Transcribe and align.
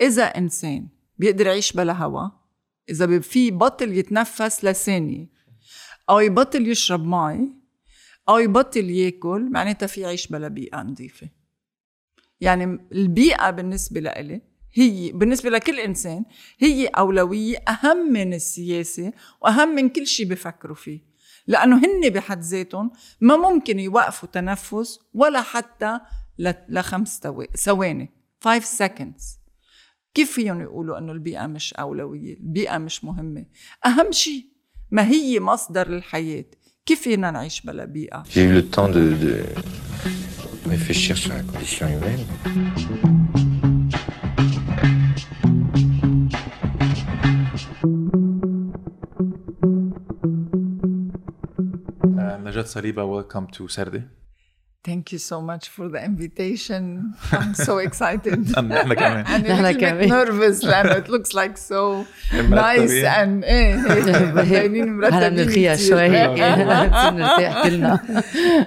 إذا 0.00 0.24
إنسان 0.24 0.88
بيقدر 1.18 1.46
يعيش 1.46 1.72
بلا 1.72 1.92
هوا 1.92 2.28
إذا 2.90 3.20
في 3.20 3.50
بطل 3.50 3.92
يتنفس 3.92 4.64
لثانية 4.64 5.26
أو 6.10 6.20
يبطل 6.20 6.68
يشرب 6.68 7.06
مي 7.06 7.52
أو 8.28 8.38
يبطل 8.38 8.90
ياكل 8.90 9.50
معناتها 9.50 9.86
في 9.86 10.00
يعيش 10.00 10.26
بلا 10.26 10.48
بيئة 10.48 10.82
نظيفة. 10.82 11.28
يعني 12.40 12.88
البيئة 12.92 13.50
بالنسبة 13.50 14.00
لإلي 14.00 14.42
هي 14.72 15.12
بالنسبة 15.12 15.50
لكل 15.50 15.80
إنسان 15.80 16.24
هي 16.58 16.86
أولوية 16.86 17.56
أهم 17.56 18.12
من 18.12 18.34
السياسة 18.34 19.12
وأهم 19.40 19.68
من 19.68 19.88
كل 19.88 20.06
شيء 20.06 20.26
بفكروا 20.26 20.76
فيه. 20.76 21.00
لأنه 21.46 21.76
هن 21.76 22.10
بحد 22.10 22.40
ذاتهم 22.40 22.90
ما 23.20 23.36
ممكن 23.36 23.80
يوقفوا 23.80 24.28
تنفس 24.28 25.00
ولا 25.14 25.42
حتى 25.42 26.00
لخمس 26.68 27.20
ثواني 27.56 28.10
5 28.40 28.88
seconds. 28.88 29.45
كيف 30.16 30.32
فيهم 30.32 30.60
يقولوا 30.60 30.98
إنه 30.98 31.12
البيئة 31.12 31.46
مش 31.46 31.74
أولوية؟ 31.74 32.36
البيئة 32.36 32.78
مش 32.78 33.04
مهمة. 33.04 33.46
أهم 33.86 34.12
شيء 34.12 34.46
ما 34.90 35.08
هي 35.08 35.40
مصدر 35.40 35.86
الحياة. 35.86 36.44
كيف 36.86 37.00
فينا 37.00 37.30
نعيش 37.30 37.60
بلا 37.60 37.84
بيئة؟ 37.84 38.22
J'ai 38.22 38.44
eu 38.44 38.52
le 38.52 38.62
temps 38.62 38.88
de, 38.88 39.04
de 39.24 39.44
réfléchir 40.70 41.16
sur 41.16 41.32
la 41.32 41.42
condition 41.42 41.86
humaine. 41.86 42.24
نجاة 52.44 52.62
صليبة 52.62 53.22
welcome 53.22 53.46
to 53.56 53.68
Saturday 53.68 54.25
Thank 54.88 55.06
you 55.12 55.18
so 55.30 55.36
much 55.50 55.64
for 55.76 55.88
the 55.94 56.00
invitation. 56.10 56.82
I'm 57.32 57.54
so 57.54 57.78
excited. 57.86 58.38
نحن 58.58 58.94
كمان 58.94 59.24
and 59.26 59.46
a 59.46 59.48
نحن 59.48 59.64
little 59.64 59.74
bit 59.74 59.80
كمان. 59.80 60.08
nervous 60.08 60.64
لأنه 60.64 60.92
it 61.00 61.08
looks 61.08 61.32
like 61.34 61.56
so 61.58 62.04
nice 62.32 62.90
مرتبين. 62.92 63.04
and 63.04 63.44
إيه 63.44 63.74
هيك 63.92 64.32
باينين 64.34 64.96
مرتبين 64.96 65.14
هلا 65.14 65.28
بنرخيها 65.28 65.74
كتير. 65.74 65.88
شوي 65.88 66.00
هيك 66.02 66.30
نصير 66.30 67.10
نرتاح 67.10 67.62
كلنا 67.68 67.96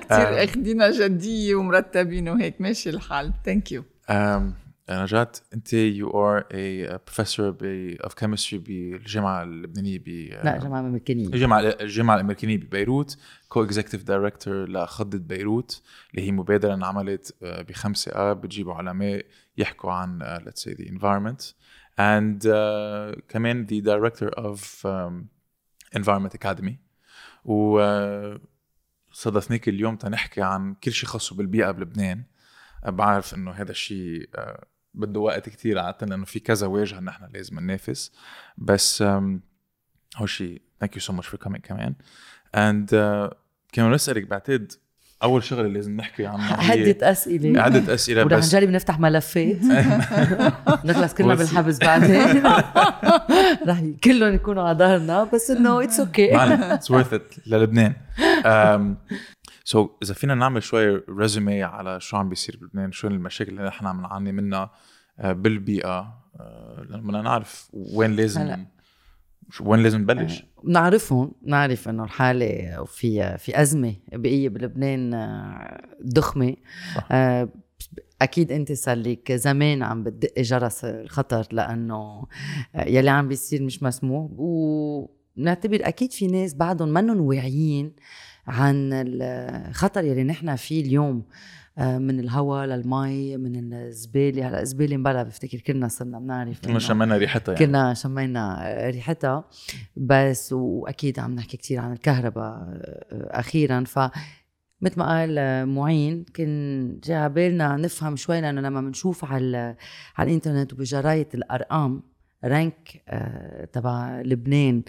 كتير 0.02 0.44
اخدينا 0.44 0.92
جدية 0.92 1.56
ومرتبين 1.56 2.30
وهيك 2.30 2.56
ماشي 2.62 2.90
الحال. 2.90 3.32
Thank 3.48 3.72
you. 3.72 3.82
um, 4.12 4.69
نجاة 4.92 5.32
أنت 5.54 5.68
you 5.70 6.08
are 6.08 6.44
a 6.52 6.98
professor 7.12 7.42
ب- 7.62 7.98
of 8.04 8.12
chemistry 8.22 8.54
بالجامعة 8.56 9.44
اللبنانية 9.44 10.00
ب 10.00 10.08
لا 10.44 10.58
جماعة 10.58 10.80
أمريكانية. 10.80 11.26
الجامعة 11.28 11.60
الجامعة 11.60 12.16
الأمريكانية 12.16 12.58
ببيروت 12.58 13.18
co-executive 13.50 14.04
director 14.04 14.70
لخضة 14.70 15.18
بيروت 15.18 15.82
اللي 16.12 16.28
هي 16.28 16.32
مبادرة 16.32 16.74
انعملت 16.74 17.36
آه، 17.44 17.62
بخمسة 17.62 18.12
آب 18.32 18.42
بتجيبوا 18.42 18.74
علماء 18.74 19.26
يحكوا 19.58 19.92
عن 19.92 20.40
say 20.50 20.70
the 20.72 20.86
environment 20.86 21.54
and 22.00 22.46
uh, 22.46 23.20
كمان 23.30 23.68
director 23.68 24.30
of 24.38 24.60
um, 24.86 25.26
environment 26.00 26.34
academy. 26.46 26.74
و 27.46 27.80
آه، 27.80 28.40
صادفناك 29.12 29.70
اليوم 29.70 29.96
تنحكي 29.96 30.42
عن 30.42 30.74
كل 30.74 30.92
شيء 30.92 31.10
خاصه 31.10 31.36
بالبيئة 31.36 31.72
بلبنان. 31.72 32.24
بعرف 32.88 33.34
إنه 33.34 33.52
هذا 33.52 33.72
الشيء 33.72 34.30
بده 34.94 35.20
وقت 35.20 35.50
كتير 35.50 35.80
عادة 35.80 36.08
لأنه 36.08 36.26
في 36.26 36.40
كذا 36.40 36.68
واجهة 36.68 37.00
نحن 37.00 37.26
لازم 37.34 37.60
ننافس. 37.60 38.12
بس 38.58 39.04
شيء 40.26 40.62
thank 40.80 40.96
you 40.96 41.02
so 41.02 41.14
much 41.14 41.28
for 41.28 41.40
coming 41.40 41.64
كمان. 41.66 41.96
and 42.56 42.90
uh, 42.90 43.36
كمان 43.74 43.92
نسألك 43.92 44.28
بعتقد 44.28 44.72
أول 45.24 45.44
شغلة 45.44 45.68
لازم 45.68 45.96
نحكي 45.98 46.26
عنها 46.26 46.72
عدة 46.72 47.12
أسئلة. 47.12 47.62
عدة 47.62 47.94
أسئلة 47.94 48.24
ورح 48.26 48.38
بس 48.38 48.56
نجرب 48.56 48.70
نفتح 48.70 49.00
ملفات. 49.00 49.64
نخلص 50.86 51.14
كلنا 51.14 51.34
بس- 51.34 51.50
بالحبس 51.50 51.78
بعدين. 51.80 52.44
رح 53.68 53.84
كلهم 54.04 54.34
يكونوا 54.36 54.64
على 54.64 54.78
ظهرنا 54.78 55.24
بس 55.24 55.52
انه 55.52 55.84
it's 55.84 56.00
okay 56.00 56.30
it's 56.74 56.92
worth 56.92 57.14
it 57.14 57.34
للبنان. 57.48 57.94
so 59.70 59.86
so, 59.88 59.90
إذا 60.04 60.14
فينا 60.14 60.36
نعمل 60.36 60.64
شوي 60.64 61.04
résumé 61.10 61.64
على 61.64 62.00
شو 62.00 62.18
عم 62.18 62.30
بيصير 62.30 62.58
بلبنان 62.62 62.92
شو 62.92 63.08
المشاكل 63.08 63.52
اللي 63.52 63.64
نحن 63.68 63.86
عم 63.88 64.02
نعاني 64.02 64.32
منها 64.32 64.72
آه، 65.20 65.32
بالبيئة 65.32 66.20
آه، 66.40 66.86
بدنا 66.90 67.22
نعرف 67.22 67.70
وين 67.74 68.12
لازم. 68.16 68.66
شو- 69.52 69.64
وين 69.70 69.84
لازم 69.84 70.02
نبلش 70.02 70.44
بنعرفهم 70.64 71.32
بنعرف 71.42 71.90
إنه 71.90 72.04
الحالة 72.04 72.82
وفي 72.82 73.38
في 73.38 73.62
أزمة 73.62 73.96
بيئية 74.14 74.50
بلبنان 74.50 75.14
آه، 75.14 75.88
ضخمة. 76.08 76.56
آه، 77.12 77.50
أكيد 78.22 78.52
أنت 78.52 78.72
صار 78.72 78.98
لك 78.98 79.32
زمان 79.32 79.84
عم 79.84 80.04
بتدق 80.04 80.40
جرس 80.40 80.86
الخطر 80.86 81.48
لأنه 81.52 82.26
آه، 82.76 82.88
يلي 82.88 83.10
عم 83.10 83.28
بيصير 83.28 83.64
مش 83.64 83.84
مسموح 83.84 84.30
وبنعتبر 84.38 85.80
أكيد 85.82 86.12
في 86.12 86.28
ناس 86.28 86.54
بعدهم 86.54 86.90
منهم 86.90 87.22
واعيين 87.22 87.94
عن 88.50 88.90
الخطر 88.94 90.04
يلي 90.04 90.24
نحن 90.24 90.56
فيه 90.56 90.82
اليوم 90.82 91.24
آه، 91.78 91.98
من 91.98 92.20
الهواء 92.20 92.66
للمي 92.66 93.38
من 93.38 93.74
الزبالة. 93.74 94.48
هلأ 94.50 94.62
الزبالة 94.62 94.98
مبلا 94.98 95.24
بفتكر 95.24 95.58
كلنا 95.60 95.88
صرنا 95.88 96.20
بنعرف 96.20 96.60
كنا 96.60 96.74
إنه- 96.80 96.82
شمينا 96.82 97.18
ريحتها 97.18 97.54
يعني. 97.54 97.66
كنا 97.66 97.94
شمينا 97.94 98.64
ريحتها. 98.90 99.44
بس 99.98 100.54
وأكيد 100.54 101.20
عم 101.20 101.36
نحكي 101.36 101.58
كثير 101.58 101.80
عن 101.80 101.92
الكهرباء 101.94 102.68
أخيرا. 103.12 103.84
ف 103.84 104.00
مثل 104.82 105.00
ما 105.00 105.06
قال 105.20 105.66
معين 105.70 106.24
كان 106.34 107.00
على 107.10 107.30
بالنا 107.30 107.76
نفهم 107.76 108.16
شوي 108.16 108.42
لأنه 108.42 108.62
لما 108.62 108.82
بنشوف 108.82 109.26
على 109.26 109.76
على 110.18 110.30
الإنترنت 110.30 110.74
وبجرايد 110.74 111.28
الأرقام 111.34 112.04
rank 112.46 113.04
آه، 113.08 113.66
تبع 113.66 114.22
لبنان 114.22 114.84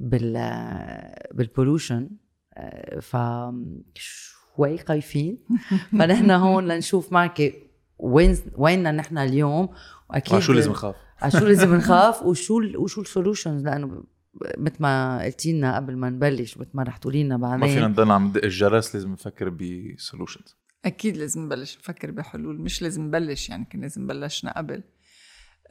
بال 0.00 0.32
بال 1.34 1.48
pollution 1.48 2.10
ف 3.00 3.16
شوي 3.94 4.78
خايفين. 4.78 5.38
فنحن 5.98 6.30
هون 6.30 6.68
لنشوف 6.68 7.12
معك 7.12 7.54
وين 7.98 8.36
ويننا 8.56 8.92
نحن 8.92 9.18
اليوم. 9.18 9.68
وأكيد 10.10 10.38
شو 10.38 10.52
لازم 10.52 10.70
نخاف؟ 10.70 10.94
شو 11.38 11.46
لازم 11.46 11.74
نخاف؟ 11.74 12.22
وشو 12.22 12.58
ال 12.58 12.76
وشو 12.76 13.00
ال 13.00 13.06
solutions؟ 13.06 13.64
لأنه 13.64 14.04
مثل 14.58 14.76
ما 14.80 15.22
قلتي 15.24 15.52
لنا 15.52 15.76
قبل 15.76 15.96
ما 15.96 16.10
نبلش 16.10 16.58
مثل 16.58 16.70
ما 16.74 16.82
رح 16.82 16.96
تقولي 16.96 17.24
لنا 17.24 17.36
ما 17.36 17.48
فينا 17.48 17.66
بعدين 17.66 17.84
نضل 17.84 18.10
عم 18.10 18.26
ندق 18.26 18.44
الجرس 18.44 18.94
لازم 18.94 19.12
نفكر 19.12 19.48
ب 19.48 19.59
solutions 19.59 20.56
أكيد 20.84 21.16
لازم 21.16 21.44
نبلش 21.44 21.78
نفكر 21.78 22.10
بحلول 22.10 22.60
مش 22.60 22.82
لازم 22.82 23.02
نبلش 23.02 23.48
يعني 23.48 23.64
كان 23.64 23.80
لازم 23.80 24.06
بلشنا 24.06 24.58
قبل. 24.58 24.82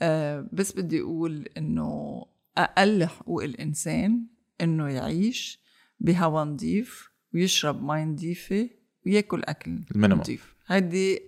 أه 0.02 0.50
بس 0.54 0.72
بدي 0.72 1.02
أقول 1.02 1.50
إنه 1.58 2.22
أقل 2.58 3.06
حقوق 3.06 3.44
الإنسان 3.44 4.26
إنه 4.62 4.90
يعيش 4.90 5.61
بهوا 6.02 6.44
نظيف 6.44 7.12
ويشرب 7.34 7.84
مي 7.84 8.06
نظيفة 8.06 8.70
وياكل 9.06 9.44
أكل 9.44 9.84
ال 9.92 9.95
minimum. 9.95 10.22
نظيف 10.22 10.56
هذه 10.66 11.20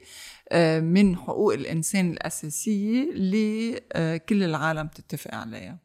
آه، 0.50 0.80
من 0.80 1.16
حقوق 1.16 1.54
الإنسان 1.54 2.12
الأساسية 2.12 3.12
اللي 3.12 3.82
آه، 3.94 4.18
كل 4.18 4.44
العالم 4.44 4.88
تتفق 4.88 5.36
عليها. 5.36 5.80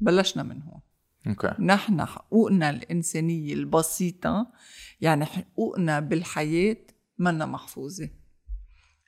بلشنا 0.00 0.42
من 0.42 0.62
هون. 0.62 0.80
okay. 1.26 1.54
نحن 1.58 2.04
حقوقنا 2.04 2.70
الإنسانية 2.70 3.54
البسيطة 3.54 4.52
يعني 5.00 5.24
حقوقنا 5.24 6.00
بالحياة 6.00 6.76
منا 7.18 7.46
محفوظة. 7.46 8.08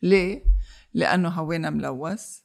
ليه؟ 0.03 0.45
لأنه 0.95 1.29
هوانا 1.29 1.71
ملوث 1.71 2.39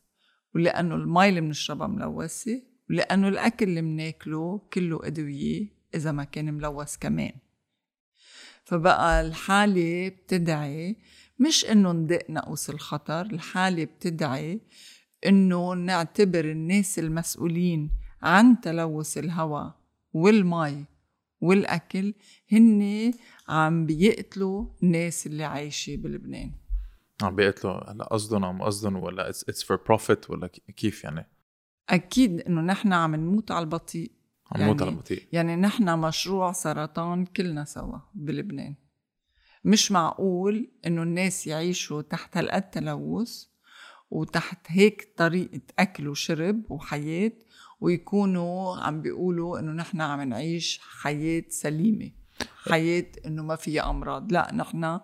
ولأنه 0.55 0.95
المي 0.95 1.29
اللي 1.29 1.41
بنشربها 1.41 1.87
ملوثة 1.87 2.61
ولأنه 2.89 3.27
الأكل 3.27 3.65
اللي 3.65 3.81
بناكله 3.81 4.61
كله 4.73 4.99
أدوية 5.03 5.80
إذا 5.95 6.11
ما 6.11 6.23
كان 6.23 6.53
ملوث 6.53 6.97
كمان. 6.97 7.31
فبقى 8.63 9.21
الحالة 9.21 10.09
بتدعي 10.09 10.95
مش 11.39 11.65
إنه 11.65 11.91
ندق 11.91 12.25
نقص 12.29 12.69
الخطر 12.69 13.21
الحالة 13.21 13.83
بتدعي 13.83 14.61
إنه 15.25 15.73
نعتبر 15.73 16.45
الناس 16.45 16.99
المسؤولين 16.99 17.91
عن 18.21 18.61
تلوث 18.61 19.17
الهواء 19.17 19.75
والمي 20.13 20.85
والأكل 21.41 22.13
هن 22.51 23.13
عم 23.47 23.85
بيقتلوا 23.85 24.65
الناس 24.83 25.27
اللي 25.27 25.43
عايشة 25.43 25.95
بلبنان. 25.95 26.51
عم 27.21 27.35
بيقتلوا 27.35 27.91
هلا 27.91 28.03
قصدهم 28.03 28.43
أو 28.43 28.65
قصدهم 28.65 28.95
ولا 28.95 29.29
it's 29.29 29.63
for 29.63 29.77
profit 29.85 30.29
ولا 30.29 30.47
كيف 30.47 31.03
يعني؟ 31.03 31.27
أكيد 31.89 32.41
إنه 32.41 32.61
نحن 32.61 32.93
عم 32.93 33.15
نموت 33.15 33.51
على 33.51 33.63
البطيء. 33.63 34.11
عم 34.51 34.61
يعني- 34.61 34.81
على 34.81 34.91
بطيء 34.91 35.23
يعني 35.31 35.55
نحن 35.55 35.99
مشروع 35.99 36.51
سرطان 36.51 37.25
كلنا 37.25 37.65
سوا 37.65 37.97
بلبنان. 38.13 38.75
مش 39.63 39.91
معقول 39.91 40.71
إنه 40.87 41.03
الناس 41.03 41.47
يعيشوا 41.47 42.01
تحت 42.01 42.37
هالقد 42.37 42.69
تلوث 42.69 43.43
وتحت 44.11 44.57
هيك 44.67 45.13
طريقة 45.17 45.61
أكل 45.79 46.07
وشرب 46.07 46.71
وحياة 46.71 47.31
ويكونوا 47.81 48.77
عم 48.77 49.01
بيقولوا 49.01 49.59
إنه 49.59 49.71
نحن 49.71 50.01
عم 50.01 50.21
نعيش 50.21 50.79
حياة 51.01 51.43
سليمة. 51.49 52.11
حياة 52.69 53.05
إنه 53.25 53.43
ما 53.43 53.55
فيها 53.55 53.89
أمراض. 53.89 54.31
لا 54.31 54.51
نحن 54.53 54.99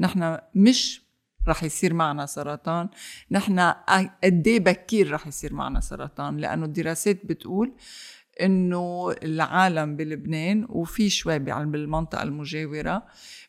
نحن 0.00 0.38
مش 0.54 1.02
رح 1.48 1.64
يصير 1.64 1.94
معنا 1.94 2.26
سرطان. 2.26 2.88
نحن 3.30 3.60
قد 4.24 4.46
إيه 4.48 4.60
بكير 4.60 5.12
رح 5.12 5.26
يصير 5.26 5.54
معنا 5.54 5.80
سرطان؟ 5.80 6.36
لأنه 6.36 6.64
الدراسات 6.66 7.26
بتقول 7.26 7.74
إنه 8.44 9.14
العالم 9.22 9.96
بلبنان 9.96 10.66
وفي 10.68 11.10
شوي 11.10 11.38
بالمنطقة 11.38 12.22
المجاورة 12.22 13.02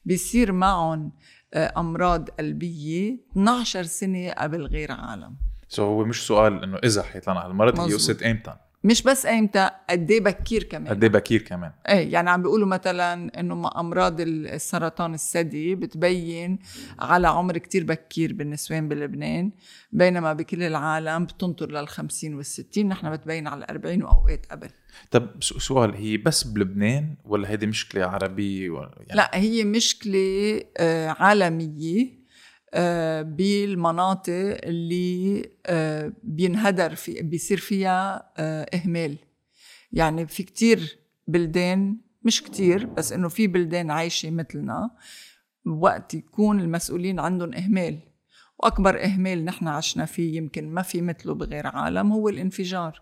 بيصير 0.05 0.51
معهم 0.51 1.11
آه، 1.53 1.73
أمراض 1.77 2.29
قلبية 2.29 3.17
12 3.31 3.83
سنة 3.83 4.31
قبل 4.31 4.61
غير 4.65 4.91
عالم 4.91 5.35
سو 5.67 5.81
so 5.81 5.85
هو 5.85 6.05
مش 6.05 6.27
سؤال 6.27 6.63
إنه 6.63 6.77
إذا 6.77 7.03
حيطلعنا 7.03 7.39
على 7.39 7.51
المرض 7.51 7.79
هي. 7.79 7.93
قصة 7.93 8.17
ايمتى 8.25 8.55
مش 8.83 9.03
بس 9.03 9.25
ايمتى 9.25 9.69
قد 9.89 10.11
إيه 10.11 10.21
بكير 10.21 10.63
كمان. 10.63 10.87
قد 10.87 11.03
إيه 11.03 11.11
بكير 11.11 11.41
كمان. 11.41 11.71
إيه 11.89 12.13
يعني 12.13 12.29
عم 12.29 12.41
بيقولوا 12.41 12.67
مثلا 12.67 13.39
إنه 13.39 13.69
أمراض 13.77 14.21
السرطان 14.21 15.13
الثدي 15.13 15.75
بتبين 15.75 16.59
على 16.99 17.27
عمر 17.27 17.57
كتير 17.57 17.83
بكير 17.83 18.33
بالنسوان 18.33 18.87
بلبنان 18.87 19.51
بينما 19.91 20.33
بكل 20.33 20.63
العالم 20.63 21.25
بتنطر 21.25 21.71
لل 21.71 21.87
50 21.87 22.33
وال 22.33 22.45
60 22.45 22.85
نحن 22.85 23.11
بتبين 23.11 23.47
على 23.47 23.65
40 23.69 24.03
وأوقات 24.03 24.45
قبل. 24.51 24.69
طب 25.11 25.29
سؤال 25.41 25.95
هي 25.95 26.17
بس 26.17 26.43
بلبنان 26.43 27.15
ولا 27.25 27.49
هيدي 27.49 27.67
مشكلة 27.67 28.05
عربية 28.05 28.69
ولا 28.69 28.91
يعني 28.97 29.15
لا 29.15 29.29
هي 29.33 29.63
مشكلة 29.63 30.61
آه، 30.77 31.07
عالمية. 31.19 32.20
بالمناطق 33.21 34.57
اللي 34.63 35.49
آه، 35.65 36.13
بينهدر 36.23 36.95
في 36.95 37.21
بيصير 37.21 37.57
فيها 37.57 38.31
آه، 38.37 38.69
إهمال. 38.73 39.17
يعني 39.91 40.27
في 40.27 40.43
كتير 40.43 40.99
بلدان 41.27 41.97
مش 42.23 42.43
كتير 42.43 42.85
بس 42.85 43.11
إنه 43.11 43.29
في 43.29 43.47
بلدان 43.47 43.91
عايشة 43.91 44.31
مثلنا 44.31 44.91
وقت 45.65 46.13
يكون 46.13 46.59
المسؤولين 46.59 47.19
عندهم 47.19 47.53
إهمال. 47.53 47.99
وأكبر 48.59 49.03
إهمال 49.05 49.45
نحن 49.45 49.67
عشنا 49.67 50.05
فيه 50.05 50.37
يمكن 50.37 50.69
ما 50.69 50.81
في 50.81 51.01
مثله 51.01 51.33
بغير 51.33 51.67
عالم 51.67 52.11
هو 52.11 52.29
الانفجار. 52.29 53.01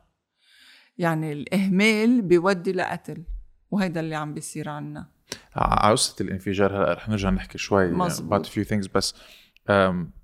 يعني 0.97 1.31
الإهمال 1.31 2.21
بيودي 2.21 2.71
لقتل 2.71 3.23
وهيدا 3.71 3.99
اللي 3.99 4.15
عم 4.15 4.33
بيصير 4.33 4.69
عنا. 4.69 5.19
على 5.55 5.91
قصه 5.91 6.15
الانفجار 6.21 6.77
هلأ 6.77 6.93
رح 6.93 7.09
نرجع 7.09 7.29
نحكي 7.29 7.57
شوي 7.57 7.91
مظبوط. 7.91 8.45
about 8.45 8.49
a 8.49 8.53
few 8.53 8.69
things 8.69 8.89
بس 8.95 9.13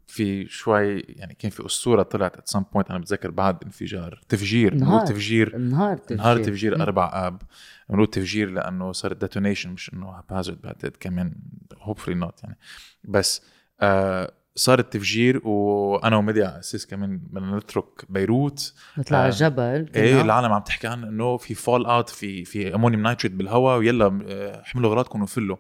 في 0.08 0.48
شوي 0.50 1.00
يعني 1.00 1.34
كان 1.34 1.52
في 1.52 1.66
أسطورة 1.66 2.04
طلعت 2.04 2.36
at 2.36 2.58
some 2.58 2.62
point 2.64 2.90
أنا 2.90 3.00
بتذكر 3.00 3.32
بعد 3.32 3.64
انفجار 3.64 4.22
تفجير 4.30 4.74
نهار. 4.76 5.06
تفجير. 5.06 5.58
نهار 5.58 5.98
تفجير. 5.98 6.18
نهار 6.18 6.44
تفجير 6.44 6.82
أربع 6.82 7.12
آب. 7.28 7.42
بنقول 7.90 8.08
تفجير 8.08 8.50
لأنه 8.50 8.92
صار 8.92 9.14
detonation 9.14 9.70
مش 9.70 9.94
إنه 9.94 10.10
haphazard 10.10 10.62
بعتقد 10.62 10.96
كمان 11.00 11.36
hopefully 11.78 12.16
not 12.16 12.44
يعني. 12.44 12.58
بس 13.04 13.42
آه 13.82 14.32
صار 14.56 14.80
التفجير 14.80 15.48
وأنا 15.48 16.16
ومدي 16.18 16.44
على 16.44 16.60
أساس 16.60 16.88
كمان 16.88 17.18
بدنا 17.18 17.58
نترك 17.58 18.06
بيروت. 18.10 18.74
نطلع 18.98 19.18
آه، 19.18 19.22
على 19.22 19.30
الجبل 19.30 19.90
إيه 19.96 20.22
العالم 20.22 20.52
عم 20.54 20.62
تحكي 20.62 20.88
عن 20.88 21.04
إنه 21.04 21.38
في 21.38 21.54
fallout 21.54 22.10
في 22.10 22.46
في 22.46 22.76
ammonium 22.76 23.02
nitrate 23.04 23.32
بالهواء 23.34 23.78
ويلا 23.78 24.20
آه، 24.28 24.62
احملوا 24.62 24.90
أغراضكم 24.90 25.22
وفلوا. 25.22 25.58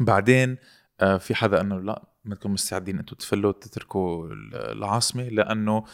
بعدين 0.00 0.56
آه، 1.00 1.16
في 1.16 1.34
حدا 1.34 1.62
له 1.62 1.80
لا 1.80 2.02
بدكم 2.24 2.52
مستعدين 2.52 2.98
أنتم 2.98 3.16
تفلوا 3.16 3.52
تتركوا 3.52 4.26
ال- 4.26 4.54
العاصمة 4.54 5.22
لأنه 5.28 5.84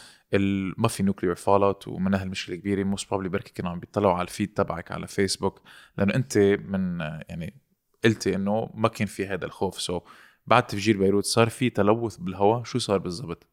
ما 0.77 0.87
في 0.87 1.03
nuclear 1.03 1.35
fallout 1.35 1.87
ومنها 1.87 2.23
المشكلة 2.23 2.55
كبيرة. 2.55 2.83
most 2.83 3.09
probably 3.09 3.29
بركي 3.29 3.53
كانوا 3.53 3.71
عم 3.71 3.79
بيطلعوا 3.79 4.13
على 4.13 4.21
ال 4.21 4.27
feed 4.27 4.53
تبعك 4.53 4.91
على 4.91 5.07
فيسبوك 5.07 5.61
لأنه 5.97 6.15
أنت 6.15 6.37
من 6.65 6.99
يعني 6.99 7.61
قلتي 8.03 8.35
إنه 8.35 8.69
ما 8.73 8.87
كان 8.87 9.07
في 9.07 9.27
هذا 9.27 9.45
الخوف. 9.45 9.81
so 9.81 10.01
بعد 10.47 10.67
تفجير 10.67 10.97
بيروت 10.97 11.25
صار 11.25 11.49
في 11.49 11.69
تلوث 11.69 12.17
بالهواء 12.17 12.63
شو 12.63 12.79
صار 12.79 12.97
بالضبط؟ 12.97 13.47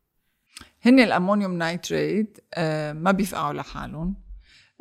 هن 0.83 1.01
ال 1.01 1.07
ammonium 1.07 1.53
nitrate 1.59 2.39
آه، 2.55 2.93
ما 2.93 3.11
بيفقعوا 3.13 3.53
لحالهم. 3.53 4.15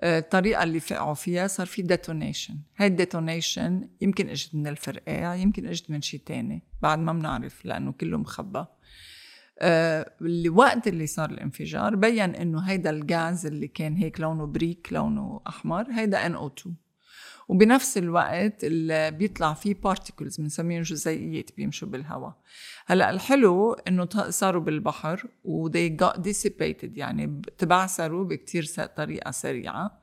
الطريقة 0.04 0.64
اللي 0.64 0.80
فقعوا 0.80 1.14
فيها 1.14 1.48
صار 1.48 1.68
في 1.68 1.82
detonation 1.82 2.58
هاي 2.78 2.88
ال 2.88 2.97
detonation 2.97 3.88
يمكن 4.02 4.30
إجت 4.30 4.56
من 4.56 4.68
الفرقاع 4.68 5.36
يمكن 5.36 5.68
إجت 5.68 5.92
من 5.92 6.02
شيء 6.02 6.22
تاني 6.26 6.64
بعد 6.82 7.00
ما 7.00 7.14
بنعرف 7.14 7.66
لأنه 7.66 7.92
كله 7.92 8.18
مخبى 8.18 8.66
آه، 9.60 10.12
اللي 10.22 10.50
وقت 10.50 10.88
اللي 10.88 11.08
صار 11.08 11.30
الانفجار 11.30 11.96
بين 11.96 12.36
إنه 12.36 12.60
هيدا 12.60 12.90
الغاز 12.90 13.46
اللي 13.46 13.68
كان 13.68 13.96
هيك 13.96 14.20
لونه 14.20 14.46
بريك 14.46 14.88
لونه 14.92 15.42
أحمر 15.48 15.92
هيدا 15.92 16.30
NO2 16.30 16.70
وبنفس 17.48 17.98
الوقت 17.98 18.64
اللي 18.64 19.12
بيطلع 19.12 19.54
فيه 19.54 19.76
particles 19.84 20.42
بنسميهم 20.42 20.82
جزيئيات 20.82 21.50
بيمشوا 21.58 21.88
بالهواء. 21.88 22.34
هلأ 22.86 23.10
الحلو 23.10 23.74
إنه 23.74 24.08
صاروا 24.30 24.62
بالبحر 24.62 25.28
و 25.44 25.70
they 25.70 25.92
got 26.04 26.16
dissipated 26.16 26.90
يعني 26.96 27.42
تبعثروا 27.58 28.26
بكتير 28.26 28.66
طريقة 28.96 29.32
سريعة. 29.32 30.02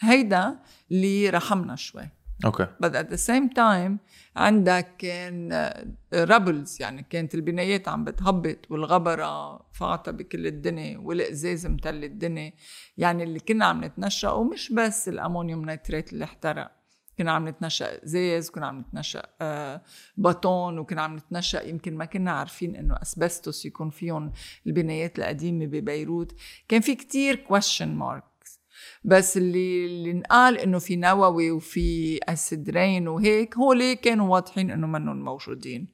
هيدا 0.00 0.58
اللي 0.90 1.30
رحمنا 1.30 1.76
شوي. 1.76 2.08
okay. 2.44 2.66
But 2.84 2.90
at 2.90 3.08
the 3.14 3.20
same 3.26 3.48
time 3.56 3.92
عندك 4.36 4.88
كان 4.98 5.70
rubbles 6.14 6.76
يعني 6.80 7.06
كانت 7.10 7.34
البنايات 7.34 7.88
عم 7.88 8.04
بتهبط 8.04 8.58
والغبرة 8.70 9.60
فاعطة 9.72 10.12
بكل 10.12 10.46
الدنيا 10.46 10.98
والقزاز 10.98 11.66
متل 11.66 12.04
الدنيا. 12.04 12.52
يعني 12.98 13.22
اللي 13.22 13.40
كنا 13.40 13.64
عم 13.64 13.84
نتنشأه 13.84 14.44
مش 14.44 14.72
بس 14.72 15.08
الأمونيوم 15.08 15.70
نيترات 15.70 16.12
اللي 16.12 16.24
احترق. 16.24 16.83
كنا 17.18 17.32
عم 17.32 17.48
نتنشأ 17.48 18.04
ازاز 18.04 18.50
كنا 18.50 18.66
عم 18.66 18.80
نتنشأ 18.80 19.22
آه، 19.40 19.82
باطون 20.16 20.78
وكنا 20.78 21.02
عم 21.02 21.16
نتنشأ 21.16 21.62
يمكن 21.62 21.96
ما 21.96 22.04
كنا 22.04 22.30
عارفين 22.30 22.76
إنه 22.76 22.94
أسبستوس 23.02 23.66
يكون 23.66 23.90
فيهم 23.90 24.32
البنايات 24.66 25.18
القديمة 25.18 25.66
ببيروت. 25.66 26.34
كان 26.68 26.80
في 26.80 26.94
كتير 26.94 27.44
question 27.48 28.00
marks. 28.00 28.58
بس 29.04 29.36
اللي 29.36 29.86
اللي 29.86 30.10
انقال 30.10 30.58
إنه 30.58 30.78
في 30.78 30.96
نووي 30.96 31.50
وفي 31.50 32.18
acid 32.28 32.70
rain 32.70 33.08
وهيك 33.08 33.56
هول 33.56 33.92
كانوا 33.92 34.32
واضحين 34.32 34.70
إنه 34.70 34.86
منهم 34.86 35.24
موجودين. 35.24 35.88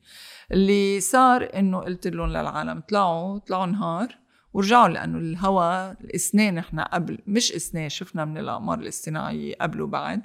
اللي 0.52 1.00
صار 1.00 1.48
إنه 1.54 1.78
قلت 1.78 2.06
لهم 2.06 2.28
للعالم 2.28 2.80
طلعوا 2.80 3.38
طلعوا 3.38 3.66
نهار 3.66 4.18
ورجعوا 4.52 4.88
لأنه 4.88 5.18
الهواء 5.18 5.96
الإسنان 6.00 6.58
إحنا 6.58 6.94
قبل 6.94 7.18
مش 7.26 7.52
إسنان 7.52 7.88
شفنا 7.88 8.24
من 8.24 8.38
الأقمار 8.38 8.78
الاصطناعية 8.78 9.54
قبل 9.60 9.80
وبعد. 9.80 10.22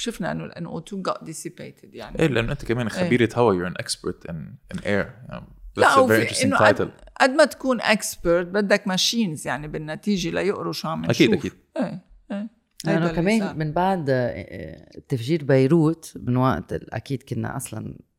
وشفنا 0.00 0.32
إنه 0.32 0.44
ال 0.44 0.52
NO2 0.52 1.10
got 1.10 1.24
dissipated 1.24 1.88
يعني. 1.92 2.18
إيه 2.18 2.26
لأنه 2.26 2.52
أنت 2.52 2.64
كمان 2.64 2.88
خبيرة 2.88 3.28
هوا 3.34 3.54
you're 3.54 3.72
an 3.72 3.84
expert 3.84 4.30
in 4.30 4.36
in 4.74 4.80
air. 4.80 4.86
يعني 4.86 5.46
لا 5.76 5.88
that's 5.88 5.98
a 5.98 6.08
very 6.08 6.30
interesting 6.30 6.44
إنه 6.44 6.58
title. 6.58 6.88
قد, 7.20 7.30
ما 7.30 7.44
تكون 7.44 7.80
expert 7.80 8.46
بدك 8.46 8.88
machines 8.88 9.46
يعني 9.46 9.68
بالنتيجة 9.68 10.30
ليقروا 10.30 10.72
شو 10.72 10.88
عم 10.88 11.04
نشوف 11.04 11.30
أكيد. 11.32 11.52
إيه 11.76 12.04
إيه. 12.32 12.48
لأنه 12.84 13.12
كمان. 13.12 13.58
من 13.58 13.72
بعد 13.72 14.06
آه، 14.10 15.00
تفجير 15.08 15.44
بيروت 15.44 16.12
من 16.16 16.36
وقت 16.36 16.72
أكيد 16.72 17.22
كنا 17.22 17.56
أصلا 17.56 17.86
آه، 17.88 18.09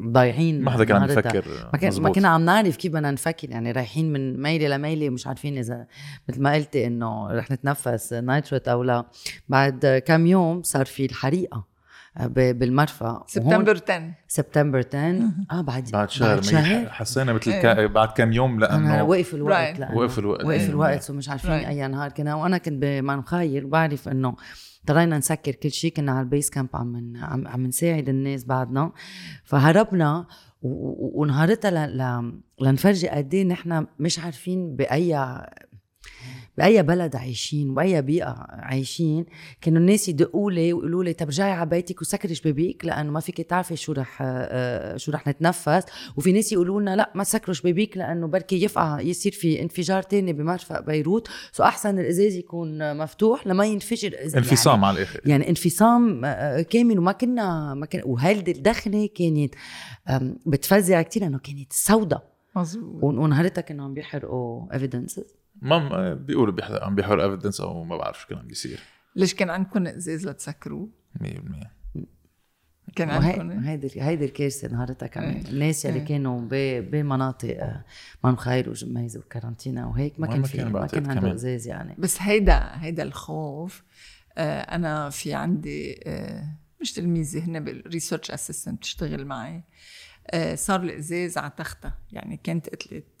ضايعين 0.00 0.62
ما 0.62 0.70
حدا 0.70 0.84
كان 0.84 0.96
عم. 1.02 1.10
يفكر 1.10 1.44
ما 1.72 1.78
كان 1.78 2.02
ما. 2.02 2.10
كنا 2.10 2.28
عم 2.28 2.44
نعرف 2.44 2.76
كيف 2.76 2.92
بدنا 2.92 3.10
نفكر 3.10 3.50
يعني 3.50 3.72
رايحين 3.72 4.12
من 4.12 4.42
ميلة 4.42 4.68
لميلة 4.76 5.10
مش 5.10 5.26
عارفين 5.26 5.58
إذا 5.58 5.86
مثل 6.28 6.42
ما 6.42 6.52
قلتي 6.54 6.86
إنه 6.86 7.30
رح 7.32 7.50
نتنفس 7.50 8.12
nitrate 8.12 8.68
أو 8.68 8.82
لا 8.82 9.04
بعد 9.48 10.02
كم 10.06 10.26
يوم 10.26 10.62
صار 10.62 10.86
في 10.86 11.04
الحريقة 11.06 11.64
ب- 12.20 12.58
بالمرفأ 12.58 13.24
سبتمبر 13.26 13.80
10 13.88 14.10
سبتمبر 14.28 14.78
10 14.94 15.20
آه 15.50 15.60
بعد 15.60 15.90
بعد 15.92 16.10
شهر, 16.10 16.40
ما 16.52 16.88
حسينا 16.90 17.32
مثل. 17.32 17.52
كا... 17.52 17.86
بعد 17.86 18.08
كم 18.08 18.32
يوم 18.32 18.60
لأنه 18.60 19.02
وقف 19.04 19.34
الوقت 19.34 19.76
Right. 19.76 19.80
لأنه 19.80 19.96
وقف 19.96 20.18
الوقت. 20.18 20.44
وقف 20.44 20.60
إيه. 20.60 20.66
الوقت 20.68 21.10
ومش 21.10 21.28
عارفين 21.28 21.50
Right. 21.62 21.66
أي 21.66 21.88
نهار 21.88 22.10
كنا 22.10 22.34
وأنا 22.34 22.58
كنت 22.58 22.74
بمار 22.82 23.13
مخايل 23.13 23.66
وبعرف 23.66 24.08
إنه 24.08 24.34
اضطرينا 24.86 25.18
نسكر 25.18 25.52
كل 25.54 25.70
شيء 25.70 25.92
كنا 25.92 26.12
على 26.12 26.20
ال 26.20 26.26
base 26.26 26.50
camp 26.50 26.68
عم 26.76 27.46
عم, 27.46 27.66
نساعد 27.66 28.08
الناس 28.08 28.44
بعدنا. 28.44 28.92
فهربنا 29.44 30.26
ونهارتها 30.62 31.70
ل... 31.70 31.98
ل... 31.98 32.32
لنفرجي 32.60 33.08
قد 33.08 33.34
إيه 33.34 33.44
نحن 33.44 33.86
مش 33.98 34.18
عارفين 34.18 34.76
بأي 34.76 35.36
بأي 36.58 36.82
بلد 36.82 37.16
عايشين 37.16 37.74
بأي 37.74 38.02
بيئة 38.02 38.46
عايشين 38.48 39.26
كانوا 39.60 39.80
الناس 39.80 40.08
يدقوا 40.08 40.50
لي 40.50 40.72
ويقولوا 40.72 41.04
لي 41.04 41.12
طب 41.12 41.28
رجعي 41.28 41.50
على 41.52 41.70
بيتك 41.70 42.00
وسكري 42.00 42.34
شبابيك 42.34 42.84
لأنه 42.84 43.10
ما 43.12 43.20
فيك 43.20 43.40
تعرفي 43.40 43.76
شو 43.76 43.92
رح 43.92 44.18
آه، 44.22 44.96
شو 44.96 45.12
رح 45.12 45.26
نتنفس. 45.28 45.82
وفي 46.16 46.32
ناس 46.32 46.52
يقولوا 46.52 46.80
لنا 46.80 46.96
لا 46.96 47.12
ما 47.14 47.24
تسكروا 47.24 47.54
شبابيك 47.54 47.96
لأنه 47.96 48.26
بركي 48.26 48.64
يفقع 48.64 49.00
يصير 49.00 49.32
في 49.32 49.62
انفجار 49.62 50.02
تاني 50.02 50.32
بمرفأ 50.32 50.80
بيروت. 50.80 51.28
so 51.52 51.62
أحسن 51.62 51.98
الإزاز 51.98 52.34
يكون 52.34 52.96
مفتوح 52.96 53.46
لما 53.46 53.64
ينفجر 53.66 54.10
الإز- 54.10 54.36
انفصام 54.36 54.74
يعني 54.74 54.86
على 54.86 54.96
الآخر. 54.96 55.20
يعني 55.26 55.48
انفصام 55.48 56.24
آه، 56.24 56.62
كامل 56.62 56.98
وما 56.98 57.12
كنا 57.12 57.74
ما 57.74 57.86
كنا 57.86 58.04
وهيدي 58.04 58.50
الدخلة 58.52 59.08
كانت 59.14 59.54
بتفزع 60.46 61.02
كتير 61.02 61.22
لأنه 61.22 61.38
كانت 61.38 61.72
سوداء 61.72 62.32
مظبوط. 62.56 63.04
ونهارتها 63.04 63.62
كانوا 63.62 63.84
عم 63.84 63.94
بيحرقوا 63.94 64.72
ايفيدنسز 64.74 65.34
ما 65.62 66.14
بيقولوا 66.14 66.54
بيح- 66.54 66.70
عم 66.82 66.94
بيحرقوا 66.94 67.30
evidence 67.32 67.60
أو 67.60 67.84
ما 67.84 67.96
بعرف 67.96 68.20
شو 68.20 68.26
كان 68.28 68.38
عم 68.38 68.46
بيصير 68.46 68.80
ليش 69.16 69.34
كان 69.34 69.50
عندكم 69.50 69.86
إزاز 69.86 70.28
لتسكروه؟ 70.28 70.88
100% 71.20 71.26
كان 72.96 73.10
عندكم 73.10 73.50
هيدي 73.50 74.02
هيدي 74.02 74.24
الكارثه 74.24 74.68
نهارتها 74.68 75.06
كمان 75.06 75.34
إيه. 75.36 75.48
الناس 75.48 75.84
يلي 75.84 75.98
إيه. 75.98 76.04
كانوا 76.04 76.40
ب- 76.40 76.90
بمناطق 76.90 77.56
آه، 77.62 77.84
منخيل 78.24 78.38
خير 78.64 78.70
وجميزه 78.70 79.20
وكرنتينا 79.20 79.86
وهيك 79.86 80.20
ما 80.20 80.26
كان 80.26 80.42
في 80.42 80.64
ما 80.64 80.86
كان 80.86 81.10
عنده. 81.10 81.34
إزاز 81.34 81.66
يعني 81.68 81.94
بس 81.98 82.22
هيدا 82.22 82.70
هيدا 82.74 83.02
الخوف 83.02 83.82
آه، 84.38 84.60
أنا 84.60 85.10
في 85.10 85.34
عندي 85.34 86.00
آه، 86.06 86.56
مش 86.80 86.92
تلميذه 86.92 87.44
هن 87.44 87.64
بال 87.64 87.77
research 87.77 88.30
assistant 88.30 88.78
بتشتغل 88.78 89.24
معي 89.24 89.62
آه، 90.30 90.54
صار 90.54 90.82
الإزاز 90.82 91.38
على 91.38 91.52
تختها 91.56 91.98
يعني 92.12 92.36
كانت 92.36 92.68
قتلت 92.68 93.15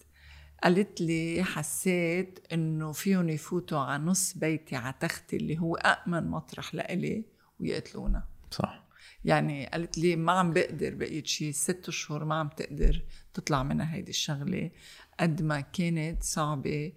قالت 0.64 1.00
لي 1.00 1.44
حسيت 1.44 2.38
إنه 2.52 2.92
فيهم 2.92 3.28
يفوتوا 3.28 3.78
على 3.78 4.02
نص 4.02 4.34
بيتي 4.34 4.76
على 4.76 4.94
تختي 5.00 5.36
اللي 5.36 5.58
هو 5.58 5.76
امن 5.76 6.30
مطرح 6.30 6.74
لإلي 6.74 7.24
ويقتلونا. 7.60 8.22
صح. 8.50 8.86
يعني 9.24 9.66
قالت 9.66 9.98
لي 9.98 10.16
ما 10.16 10.32
عم 10.32 10.52
بقدر 10.52 10.94
بقيت 10.94 11.26
شي 11.26 11.52
ست 11.52 11.88
أشهر 11.88 12.24
ما 12.24 12.34
عم 12.34 12.48
تقدر 12.48 13.02
تطلع 13.34 13.62
منها 13.62 13.94
هيدي 13.94 14.10
الشغلة 14.10 14.70
قد 15.20 15.42
ما 15.42 15.60
كانت 15.60 16.22
صعبة 16.22 16.92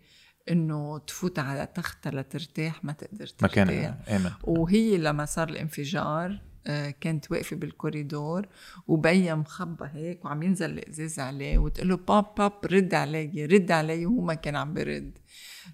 إنه 0.52 0.98
تفوت 0.98 1.40
على 1.40 1.66
تختها 1.66 2.12
لترتاح 2.12 2.84
ما 2.84 2.94
تقدر 2.94 3.28
ترتاح. 3.28 3.52
مكان 3.52 3.70
امن 4.08 4.32
وهي 4.44 4.98
لما 4.98 5.26
صار 5.26 5.50
الانفجار 5.50 6.42
كانت 7.02 7.32
واقفة 7.32 7.56
بالكوريدور 7.56 8.48
وبيا 8.88 9.36
مخبى 9.36 9.86
هيك 9.94 10.26
وعم 10.26 10.44
ينزل 10.44 10.70
الإزاز 10.70 11.20
عليه 11.20 11.58
وتقول 11.58 11.90
له 11.90 11.98
باب 11.98 12.26
باب 12.38 12.54
رد 12.66 12.94
علي 12.94 13.46
رد 13.46 13.72
علي 13.72 14.06
وهو 14.06 14.22
ما 14.22 14.34
كان 14.34 14.56
عم 14.56 14.74
برد. 14.74 15.18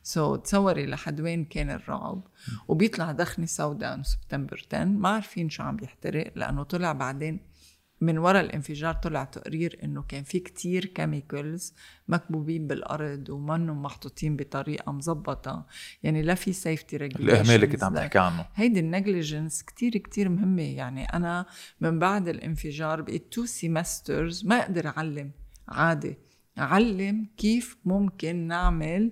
so 0.04 0.38
so, 0.38 0.42
تصوري 0.42 0.86
لحد 0.86 1.22
وين 1.22 1.46
كان 1.46 1.70
الرعب. 1.70 2.28
وبيطلع 2.68 3.12
دخنة 3.12 3.46
سوداء 3.46 4.02
سبتمبر 4.02 4.66
10 4.74 4.86
ما 4.86 5.10
عارفين 5.10 5.50
شو 5.50 5.64
عم 5.64 5.76
بيحترق 5.76 6.32
لأنه 6.36 6.64
طلع 6.64 6.92
بعدين 6.92 7.55
من 8.02 8.18
وراء 8.18 8.42
الانفجار 8.42 8.94
طلع 8.94 9.24
تقرير 9.24 9.80
إنه 9.84 10.04
كان 10.08 10.24
في 10.24 10.40
كتير 10.40 10.86
chemicals 10.86 11.74
مكبوبين 12.08 12.68
بالأرض 12.68 13.30
ومنهم 13.30 13.82
محطوطين 13.82 14.36
بطريقة 14.36 14.92
مزبطه 14.92 15.66
يعني 16.04 16.22
لا 16.22 16.36
في 16.36 16.54
safety 16.54 16.96
الإهمال 16.96 17.56
اللي 17.56 17.68
كنت 17.68 17.84
عم 17.84 17.96
تحكي 17.96 18.20
عنه. 18.20 18.46
هيدي 18.56 18.80
ال 18.80 18.88
negligence 18.88 19.64
كتير 19.64 19.98
كتير 19.98 20.30
مهمة. 20.30 20.62
يعني 20.62 21.06
أنا 21.06 21.46
من 21.82 22.00
بعد 22.00 22.28
الانفجار 22.28 23.02
بقيت 23.02 23.34
two 23.34 23.46
semesters 23.46 24.46
ما 24.46 24.56
أقدر 24.62 24.88
أعلم. 24.88 25.32
عادي. 25.68 26.18
أعلم 26.60 27.28
كيف 27.38 27.78
ممكن 27.86 28.36
نعمل 28.36 29.12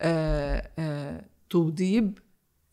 آه 0.00 0.70
آه 0.78 1.24
توضيب 1.50 2.18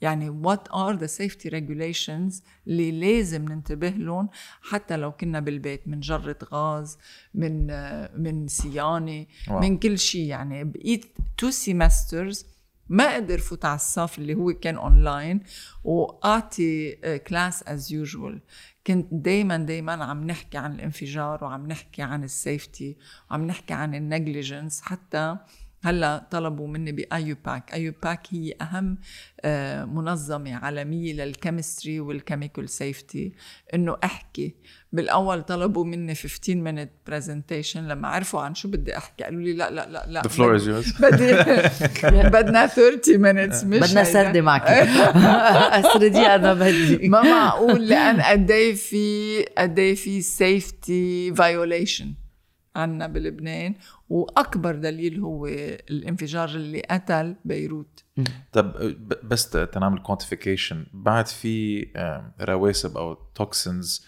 يعني 0.01 0.43
what 0.43 0.71
are 0.71 0.97
the 0.99 1.07
safety 1.07 1.49
regulations 1.49 2.43
اللي 2.67 2.91
لازم 2.91 3.45
ننتبه 3.45 3.89
لهم 3.89 4.29
حتى 4.61 4.97
لو 4.97 5.11
كنا 5.11 5.39
بالبيت 5.39 5.87
من 5.87 5.99
جرة 5.99 6.37
غاز 6.53 6.97
من 7.33 7.71
آه 7.71 8.11
من 8.17 8.47
صيانة. 8.47 9.25
من 9.61 9.77
كل 9.77 9.99
شيء 9.99 10.25
يعني 10.25 10.63
بقيت 10.63 11.05
two 11.37 11.49
semesters 11.49 12.45
ما 12.89 13.15
قدر 13.15 13.37
فوت 13.37 13.65
على 13.65 13.75
الصف 13.75 14.17
اللي 14.17 14.35
هو 14.35 14.53
كان 14.53 14.75
اونلاين 14.75 15.43
واعطي 15.83 16.95
class 17.17 17.63
as 17.63 17.93
usual 17.93 18.41
كنت 18.87 19.07
دايما 19.11 19.57
دايما 19.57 20.03
عم 20.05 20.23
نحكي 20.27 20.57
عن 20.57 20.75
الانفجار 20.75 21.43
وعم 21.43 21.67
نحكي 21.67 22.01
عن 22.01 22.23
ال 22.23 22.34
safety 22.34 22.97
وعم 23.31 23.47
نحكي 23.47 23.73
عن 23.73 23.95
ال 23.95 24.03
negligence 24.03 24.81
حتى 24.81 25.37
هلا 25.83 26.27
طلبوا 26.31 26.67
مني 26.67 26.91
by 26.91 27.35
IUPAC 27.45 27.73
IUPAC 27.73 28.27
هي 28.31 28.53
أهم 28.61 28.97
آه، 29.41 29.85
منظمة 29.85 30.55
عالمية 30.55 31.13
لل 31.13 31.29
chemistry 31.29 31.99
وال 31.99 32.13
chemical 32.13 32.69
safety 32.69 33.33
إنه 33.73 33.97
أحكي. 34.03 34.55
بالأول 34.91 35.43
طلبوا 35.43 35.85
مني 35.85 36.15
15 36.15 36.55
minute 36.55 36.91
presentation 37.07 37.87
لما 37.87 38.07
عرفوا 38.07 38.41
عن 38.41 38.55
شو 38.55 38.67
بدي 38.67 38.97
أحكي. 38.97 39.23
قالوا 39.23 39.41
لي 39.41 39.53
لا 39.53 39.71
لا 39.71 39.89
لا 39.89 40.05
لا 40.07 40.21
The 40.21 40.31
floor 40.31 40.59
is 40.61 40.63
yours. 40.67 41.01
بدي 41.01 41.33
بدنا 42.37 42.67
30 42.67 43.13
minutes 43.15 43.65
مش 43.65 43.79
بدنا. 43.91 44.03
سردة 44.03 44.41
معك. 44.41 44.61
أسردي 45.85 46.19
أنا 46.19 46.53
بدي. 46.53 47.09
ما 47.09 47.21
معقول 47.21 47.87
لأن 47.89 48.21
قد 48.21 48.51
إيه 48.51 48.75
في 48.75 49.43
قد 49.57 49.79
إيه 49.79 49.95
في 49.95 50.21
safety 50.21 51.33
violation 51.35 52.13
عنا 52.75 53.07
بلبنان. 53.07 53.75
وأكبر 54.09 54.75
دليل 54.75 55.19
هو 55.19 55.47
الانفجار 55.47 56.49
اللي 56.49 56.81
قتل 56.81 57.35
بيروت. 57.45 58.03
طب 58.51 58.73
بس 59.23 59.49
تنعمل 59.49 59.99
quantification 59.99 60.85
بعد 60.93 61.27
في 61.27 61.85
رواسب 62.41 62.97
أو 62.97 63.13
toxins 63.13 64.05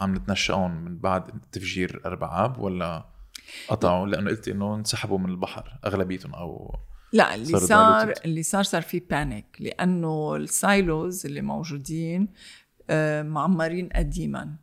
عم 0.00 0.14
نتنشقهم 0.14 0.84
من 0.84 0.98
بعد 0.98 1.40
تفجير 1.52 2.00
أربع 2.06 2.44
اب 2.44 2.58
ولا 2.58 3.06
قطعوا؟ 3.68 4.06
لأنه 4.06 4.30
قلت 4.30 4.48
إنه 4.48 4.74
انسحبوا 4.74 5.18
من 5.18 5.30
البحر 5.30 5.78
أغلبيتهم 5.84 6.34
أو 6.34 6.76
لا 7.12 7.34
اللي 7.34 7.46
صار 7.46 7.60
صار. 7.60 8.12
اللي 8.24 8.42
صار 8.42 8.62
صار 8.62 8.82
في 8.82 9.00
panic 9.00 9.56
لأنه 9.60 10.36
ال 10.36 10.51
silos 10.51 11.26
اللي 11.26 11.42
موجودين 11.42 12.28
معمرين 13.22 13.88
قديما. 13.88 14.56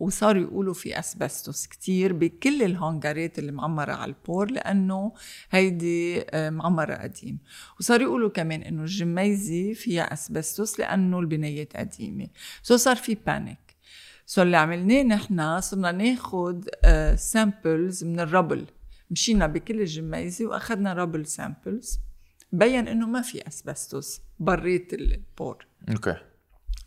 وصاروا 0.00 0.42
يقولوا 0.42 0.74
في 0.74 0.98
أسبستوس 0.98 1.66
كتير 1.66 2.12
بكل 2.12 2.62
الهنغارات 2.62 3.38
اللي 3.38 3.52
معمرة 3.52 3.92
على 3.92 4.08
ال 4.08 4.16
port 4.16 4.50
لأنه 4.50 5.12
هيدي 5.50 6.20
آه، 6.30 6.50
معمرة 6.50 6.94
قديم 6.94 7.38
وصاروا 7.80 8.06
يقولوا 8.06 8.30
كمان 8.30 8.62
إنه 8.62 8.82
الجميزة 8.82 9.72
فيها 9.72 10.12
أسبستوس 10.12 10.80
لأنه 10.80 11.20
البنايات 11.20 11.76
قديمة. 11.76 12.26
so 12.62 12.76
صار 12.76 12.96
في 12.96 13.16
panic 13.26 13.58
so 14.26 14.42
اللي 14.42 14.56
عملناه 14.56 15.02
نحن 15.02 15.60
صرنا 15.60 15.92
ناخد 15.92 16.68
samples 17.14 18.04
من 18.04 18.20
ال 18.20 18.26
rubble. 18.26 18.66
مشينا 19.10 19.46
بكل 19.46 19.80
الجميزة 19.80 20.46
وأخذنا 20.46 20.92
rubble 20.92 21.26
samples 21.26 22.00
بين 22.52 22.88
إنه 22.88 23.06
ما 23.06 23.22
في 23.22 23.48
asbestos 23.48 24.20
برات 24.38 24.94
ال 24.94 25.06
port. 25.06 25.66
Okay 25.90 26.16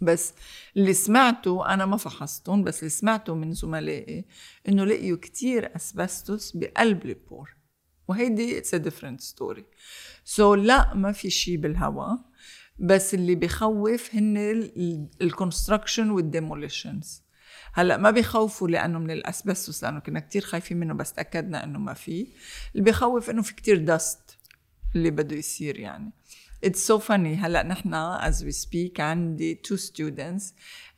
بس 0.02 0.34
اللي 0.78 0.94
سمعته 0.94 1.74
أنا 1.74 1.86
ما 1.86 1.98
فحصتهم 1.98 2.64
بس 2.64 2.80
اللي 2.80 2.90
سمعته 2.90 3.36
من 3.36 3.54
زملائي 3.54 4.26
إنه 4.68 4.86
لقيوا 4.86 5.18
كتير 5.18 5.76
أسبستوس 5.76 6.58
بقلب 6.58 7.06
ال 7.06 7.14
port. 7.14 7.58
وهيدي 8.08 8.58
it's 8.58 8.76
different 8.76 9.22
story 9.22 9.66
so 10.24 10.56
لا 10.56 10.94
ما 10.94 11.12
في 11.12 11.30
شيء 11.30 11.58
بالهواء 11.58 12.18
بس 12.80 13.14
اللي 13.14 13.36
بخوف 13.36 14.16
هن 14.16 14.38
ال 15.22 15.28
construction 15.28 16.10
وال 16.10 16.27
demolitions 16.27 17.22
هلأ 17.74 17.98
ما 17.98 18.12
بيخوفوا 18.12 18.68
لأنه 18.68 19.00
من 19.00 19.12
الأسبستوس 19.12 19.84
لأنه 19.84 20.00
كنا 20.00 20.20
كتير 20.20 20.42
خايفين 20.42 20.78
منه 20.78 20.94
بس 20.94 21.14
تأكدنا 21.14 21.64
إنه 21.64 21.80
ما 21.80 21.94
في. 21.94 22.28
اللي 22.76 22.92
بخوف 22.92 23.30
إنه 23.30 23.42
في 23.42 23.56
كتير 23.56 23.78
dust 23.78 24.38
اللي 24.96 25.12
بده 25.12 25.36
يصير 25.36 25.80
يعني. 25.80 26.12
It's 26.66 26.80
so 26.80 26.98
funny. 27.00 27.36
هلأ 27.36 27.64
نحن 27.64 28.18
as 28.20 28.44
we 28.44 28.52
speak 28.52 29.00
عندي 29.00 29.62
two 29.68 29.78
students. 29.78 30.44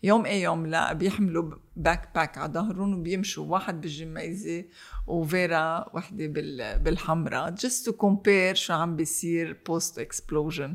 يوم 0.03 0.25
إيه 0.25 0.43
يوم؟ 0.43 0.65
لا 0.67 0.93
بيحملوا 0.93 1.51
backpack 1.75 2.37
على 2.37 2.53
ظهرهم 2.53 2.99
وبيمشوا. 2.99 3.45
واحد 3.45 3.81
بالجميزة 3.81 4.65
وفيرا 5.07 5.95
وحدة 5.95 6.27
بال 6.27 6.79
بالحمراء. 6.79 7.55
Just 7.55 7.85
to 7.85 7.91
compare 7.91 8.53
شو 8.53 8.73
عم 8.73 8.95
بيصير 8.95 9.57
post 9.69 9.99
explosion 9.99 10.69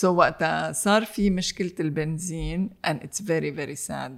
so 0.00 0.04
وقتها 0.04 0.72
صار 0.72 1.04
في 1.04 1.30
مشكلة 1.30 1.74
البنزين 1.80 2.70
and 2.86 2.96
it's 2.96 3.20
very 3.20 3.50
very 3.50 3.88
sad. 3.88 4.12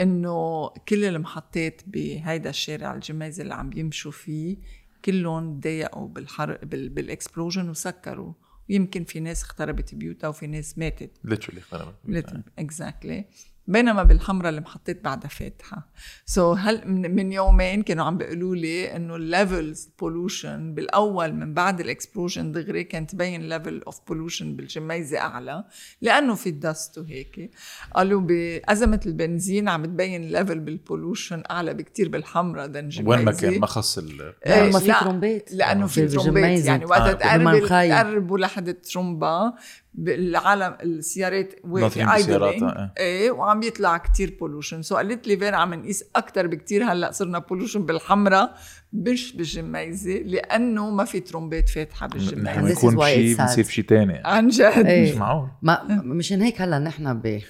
إنه 0.00 0.68
كل 0.88 1.04
المحطات 1.04 1.82
بهيدا 1.86 2.50
الشارع 2.50 2.94
الجميزة 2.94 3.42
اللي 3.42 3.54
عم 3.54 3.70
بيمشوا 3.70 4.12
فيه 4.12 4.56
كلهم 5.04 5.60
ضايقوا 5.60 6.08
بالحرق 6.08 6.64
بال 6.64 6.88
بال 6.88 7.02
explosion 7.02 7.68
وسكروا. 7.70 8.32
ويمكن 8.70 9.04
في 9.04 9.20
ناس 9.20 9.42
اختربت 9.42 9.94
بيوتها 9.94 10.28
وفي 10.28 10.46
ناس 10.46 10.78
ماتت. 10.78 11.10
Literally 11.26 11.60
خربت 11.60 12.44
Exactly 12.58 13.24
بينما 13.66 14.02
بالحمراء 14.02 14.48
اللي 14.48 14.60
محطات 14.60 15.04
بعدها 15.04 15.28
فاتحة. 15.28 15.88
so 16.26 16.54
so 16.54 16.58
هل 16.58 16.88
من, 16.88 17.14
من 17.16 17.32
يومين 17.32 17.82
كانوا 17.82 18.04
عم 18.04 18.18
بيقولوا 18.18 18.56
لي 18.56 18.96
إنه 18.96 19.16
ال 19.16 19.26
levels 19.26 19.88
pollution 20.00 20.74
بالأول 20.74 21.32
من 21.32 21.54
بعد 21.54 21.80
ال 21.80 21.87
explosion 21.87 22.52
دغري 22.52 22.84
كانت 22.84 23.10
تبين 23.10 23.48
level 23.48 23.82
of 23.86 24.00
pollution 24.08 24.56
بالجميزة 24.56 25.18
أعلى 25.18 25.64
لأنه 26.00 26.34
في 26.34 26.50
دست 26.50 26.98
وهيك. 26.98 27.50
قالوا 27.94 28.20
بازمه 28.20 29.00
البنزين 29.06 29.68
عم 29.68 29.84
تبين 29.84 30.28
ليفل 30.28 30.60
بالبولوشن 30.60 31.42
أعلى 31.50 31.74
بكتير 31.74 32.08
بالحمراء 32.08 32.66
ذان 32.66 32.88
جميزه 32.88 33.10
وين 33.10 33.24
ما 33.24 33.32
كان؟ 33.32 33.60
ما 33.60 33.66
خص 33.66 33.98
ال 33.98 34.34
إيه، 34.46 34.72
ما 34.72 34.78
في 34.78 34.88
لا، 34.88 35.00
ترومبيت 35.00 35.52
لأنه 35.52 35.86
في 35.86 36.00
بالجميزة. 36.00 36.24
ترومبيت 36.24 36.66
يعني 36.66 36.84
وقتها 36.84 37.10
آه،. 37.10 38.02
تقربوا 38.02 38.38
لحد 38.38 38.68
الترومبا 38.68 39.52
بالعالم 39.94 40.76
السيارات 40.82 41.54
ناطرين 41.64 42.06
واقفه 42.08 42.16
بسياراتها، 42.16 42.92
idling. 42.94 43.00
إيه 43.00 43.30
وعم 43.30 43.62
يطلع 43.62 43.98
كتير 43.98 44.36
بولوشن 44.40 44.82
سو 44.82 44.96
قالت 44.96 45.28
لي 45.28 45.36
فين 45.36 45.54
عم 45.54 45.74
نقيس 45.74 46.04
أكثر 46.16 46.46
بكتير 46.46 46.84
هلأ 46.84 47.10
صرنا 47.10 47.38
بولوشن 47.38 47.86
بالحمراء 47.86 48.54
مش 48.92 49.36
بالجميزة 49.36 50.12
لأنه 50.12 50.90
ما 50.90 51.04
في 51.04 51.20
ترومبات 51.20 51.68
فاتحة 51.68 52.06
نحن 52.06 52.18
بالجميزه 52.18 52.52
is 52.52 52.64
بنكون 52.64 52.96
بشيء 52.96 53.36
sad. 53.36 53.40
بنصير 53.40 53.64
بشيء 53.64 53.84
ثاني 53.84 54.22
عن 54.24 54.48
جد 54.48 54.62
إيه. 54.62 55.12
مش 55.12 55.18
معقول 55.18 55.48
ما 55.62 56.02
مشان 56.04 56.42
هيك 56.42 56.60
هلأ 56.60 56.78
نحن 56.78 57.14
ب 57.14 57.40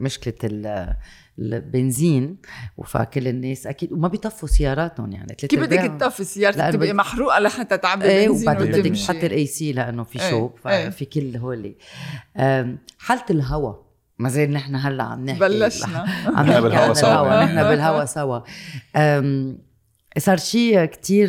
مشكلة 0.00 0.34
ال 0.44 0.94
البنزين 1.38 2.36
فكل 2.86 3.28
الناس. 3.28 3.66
أكيد 3.66 3.92
وما 3.92 4.08
بيطفوا 4.08 4.48
سياراتهم 4.48 5.12
يعني. 5.12 5.34
كيف 5.34 5.60
بدك. 5.60 5.96
تطفي 6.00 6.24
سيارتك 6.24 6.72
تبقي 6.72 6.88
بد- 6.88 6.94
محروقة 6.94 7.38
لحتى 7.38 7.78
تعبي 7.78 8.04
إيه 8.04 8.28
بنزين 8.28 8.48
وبعدين 8.48 8.70
بدك 8.72 8.90
تحط 8.96 9.24
الاي 9.24 9.46
سي 9.46 9.72
لأنه 9.72 10.02
في 10.04 10.22
إيه، 10.22 10.30
شوب 10.30 10.58
إيه. 10.66 10.90
ففي 10.90 11.04
كل 11.04 11.36
هولي. 11.36 11.76
أم، 12.36 12.78
حالة 12.98 13.24
الهواء 13.30 13.84
ما 14.18 14.28
زي 14.28 14.46
نحن 14.46 14.74
هلأ 14.76 15.02
عم 15.04 15.24
نحكي. 15.24 15.40
بلشنا. 15.40 15.98
عم 16.36 16.46
نحن 16.46 16.48
نحكي 16.50 16.60
بالهوا 16.60 16.94
سوا. 16.94 17.44
نحن 17.44 17.62
بالهوا 17.62 18.04
سوا. 18.04 18.40
صار 20.18 20.36
شيء 20.36 20.84
كتير 20.84 21.28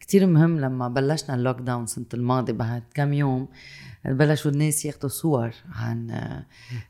كتير 0.00 0.26
مهم 0.26 0.60
لما 0.60 0.88
بلشنا 0.88 1.34
ال 1.34 1.60
lockdown 1.60 1.86
سنة 1.86 2.04
الماضي 2.14 2.52
بعد 2.52 2.82
كم 2.94 3.12
يوم. 3.12 3.48
بلشوا 4.04 4.50
الناس 4.50 4.84
ياخدوا 4.84 5.08
صور 5.08 5.50
عن 5.72 6.10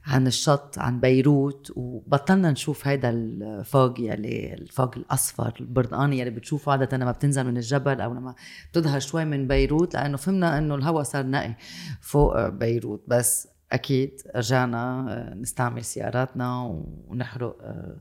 عن 0.07 0.27
الشط 0.27 0.79
عن 0.79 1.01
بيروت 1.01 1.73
وبطلنا 1.77 2.51
نشوف 2.51 2.87
هيدا 2.87 3.11
ال 3.11 3.33
fog 3.33 4.01
يلي 4.01 4.55
الفوق 4.55 4.97
الأصفر 4.97 5.55
البرتقاني 5.61 6.19
يلي 6.19 6.31
بتشوفه 6.31 6.73
عادة 6.73 6.97
لما 6.97 7.13
بتنزل 7.13 7.45
من 7.47 7.57
الجبل 7.57 8.01
أو 8.01 8.15
لما 8.15 8.35
بتظهر 8.73 9.01
شوي 9.01 9.25
من 9.25 9.49
بيروت 9.49 9.95
لأنه 9.95 10.17
فهمنا 10.17 10.59
إنه 10.59 10.75
الهواء 10.75 11.03
صار 11.03 11.27
نقي 11.27 11.55
فوق 12.01 12.49
بيروت. 12.49 13.03
بس 13.09 13.49
أكيد 13.75 14.21
رجعنا 14.37 15.07
آه، 15.13 15.35
نستعمل 15.35 15.85
سياراتنا 15.85 16.63
ونحرق 17.09 17.57
آه، 17.63 17.97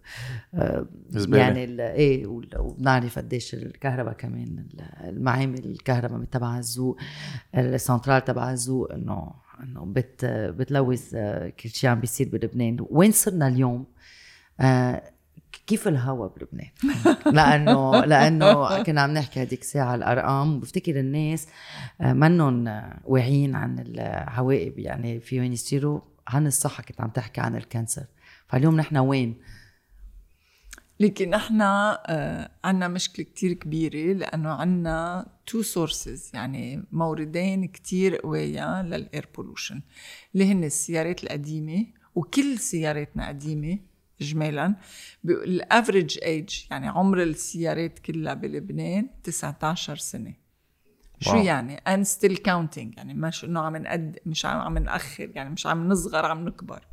آه، 0.54 0.86
زبالة. 1.10 1.38
يعني 1.42 1.64
إيه 1.92 2.28
وبنعرف 2.60 3.20
قديش 3.20 3.54
الكهرباء 3.54 4.14
كمان 4.14 4.66
ال- 4.74 5.08
المعامل 5.10 5.66
الكهرباء 5.66 6.24
تبع 6.24 6.58
الزوق 6.58 6.98
السنترال 7.56 8.24
تبع 8.26 8.52
الزوق 8.52 8.92
إنه 8.94 9.32
إنه 9.64 9.86
بت 9.86 10.26
بتلوث 10.26 11.16
كل 11.60 11.70
شيء 11.70 11.90
عم 11.90 12.00
بيصير 12.00 12.30
بلبنان 12.30 12.78
وين 12.90 13.12
صرنا 13.12 13.48
اليوم 13.48 13.86
آه، 14.60 15.13
كيف 15.68 15.88
الهوا 15.88 16.28
بلبنان؟ 16.28 16.70
لأنه 17.36 18.06
لأنه 18.06 18.84
كنا 18.84 19.02
عم 19.02 19.12
نحكي 19.12 19.42
هذيك 19.42 19.62
الساعة 19.62 19.96
الأرقام 19.96 20.56
وبفتكر 20.56 21.00
الناس 21.00 21.48
آه، 22.02 22.14
منهم 22.14 22.68
آه، 22.68 23.00
واعيين 23.06 23.56
عن 23.56 23.80
العواقب 23.80 24.80
يعني 24.80 25.20
فيهم 25.20 25.44
يصيروا؟ 25.44 26.02
عن 26.28 26.48
الصحة 26.48 26.84
كنت 26.84 27.02
عم 27.02 27.10
تحكي 27.10 27.42
عن 27.42 27.56
ال 27.56 27.62
cancer. 27.62 28.06
فاليوم 28.48 28.76
نحن 28.76 28.98
وين؟ 28.98 29.38
لكن 31.00 31.30
نحن 31.30 31.62
آه 31.62 32.52
عنا 32.64 32.88
مشكلة 32.88 33.26
كتير 33.26 33.54
كبيرة 33.54 34.14
لأنه 34.14 34.50
عنا 34.50 35.26
two 35.46 35.62
sources 35.62 36.32
يعني 36.34 36.84
موردين 36.92 37.68
كتير 37.68 38.16
قوية 38.16 38.82
لل 38.82 39.00
air 39.00 39.28
pollution 39.36 39.82
اللي 40.34 40.52
هن 40.52 40.64
السيارات 40.64 41.24
القديمة 41.24 41.86
وكل 42.16 42.60
سياراتنا 42.60 43.28
قديمة 43.28 43.80
إجمالا 44.22 44.76
ال 45.26 45.38
average 45.38 46.20
age 46.24 46.50
يعني 46.72 46.88
عمر 46.88 47.24
السيارات 47.24 48.00
كلها 48.00 48.34
بلبنان 48.34 49.10
19 49.24 49.96
سنة. 49.96 50.34
شو 51.20 51.32
wow. 51.32 51.44
يعني؟ 51.44 51.78
And 51.78 52.08
still 52.08 52.36
counting 52.36 52.98
يعني 52.98 53.14
مش 53.14 53.44
إنه 53.46 53.60
عم 53.60 53.78
نقد 53.78 54.20
مش 54.26 54.46
عم 54.46 54.62
عم 54.62 54.78
نأخر 54.78 55.32
يعني 55.36 55.50
مش 55.50 55.68
عم 55.68 55.88
نصغر 55.88 56.26
عم 56.26 56.48
نكبر. 56.48 56.88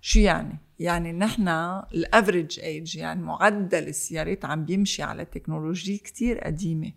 شو 0.00 0.18
يعني؟ 0.18 0.58
يعني 0.78 1.12
نحن 1.12 1.48
ال 1.94 2.02
average 2.02 2.60
age 2.60 2.96
يعني 2.96 3.22
معدل 3.22 3.88
السيارات 3.88 4.44
عم 4.44 4.64
بيمشي 4.64 5.02
على 5.02 5.24
تكنولوجيا 5.24 5.98
كتير 6.04 6.38
قديمة. 6.38 6.92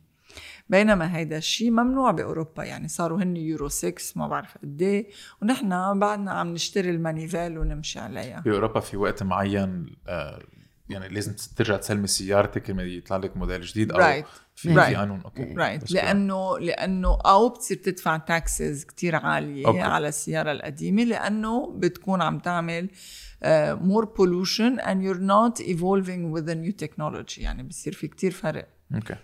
بينما 0.70 1.18
هيدا 1.18 1.38
الشيء 1.38 1.72
ممنوع 1.72 2.12
بأوروبا 2.12 2.64
يعني 2.64 2.88
صاروا 2.88 3.24
هن 3.24 3.38
يورو 3.38 3.68
6 3.68 3.94
ما 4.16 4.28
بعرف 4.28 4.58
قد 4.58 4.82
إيه. 4.82 5.08
ونحن 5.42 6.00
بعدنا 6.00 6.32
عم 6.32 6.54
نشتري 6.54 6.90
المانيفال 6.90 7.58
ونمشي 7.58 8.00
عليها. 8.00 8.40
بأوروبا 8.40 8.80
في 8.80 8.98
وقت 8.98 9.24
معين 9.24 9.86
آه، 10.08 10.44
يعني 10.90 11.08
لازم 11.08 11.34
ترجع 11.56 11.78
تسلمي 11.78 12.08
سيارتك 12.08 12.70
لما 12.70 12.84
يطلع 12.84 13.18
لك 13.18 13.38
موديل 13.38 13.62
جديد 13.62 13.92
all 13.92 13.98
right 14.00 14.26
في 14.56 14.76
Right. 14.76 14.96
قانون. 14.98 15.22
Okay. 15.22 15.54
Right 15.54 15.84
بس 15.84 15.92
لأنه 15.92 16.60
لأنه 16.60 17.18
أو 17.26 17.50
بتصير 17.50 17.78
تدفع 17.78 18.18
taxes 18.18 18.84
كتير 18.86 19.16
عالية. 19.16 19.68
Okay. 19.68 19.82
على 19.82 20.08
السيارة 20.08 20.52
القديمة 20.52 21.04
لأنه 21.04 21.72
بتكون 21.78 22.22
عم 22.22 22.40
تعمل 22.40 22.90
more 23.82 24.06
pollution 24.06 24.78
you're 24.80 25.20
not 25.20 25.62
evolving 25.64 26.36
with 26.38 26.46
the 26.50 26.56
new 26.56 26.86
technology. 26.86 27.38
يعني 27.38 27.64
بصير 27.64 27.94
في 27.94 28.08
كتير 28.08 28.32
فرق. 28.32 28.68
Okay. 28.96 29.16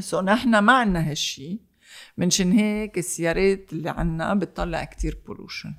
So 0.00 0.20
نحن 0.20 0.58
ما 0.58 0.72
عنا 0.72 1.10
هالشي. 1.10 1.58
منشان 2.16 2.52
هيك 2.52 2.98
السيارات 2.98 3.72
اللي 3.72 3.90
عنا 3.90 4.34
بتطلع 4.34 4.84
كتير 4.84 5.18
pollution 5.26 5.74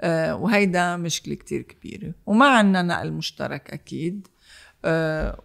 آه 0.00 0.36
وهيدا 0.36 0.96
مشكلة 0.96 1.34
كتير 1.34 1.62
كبيرة. 1.62 2.14
وما 2.26 2.46
عنا 2.48 2.82
نقل 2.82 3.12
مشترك 3.12 3.70
أكيد. 3.70 4.28
آه 4.84 5.42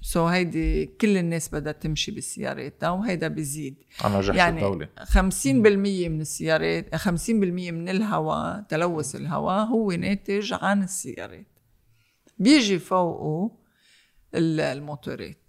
so 0.00 0.26
هيدي 0.26 0.86
كل 0.86 1.16
الناس 1.16 1.48
بدها 1.54 1.72
تمشي 1.72 2.10
بسياراتها 2.12 2.90
وهيدا 2.90 3.28
بيزيد 3.28 3.74
أنا 4.04 4.20
رجعت 4.20 4.36
يعني 4.36 4.56
الدولة. 4.56 4.88
50% 5.04 6.08
من 6.08 6.20
السيارات 6.20 6.96
50% 6.96 7.30
من 7.30 7.88
الهواء 7.88 8.60
تلوث 8.68 9.16
الهواء 9.16 9.64
هو 9.64 9.92
ناتج 9.92 10.52
عن 10.52 10.82
السيارات. 10.82 11.46
بيجي 12.38 12.78
فوقه 12.78 13.50
ال- 14.34 14.60
الموتورات. 14.60 15.41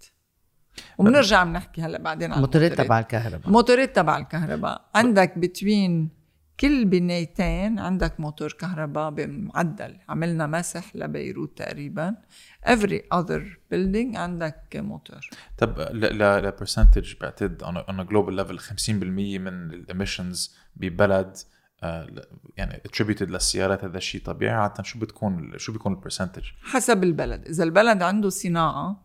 وبنرجع 0.98 1.44
بنحكي 1.44 1.82
هلا 1.82 1.98
بعدين 1.98 2.30
عن 2.32 2.36
الموتورات 2.36 2.72
تبع 2.72 2.98
الكهرباء. 2.98 3.50
موتورات 3.50 3.96
تبع 3.96 4.18
الكهرباء. 4.18 4.84
عندك 4.94 5.38
between 5.38 6.24
كل 6.60 6.84
بنايتين 6.84 7.78
عندك 7.78 8.20
موتور 8.20 8.52
كهرباء 8.52 9.10
بمعدل. 9.10 9.96
عملنا 10.08 10.46
مسح 10.46 10.96
لبيروت 10.96 11.58
تقريبا. 11.58 12.14
Every 12.66 13.00
other 13.14 13.40
building 13.72 14.16
عندك 14.16 14.60
موتور. 14.74 15.28
طب 15.58 15.78
ل 15.92 16.03
percentage 16.03 17.14
بعتقد 17.20 17.62
on 17.64 18.04
a 18.06 18.08
global 18.10 18.44
level 18.44 18.58
50% 18.60 18.90
من 19.38 19.70
ال 19.70 19.79
emissions 19.79 20.56
ببلد 20.76 21.36
آه، 21.82 22.04
ل- 22.04 22.22
يعني 22.56 22.82
attributed 22.88 23.22
للسيارات 23.22 23.84
هذا 23.84 23.96
الشيء 23.98 24.22
طبيعي. 24.22 24.54
عادة 24.54 24.82
شو 24.82 24.98
بتكون 24.98 25.52
شو 25.58 25.72
بيكون 25.72 25.92
ال 25.92 25.96
percentage؟ 25.96 26.42
حسب 26.62 27.04
البلد. 27.04 27.46
إذا 27.48 27.64
البلد 27.64 28.02
عنده 28.02 28.28
صناعة 28.28 29.03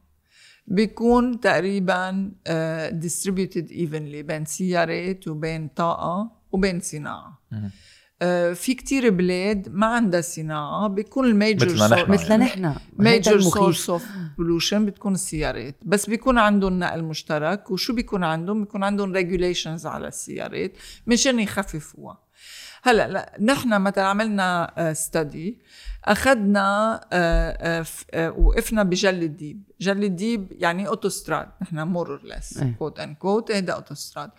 بيكون 0.70 1.40
تقريبا 1.40 2.32
آه، 2.48 2.90
distributed 2.90 3.70
evenly 3.70 4.22
بين 4.26 4.46
سيارات 4.46 5.28
وبين 5.28 5.68
طاقة 5.68 6.32
وبين 6.52 6.80
صناعة. 6.80 7.42
آه، 8.22 8.54
في 8.54 8.74
كتير 8.74 9.10
بلاد 9.10 9.70
ما 9.70 9.86
عندها 9.86 10.22
صناعة 10.22 10.88
بيكون 10.88 11.26
ال 11.26 11.34
major 11.34 11.74
مثلنا 11.74 11.88
نحن. 12.02 12.12
مثل 12.12 12.32
يعني. 12.32 12.44
نحن. 12.44 12.76
major 12.98 13.40
source 13.40 13.90
of 13.90 14.06
pollution 14.38 14.86
بتكون 14.86 15.14
السيارات. 15.14 15.76
بس 15.86 16.10
بيكون 16.10 16.38
عندهم 16.38 16.80
نقل 16.80 17.04
مشترك. 17.04 17.72
وشو 17.72 17.94
بيكون 17.94 18.24
عندهم؟ 18.24 18.64
بيكون 18.64 18.84
عندهم 18.84 19.14
regulations 19.14 19.86
على 19.86 20.08
السيارات 20.08 20.72
مشان 21.08 21.40
يخففوها. 21.40 22.29
هلا 22.84 23.08
لا 23.08 23.38
نحن 23.42 23.82
مثلا 23.82 24.04
عملنا 24.06 24.74
study 24.94 25.60
أخذنا 26.06 27.02
آه، 27.14 27.80
آه، 27.82 27.86
آه، 28.12 28.32
وقفنا 28.32 28.84
بجل 28.84 29.24
الديب. 29.24 29.64
جل 29.82 30.04
الديب 30.04 30.48
يعني 30.52 30.88
أوتوستراد 30.88 31.48
نحن 31.62 31.80
more 31.80 32.22
less 32.24 32.58
إيه. 32.58 32.76
quote 32.80 33.00
unquote 33.00 33.52
هيدا 33.52 33.74
أوتوستراد. 33.74 34.30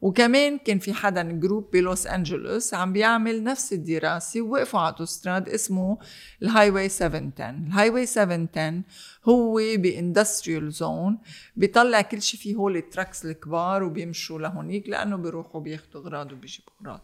وكمان 0.00 0.58
كان 0.58 0.78
في 0.78 0.94
حدا 0.94 1.22
group 1.22 1.70
بلوس 1.70 2.06
أنجلوس 2.06 2.74
عم 2.74 2.92
بيعمل 2.92 3.44
نفس 3.44 3.72
الدراسة 3.72 4.40
ووقفوا 4.40 4.80
على 4.80 4.92
أوتوستراد 4.92 5.48
اسمه 5.48 5.98
ال 6.42 6.70
highway 6.70 6.88
710 6.88 7.50
ال 7.50 7.90
highway 7.90 8.06
710 8.06 8.82
هو 9.28 9.54
ب 9.54 9.65
industrial 9.65 10.72
zone 10.72 11.18
بيطلع 11.56 12.00
كل 12.00 12.22
شيء 12.22 12.40
فيه 12.40 12.54
هول 12.54 12.76
ال 12.76 12.83
trucks 12.83 13.24
الكبار 13.24 13.82
وبيمشوا 13.82 14.38
لهونيك 14.38 14.88
لأنه 14.88 15.16
بيروحوا 15.16 15.60
بياخذوا 15.60 16.02
أغراض 16.02 16.32
وبيجيبوا 16.32 16.72
أغراض. 16.82 17.00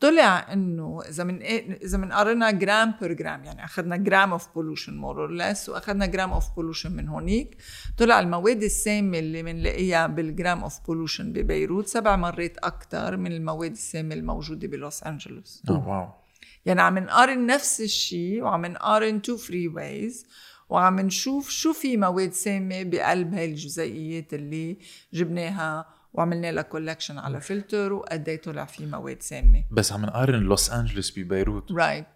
طلع 0.00 0.52
إنه 0.52 1.00
إذا 1.08 1.24
من 1.24 1.42
إذا 1.42 1.98
من 1.98 2.12
قرنا 2.12 2.50
gram 2.50 2.94
per 3.00 3.12
gram 3.12 3.44
يعني 3.44 3.64
أخذنا 3.64 3.96
gram 3.96 4.32
of 4.32 4.54
pollution 4.54 4.96
more 4.96 5.20
or 5.20 5.30
less 5.30 5.68
وأخذنا 5.68 6.06
gram 6.06 6.32
of 6.32 6.44
pollution 6.56 6.92
من 6.92 7.08
هونيك. 7.08 7.56
طلع 7.98 8.20
المواد 8.20 8.62
السامة 8.62 9.18
اللي 9.18 9.42
بنلاقيها 9.42 10.06
بال 10.06 10.25
gram 10.25 10.62
of 10.62 10.86
pollution 10.86 11.32
ببيروت 11.32 11.86
سبع 11.86 12.16
مرات 12.16 12.58
أكثر 12.58 13.16
من 13.16 13.32
المواد 13.32 13.70
السامة 13.70 14.14
الموجودة 14.14 14.68
بلوس 14.68 15.02
أنجلوس. 15.02 15.62
آه 15.68 15.88
wow. 15.88 16.08
يعني 16.66 16.80
عم 16.80 16.98
نقارن 16.98 17.46
نفس 17.46 17.80
الشيء 17.80 18.42
وعم 18.42 18.66
نقارن 18.66 19.22
two 19.22 19.36
freeways 19.36 20.26
وعم 20.68 21.00
نشوف 21.00 21.50
شو 21.50 21.72
في 21.72 21.96
مواد 21.96 22.32
سامة 22.32 22.82
بقلب 22.82 23.34
هاي 23.34 23.44
الجزيئيات 23.44 24.34
اللي 24.34 24.78
جبناها 25.12 25.97
وعملنا 26.18 26.52
لها 26.52 26.62
collection 26.62 27.18
على 27.18 27.40
فلتر 27.40 27.92
وقد 27.92 28.28
إيه 28.28 28.40
طلع 28.42 28.64
في 28.64 28.86
مواد 28.86 29.22
سامة. 29.22 29.64
بس 29.70 29.92
عم 29.92 30.04
نقارن 30.04 30.40
لوس 30.40 30.70
انجلوس 30.70 31.18
ببيروت. 31.18 31.72
Right 31.72 32.06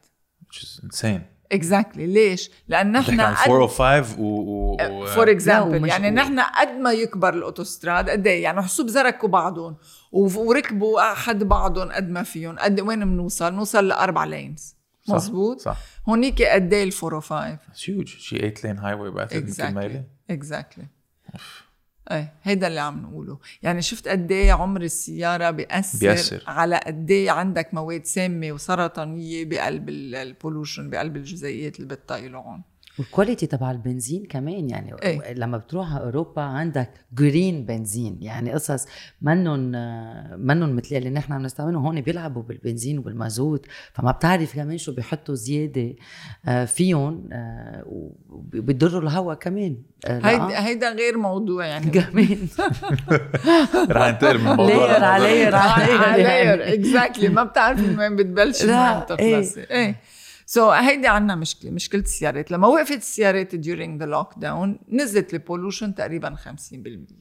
which 0.44 0.58
is 0.58 0.84
insane. 0.84 1.20
Exactly 1.52 2.06
ليش؟ 2.06 2.50
لأن 2.68 2.92
نحن 2.92 3.20
عن 3.20 3.34
قد 3.34 3.48
405 3.50 4.20
و. 4.20 5.06
For 5.06 5.30
example 5.30 5.76
ومش- 5.76 5.88
يعني 5.88 6.10
نحن 6.10 6.40
قد 6.40 6.68
ما 6.68 6.92
يكبر 6.92 7.34
الأوتوستراد 7.34 8.10
قد 8.10 8.26
إيه؟ 8.26 8.42
يعني 8.42 8.62
حسوب 8.62 8.88
زركوا 8.88 9.28
بعضهم 9.28 9.76
وركبوا 10.12 11.14
حد 11.14 11.44
بعضهم 11.44 11.92
قد 11.92 12.08
ما 12.10 12.22
فيهم. 12.22 12.58
قد 12.58 12.80
وين 12.80 13.04
بنوصل؟ 13.04 13.50
بنوصل 13.50 13.88
لأربع 13.88 14.24
lanes. 14.24 14.74
مزبوط 15.08 15.60
صح. 15.60 15.76
هونيك 16.08 16.42
قد 16.42 16.72
إيه 16.72 16.84
ال 16.84 16.92
405 17.04 17.58
هيوج 17.88 18.06
شي 18.06 18.38
8 18.38 18.54
lane 18.64 18.78
highway 18.78 19.10
بعتقد 19.10 19.48
يمكن 19.48 20.04
Exactly 20.30 20.86
إيه 22.12 22.32
هيدا 22.42 22.66
اللي 22.66 22.80
عم 22.80 23.02
نقوله 23.02 23.38
يعني 23.62 23.82
شفت 23.82 24.08
قد 24.08 24.32
إيه 24.32 24.52
عمر 24.52 24.82
السيارة 24.82 25.50
بيأثر, 25.50 25.98
بيأثر. 25.98 26.44
على 26.46 26.80
قد 26.86 27.10
إيه 27.10 27.30
عندك 27.30 27.74
مواد 27.74 28.04
سامة 28.04 28.52
وسرطانية 28.52 29.44
بقلب 29.44 29.88
ال 29.88 29.99
pollution 29.99 30.90
بقلب 30.90 31.16
الجزيئات 31.16 31.76
اللي 31.76 31.88
بتطيلعون 31.88 32.62
وال 32.98 33.09
quality 33.09 33.46
تبع 33.46 33.70
البنزين 33.70 34.26
كمان 34.26 34.70
يعني 34.70 34.94
إيه. 35.02 35.34
لما 35.34 35.58
بتروح 35.58 35.94
على 35.94 36.04
أوروبا 36.04 36.42
عندك 36.42 36.90
green 37.12 37.64
بنزين 37.64 38.18
يعني 38.20 38.52
قصص 38.52 38.86
منن 39.22 39.72
منن 40.38 40.76
مثل 40.76 40.96
اللي 40.96 41.10
نحن 41.10 41.32
عم 41.32 41.42
نستعمله 41.42 41.78
هون 41.78 42.00
بيلعبوا 42.00 42.42
بالبنزين 42.42 42.98
وبالمازوت 42.98 43.66
فما 43.92 44.10
بتعرف 44.10 44.54
كمان 44.54 44.78
شو 44.78 44.92
بيحطوا 44.92 45.34
زيادة 45.34 45.94
آه، 46.46 46.64
فيهم 46.64 47.28
آه، 47.32 47.84
وبيضروا 48.28 49.02
الهواء 49.02 49.36
كمان 49.36 49.76
آه،. 50.06 50.20
هيدا 50.24 50.66
هيدا 50.66 50.92
غير 50.92 51.18
موضوع 51.18 51.66
يعني. 51.66 51.90
كمان. 52.00 52.48
رح 53.90 54.08
ننتقل 54.08 54.38
من 54.38 54.50
الموضوع 54.50 54.86
layer 54.86 55.04
على 55.04 55.24
layer 55.24 55.54
على 55.54 56.22
layer 56.22 56.74
exactly 56.74 57.28
ما 57.28 57.44
بتعرف 57.44 57.80
من 57.80 57.98
وين 57.98 58.16
بتبلشي 58.16 58.66
لا، 58.66 58.98
بتخلصي 58.98 59.60
إيه. 59.70 59.96
So 60.54 60.70
هيدي 60.70 61.08
عنا 61.08 61.34
مشكلة 61.34 61.70
مشكلة 61.70 62.00
السيارات. 62.00 62.50
لما 62.50 62.68
وقفت 62.68 62.96
السيارات 62.96 63.56
during 63.56 64.02
the 64.02 64.06
lockdown 64.06 64.68
نزلت 64.88 65.34
ال 65.34 65.40
pollution 65.40 65.94
تقريبا 65.94 66.36
50% 66.36 67.14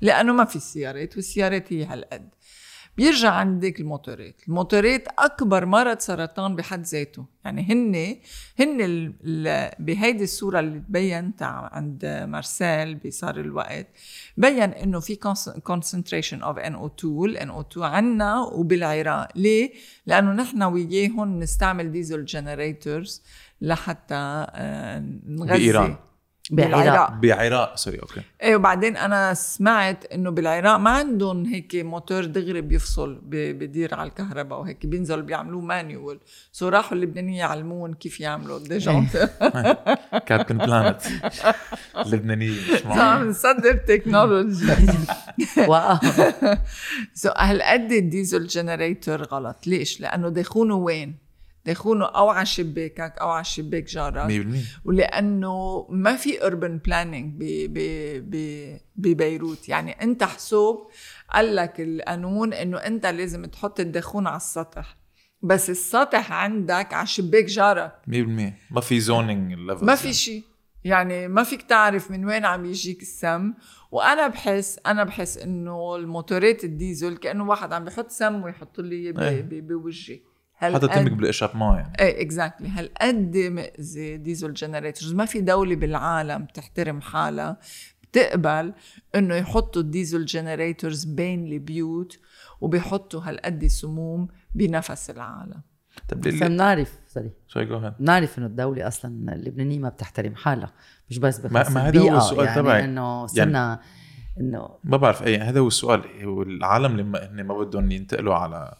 لأنه 0.00 0.32
ما 0.32 0.44
في 0.44 0.58
سيارات 0.58 1.16
والسيارات 1.16 1.72
هي 1.72 1.84
هالقد. 1.84 2.28
بيرجع 2.96 3.30
عندك 3.30 3.80
الموتورات 3.80 4.34
الموتورات 4.48 5.08
أكبر 5.18 5.66
مرض 5.66 5.98
سرطان 5.98 6.56
بحد 6.56 6.82
ذاته 6.82 7.24
يعني 7.44 7.62
هن 7.62 8.16
هن 8.60 9.12
بهيدي 9.78 10.24
الصورة 10.24 10.60
اللي 10.60 10.78
تبين 10.80 11.32
عند 11.40 12.26
مارسيل 12.28 12.94
بصار 12.94 13.40
الوقت 13.40 13.86
بين 14.36 14.62
إنه 14.72 15.00
في 15.00 15.18
concentration 15.68 16.42
of 16.42 16.58
NO2 16.58 17.04
ال 17.04 17.50
NO2 17.50 17.78
عنا 17.78 18.40
وبالعراق 18.40 19.28
ليه؟ 19.36 19.72
لأنه 20.06 20.32
نحن 20.32 20.62
وياهم 20.62 21.38
نستعمل 21.38 21.92
ديزل 21.92 22.24
جنريتورز 22.24 23.22
لحتى 23.60 24.14
آه، 24.14 25.04
نغذي 25.26 25.58
بإيران. 25.58 25.96
بالعراق. 26.50 27.12
بعراق 27.12 27.76
sorry 27.76 27.98
okay. 27.98 28.22
إيه 28.42 28.56
وبعدين 28.56 28.96
أنا 28.96 29.34
سمعت 29.34 30.04
إنه 30.04 30.30
بالعراق 30.30 30.76
ما 30.76 30.90
عندهم 30.90 31.46
هيك 31.46 31.74
موتور 31.74 32.24
دغري 32.24 32.60
بيفصل 32.60 33.20
بدير 33.24 33.94
على 33.94 34.08
الكهرباء 34.08 34.60
وهيك 34.60 34.86
بينزلوا 34.86 35.22
بيعملوه 35.22 35.60
manual 35.60 36.18
so 36.52 36.68
راحوا 36.68 36.96
اللبنانيين 36.96 37.34
يعلمون 37.34 37.94
كيف 37.94 38.20
يعملوا 38.20 38.58
déjà 38.58 39.06
Captain 40.26 40.58
Planet 40.58 41.02
اللبنانيه 41.96 42.60
مش 42.74 42.86
عم 42.86 43.28
نصدر 43.28 43.76
technology 43.76 44.66
wow. 45.68 45.96
So 47.14 47.30
هالقد 47.36 47.92
ال 47.92 48.00
diesel 48.00 48.46
generator 48.46 49.22
غلط؟ 49.22 49.66
ليش؟ 49.66 50.00
لأنه 50.00 50.28
دخونه 50.28 50.74
وين؟ 50.74 51.21
دخونه 51.66 52.04
أو 52.04 52.28
على 52.28 52.46
شباكك 52.46 53.14
أو 53.20 53.28
على 53.28 53.44
شباك 53.44 53.84
جارك. 53.84 54.28
100% 54.28 54.84
ولأنه 54.84 55.86
ما 55.90 56.16
في 56.16 56.38
urban 56.38 56.88
planning 56.88 57.38
ب 57.38 57.44
ب 57.72 57.78
ب 58.30 58.76
ببيروت. 58.96 59.68
يعني 59.68 60.02
أنت 60.02 60.24
حسوب 60.24 60.90
قال 61.32 61.56
لك 61.56 61.80
القانون 61.80 62.52
إنه 62.52 62.78
أنت 62.78 63.06
لازم 63.06 63.44
تحط 63.44 63.80
الدخون 63.80 64.26
على 64.26 64.36
السطح. 64.36 64.96
بس 65.42 65.70
السطح 65.70 66.32
عندك 66.32 66.94
على 66.94 67.06
شباك 67.06 67.44
جارك. 67.44 67.92
100% 68.06 68.10
ما 68.70 68.80
في 68.80 69.00
zoning 69.00 69.52
level 69.52 69.86
ما 69.86 69.94
في 69.94 70.12
شيء 70.12 70.42
يعني 70.84 71.28
ما 71.28 71.42
فيك 71.42 71.62
تعرف 71.62 72.10
من 72.10 72.24
وين 72.24 72.44
عم 72.44 72.64
يجيك 72.64 73.02
السم. 73.02 73.54
وأنا 73.90 74.28
بحس 74.28 74.80
أنا 74.86 75.04
بحس 75.04 75.38
إنه 75.38 75.96
الموتورات 75.96 76.64
الديزل 76.64 77.16
كأنه 77.16 77.48
واحد 77.48 77.72
عم 77.72 77.84
بحط 77.84 78.10
سم 78.10 78.42
ويحط 78.42 78.80
لي 78.80 78.96
إياه 78.96 79.42
بوجهي 80.70 80.88
حتى 80.90 81.00
تمك 81.00 81.12
بال 81.12 81.22
échappement 81.22 81.76
يعني. 81.76 81.92
إيه 82.00 82.22
exactly 82.22 82.68
هالقد 82.68 83.36
مأذي 83.36 84.16
diesel 84.16 84.52
generators 84.54 85.14
ما 85.14 85.24
في 85.24 85.40
دولة 85.40 85.74
بالعالم 85.76 86.46
تحترم 86.54 87.00
حالها 87.00 87.56
بتقبل 88.02 88.72
إنه 89.14 89.34
يحطوا 89.34 89.82
ال 89.82 89.88
diesel 89.88 90.24
generators 90.24 91.04
بين 91.04 91.46
البيوت 91.46 92.18
وبيحطوا 92.60 93.20
هالقد 93.24 93.66
سموم 93.66 94.28
بنفس 94.54 95.10
العالم. 95.10 95.62
طب 96.08 96.20
بس 96.20 96.26
ليه 96.26 96.48
بنعرف 96.48 96.98
sorry 97.08 97.30
sorry 97.48 97.66
جو 97.66 97.76
هيد 97.78 97.92
بنعرف 98.00 98.38
إنه 98.38 98.46
الدولة 98.46 98.88
أصلا 98.88 99.32
اللبنانية 99.34 99.78
ما 99.78 99.88
بتحترم 99.88 100.34
حالها 100.34 100.72
مش 101.10 101.18
بس 101.18 101.44
ما- 101.44 101.68
ما 101.70 101.88
هذا 101.88 102.00
هو 102.00 102.16
السؤال 102.16 102.46
يعني 102.46 102.62
تبعي. 102.62 102.84
إنه 102.84 103.26
صرنا 103.26 103.80
انه 104.40 104.68
ما 104.84 104.96
بعرف 104.96 105.22
اي 105.22 105.38
هذا 105.38 105.60
هو 105.60 105.66
السؤال. 105.68 106.24
هو 106.24 106.42
العالم 106.42 106.96
لما 106.96 107.30
هن 107.30 107.44
ما 107.44 107.58
بدهم 107.58 107.90
ينتقلوا 107.90 108.34
على 108.34 108.74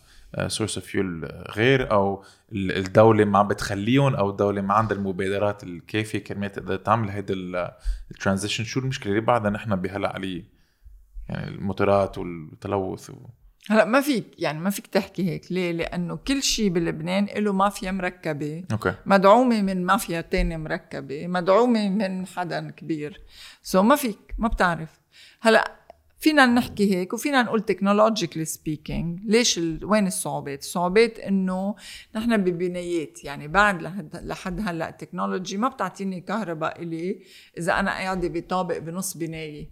source 0.47 0.79
of 0.79 0.87
fuel 0.87 1.25
غير 1.57 1.93
أو 1.93 2.25
ال- 2.53 2.77
الدولة 2.77 3.25
ما 3.25 3.43
بتخليهم 3.43 4.15
أو 4.15 4.31
الدولة 4.31 4.63
ما 4.63 4.75
عندها 4.75 4.97
المبادرات 4.97 5.65
الكافية 5.65 6.19
كرمال 6.19 6.53
تقدر 6.53 6.77
تعمل 6.77 7.11
هيدا 7.11 7.35
ال 8.11 8.16
transition 8.16 8.65
شو 8.65 8.81
المشكلة؟ 8.81 9.13
اللي 9.13 9.21
بعدها 9.25 9.51
نحن 9.51 9.77
بهلا 9.77 10.15
عليه 10.15 10.45
يعني 11.29 11.49
الموتورات 11.49 12.19
والتلوث 12.19 13.11
و... 13.11 13.15
هلا 13.71 13.85
ما 13.85 14.01
فيك 14.01 14.27
يعني 14.39 14.61
ما 14.61 14.71
فيك 14.71 14.87
تحكي 14.87 15.31
هيك. 15.31 15.53
ليه؟ 15.53 15.73
لأنه 15.73 16.17
كل 16.17 16.43
شيء 16.43 16.71
بلبنان 16.71 17.27
له 17.37 17.53
مافيا 17.53 17.91
مركبة. 17.91 18.65
Okay. 18.73 18.95
مدعومة 19.07 19.63
من 19.63 19.85
مافيا 19.85 20.21
تانية 20.21 20.57
مركبة. 20.57 21.27
مدعومة 21.27 21.89
من 21.89 22.27
حدا 22.27 22.71
كبير. 22.71 23.21
so 23.63 23.81
so 23.81 23.85
ما 23.85 23.97
فيك 23.97 24.19
ما 24.39 24.49
بتعرف. 24.49 25.01
هلا 25.41 25.73
فينا 26.23 26.47
نحكي 26.47 26.97
هيك 26.97 27.13
وفينا 27.13 27.43
نقول 27.43 27.61
technologically 27.61 28.45
speaking 28.45 29.21
ليش 29.25 29.59
ال... 29.59 29.85
وين 29.85 30.07
الصعوبات؟ 30.07 30.61
الصعوبات 30.61 31.19
إنه 31.19 31.75
نحن 32.15 32.37
ببنايات 32.37 33.25
يعني 33.25 33.49
بعد 33.49 33.83
لحد, 33.83 34.17
لحد 34.17 34.61
هلأ 34.69 34.89
ال 34.89 34.95
technology 34.95 35.57
ما 35.57 35.69
بتعطيني 35.69 36.21
كهرباء 36.21 36.83
إلي 36.83 37.23
إذا 37.59 37.73
أنا 37.81 37.91
قاعدة 37.91 38.29
بطابق 38.29 38.79
بنص 38.79 39.17
بناية. 39.17 39.71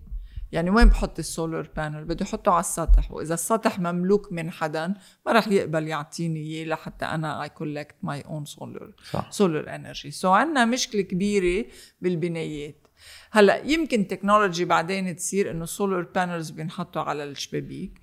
يعني 0.53 0.71
وين 0.71 0.89
بحط 0.89 1.19
ال 1.19 1.28
solar 1.28 1.71
panel 1.77 2.05
بدي 2.05 2.25
أحطه 2.25 2.53
على 2.53 2.61
السطح 2.61 3.13
وإذا 3.13 3.35
السطح 3.35 3.79
مملوك 3.79 4.33
من 4.33 4.51
حدا 4.51 4.95
ما 5.27 5.33
رح 5.33 5.49
يقبل 5.49 5.89
يعطيني 5.89 6.41
إياه 6.41 6.65
لحتى 6.65 7.05
أنا 7.05 7.43
I 7.43 7.49
collect 7.49 7.95
my 8.03 8.21
own 8.21 8.45
solar 8.45 8.93
solar 9.31 9.75
energy 9.75 10.11
so 10.11 10.31
عندنا 10.33 10.65
مشكلة 10.65 11.03
كبيرة 11.03 11.67
بالبنايات. 12.01 12.87
هلا 13.31 13.57
يمكن 13.57 14.07
technology 14.07 14.65
بعدين 14.65 15.17
تصير 15.17 15.51
إنه 15.51 15.65
solar 15.65 16.03
panels 16.03 16.51
بينحطوا 16.51 17.03
على 17.03 17.25
الشبابيك. 17.25 18.01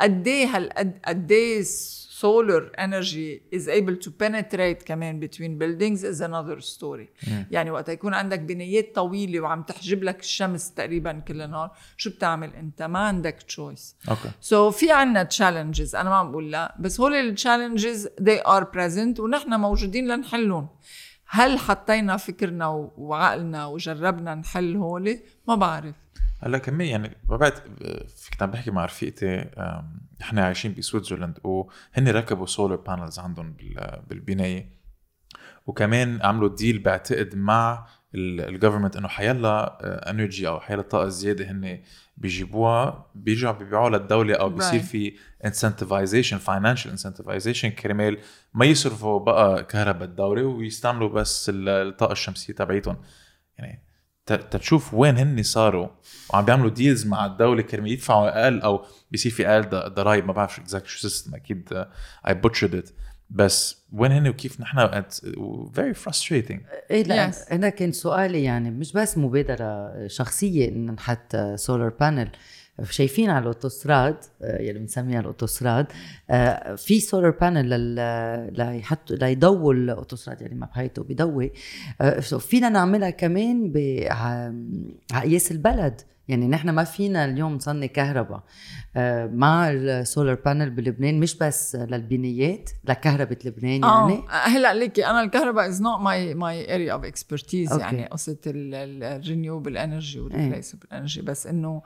قد 0.00 0.28
إيه 0.28 0.46
هالقد 0.46 1.00
قد 1.04 1.32
إيه 1.32 1.64
solar 2.22 2.64
energy 2.78 3.40
is 3.56 3.66
able 3.66 3.96
to 4.04 4.10
penetrate 4.10 4.84
كمان 4.84 5.20
between 5.20 5.58
buildings 5.58 6.04
is 6.04 6.20
another 6.20 6.60
story. 6.60 7.28
يعني 7.50 7.70
وقت 7.70 7.88
يكون 7.88 8.14
عندك 8.14 8.38
بنايات 8.38 8.94
طويلة 8.94 9.40
وعم 9.40 9.62
تحجب 9.62 10.02
لك 10.02 10.20
الشمس 10.20 10.74
تقريبا 10.74 11.12
كل 11.12 11.42
النهار 11.42 11.70
شو 11.96 12.10
بتعمل 12.10 12.54
أنت؟ 12.54 12.82
ما 12.82 12.98
عندك 12.98 13.34
choice 13.34 13.96
okay. 14.08 14.30
So 14.40 14.70
في 14.70 14.92
عنا 14.92 15.22
challenges 15.22 15.94
أنا 15.94 16.10
ما 16.10 16.16
عم 16.16 16.30
بقول 16.30 16.50
لا 16.50 16.76
بس 16.80 17.00
هول 17.00 17.14
ال 17.14 17.22
challenges 17.22 18.06
they 18.06 18.46
are 18.46 18.64
present 18.64 19.20
ونحن 19.20 19.54
موجودين 19.54 20.08
لنحلهم. 20.08 20.68
هل 21.34 21.58
حطينا 21.58 22.16
فكرنا 22.16 22.66
وعقلنا 22.96 23.66
وجربنا 23.66 24.34
نحل 24.34 24.76
هول 24.76 25.18
ما 25.48 25.54
بعرف. 25.54 25.94
هلا 26.42 26.58
كمان 26.58 26.86
يعني 26.88 27.16
بعد 27.24 27.52
كنت 28.30 28.42
عم 28.42 28.50
بحكي 28.50 28.70
مع 28.70 28.84
رفيقتي 28.84 29.50
إحنا 30.22 30.44
عايشين 30.44 30.74
ب 30.74 30.79
Switzerland 30.79 31.38
وهن 31.44 32.08
ركبوا 32.08 32.46
solar 32.46 32.76
panels 32.76 33.18
عندهم 33.18 33.52
بال- 33.52 34.02
بالبناية. 34.08 34.82
وكمان 35.66 36.22
عملوا 36.22 36.48
deal 36.56 36.78
بعتقد 36.78 37.34
مع 37.36 37.86
ال 38.14 38.22
government 38.22 38.96
إنه 38.96 39.08
حيلا 39.08 39.78
energy 40.10 40.48
أو 40.48 40.60
حيلا 40.60 40.82
طاقة 40.82 41.08
زيادة 41.08 41.50
هن 41.50 41.80
بيجيبوها 42.16 43.06
بيرجعوا 43.14 43.54
بيبيعوها 43.58 43.90
للدولة 43.90 44.34
أو 44.34 44.48
بيصير. 44.50 44.80
في 44.80 45.12
incentivization 45.44 46.38
financial 46.38 46.90
incentivization 46.90 47.68
كرمال 47.68 48.18
ما 48.54 48.64
يصرفوا 48.64 49.20
بقى 49.20 49.64
كهرباء 49.64 50.04
الدولة 50.08 50.42
ويستعملوا 50.42 51.08
بس 51.08 51.48
ال- 51.54 51.68
الطاقة 51.68 52.12
الشمسية 52.12 52.52
تبعيتهم. 52.54 52.96
يعني 53.58 53.82
تشوف 54.50 54.94
وين 54.94 55.18
هن 55.18 55.42
صاروا؟ 55.42 55.88
وعم 56.30 56.44
بيعملوا 56.44 56.70
deals 56.70 57.06
مع 57.06 57.26
الدولة 57.26 57.62
كرمال 57.62 57.90
يدفعوا 57.92 58.42
أقل 58.44 58.60
أو 58.60 58.84
بيصير 59.10 59.32
في 59.32 59.48
أقل 59.48 59.62
ض- 59.62 59.94
ضرايب 59.94 60.26
ما 60.26 60.32
بعرف 60.32 60.58
exact 60.58 60.86
شو 60.86 60.98
system 60.98 61.34
أكيد 61.34 61.84
I 62.28 62.34
butchered 62.34 62.74
it 62.74 62.90
بس 63.34 63.76
وين 63.92 64.12
هن 64.12 64.28
وكيف 64.28 64.60
نحن 64.60 65.02
very 65.74 65.94
frustrating. 65.94 66.58
إيه 66.90 67.02
لا 67.02 67.30
Yes. 67.30 67.52
أنا 67.52 67.68
كان 67.68 67.92
سؤالي 67.92 68.42
يعني 68.44 68.70
مش 68.70 68.92
بس 68.92 69.18
مبادرة 69.18 69.92
شخصية 70.06 70.68
إن 70.68 70.86
نحط 70.90 71.36
solar 71.54 71.88
panel 71.88 72.28
شايفين 72.90 73.30
على 73.30 73.42
الأوتوستراد 73.42 74.16
آه، 74.42 74.62
يلي 74.62 74.78
بنسميها 74.78 75.20
الأوتوستراد 75.20 75.86
آه، 76.30 76.74
في 76.74 77.00
solar 77.00 77.30
panel 77.30 77.68
ليحطوا 78.58 79.16
ليضووا 79.16 79.74
الأوتوستراد 79.74 80.40
يعني 80.42 80.54
ما 80.54 80.68
بهيته 80.76 81.02
بيضوي. 81.02 81.52
آه، 82.00 82.20
فينا 82.20 82.68
نعملها 82.68 83.10
كمان 83.10 83.72
على 85.12 85.28
قياس 85.30 85.52
البلد. 85.52 86.00
يعني 86.32 86.48
نحن 86.48 86.70
ما 86.70 86.84
فينا 86.84 87.24
اليوم 87.24 87.54
نصني 87.54 87.88
كهرباء. 87.88 88.42
آه، 88.96 89.26
مع 89.26 89.70
ال 89.70 89.81
solar 89.81 90.34
panel 90.34 90.70
بلبنان 90.70 91.20
مش 91.20 91.38
بس 91.38 91.76
للبنايات 91.76 92.70
لكهرباء 92.84 93.38
لبنان 93.44 93.82
يعني. 93.82 94.14
آه 94.14 94.48
هلأ 94.48 94.74
ليكي 94.74 95.06
أنا 95.06 95.20
الكهرباء 95.20 95.68
is 95.68 95.82
not 95.82 96.00
my 96.00 96.34
my 96.34 96.74
area 96.74 96.92
of 96.92 97.04
expertise 97.04 97.72
يعني 97.72 98.06
قصة 98.06 98.36
ال 98.46 98.59
renewable 98.59 99.76
energy 99.76 100.20
وال 100.20 100.30
replaceable 100.30 100.86
energy 100.92 101.22
بس 101.22 101.46
إنه 101.46 101.82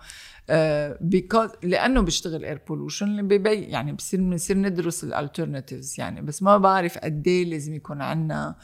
because 1.01 1.51
آه، 1.51 1.59
لأنه 1.63 2.01
بيشتغل 2.01 2.45
air 2.45 2.61
pollution 2.69 3.31
يعني 3.47 3.93
بصير 3.93 4.21
بنصير 4.21 4.57
ندرس 4.57 5.05
ال 5.05 5.12
alternatives 5.12 5.95
يعني 5.99 6.23
بس 6.23 6.43
ما 6.43 6.59
بعرف 6.59 6.99
قد 6.99 7.29
إيه 7.29 7.45
لازم 7.45 7.75
يكون 7.75 8.03
عندنا 8.03 8.55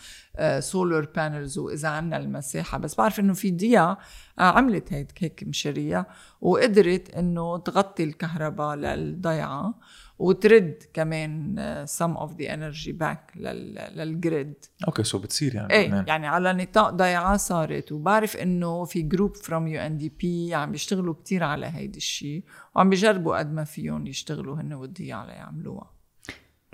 solar 0.59 1.09
panels 1.17 1.59
وإذا 1.59 1.89
عندنا 1.89 2.17
المساحة. 2.17 2.79
بس 2.79 2.95
بعرف 2.95 3.21
إنه 3.21 3.33
في 3.33 3.51
ديا 3.51 3.97
آه، 4.39 4.43
عملت 4.43 4.93
هيك 4.93 5.13
هيك 5.19 5.45
مشاريع 5.47 6.07
وقدرت 6.41 7.15
إنه 7.15 7.59
تغطي 7.59 8.05
الكهرباء 8.05 8.77
للضيعة. 8.77 9.75
وترد 10.23 10.83
كمان 10.95 11.57
some 11.87 12.11
of 12.11 12.41
the 12.41 12.55
energy 12.55 12.93
back 12.93 13.33
لل 13.37 13.76
grid 13.76 14.55
okay 14.87 15.03
so 15.03 15.19
بتصير 15.19 15.55
يعني 15.55 15.73
إيه 15.73 16.05
يعني 16.07 16.27
على 16.27 16.53
نطاق 16.53 16.91
ضيعه 16.91 17.37
صارت. 17.37 17.93
وبعرف 17.93 18.37
إنه 18.37 18.85
في 18.85 19.03
group 19.03 19.37
from 19.37 19.67
UNDP 19.67 20.55
عم 20.55 20.73
بيشتغلوا 20.73 21.15
كتير 21.15 21.45
على 21.45 21.67
هيدي 21.67 21.97
الشيء 21.97 22.45
وعم 22.77 22.91
بيجربوا 22.91 23.39
قد 23.39 23.53
ما 23.53 23.65
فيهم 23.65 24.07
يشتغلوا 24.07 24.57
هن 24.61 24.73
والضيعه 24.73 25.27
ليعملوها 25.27 25.91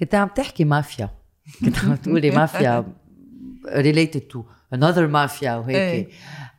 كنت 0.00 0.14
عم 0.14 0.28
تحكي 0.28 0.64
مافيا. 0.64 1.10
كنت 1.60 1.78
عم 1.78 1.94
تقولي 1.94 2.30
مافيا 2.30 2.92
related 3.66 4.20
to 4.34 4.38
another 4.74 4.98
مافيا 4.98 5.54
وهيك. 5.54 5.76
إيه. 5.76 6.08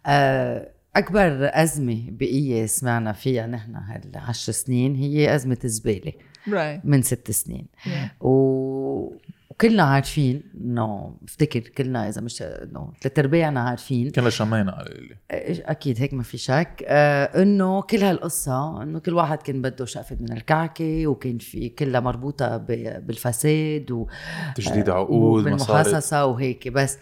آه 0.06 0.72
أكبر 0.96 1.50
أزمة 1.54 2.06
بقية 2.10 2.66
سمعنا 2.66 3.12
فيها 3.14 3.48
نحن 3.48 3.76
هالعشر 3.76 4.52
سنين 4.52 4.96
هي 4.96 5.36
أزمة 5.36 5.58
الزباله 5.64 6.14
right. 6.52 6.86
من 6.86 7.02
ست 7.02 7.32
سنين. 7.32 7.66
Yeah. 7.86 8.24
و... 8.26 9.20
وكلنا 9.50 9.84
عارفين 9.84 10.44
إنه 10.62 11.18
بفتكر 11.22 11.60
كلنا 11.60 12.10
إذا 12.10 12.22
مش 12.22 12.42
إنه 12.42 12.94
ثلاث 13.02 13.20
ارباعنا 13.20 13.60
عارفين. 13.60 14.10
كلنا 14.10 14.30
شمينا 14.30 14.72
على 14.72 15.18
أكيد 15.66 16.02
هيك 16.02 16.14
ما 16.14 16.24
في 16.24 16.38
شك. 16.38 16.84
آه 16.88 17.42
إنه 17.42 17.82
كل 17.82 17.98
هالقصة 17.98 18.84
إنه 18.84 19.00
كل 19.00 19.14
واحد 19.14 19.42
كان 19.42 19.62
بده 19.62 19.86
شقفة 19.86 20.18
من 20.20 20.32
الكعكة 20.32 21.08
وكان 21.08 21.38
في 21.38 21.70
كلها 21.70 22.02
مربوطة 22.02 22.58
بالفساد 22.58 23.92
و 23.92 24.08
تجديد 24.56 24.90
عقود 24.90 25.44
بالمحاصصه 25.44 26.26
وهيك. 26.26 26.68
بس 26.68 26.98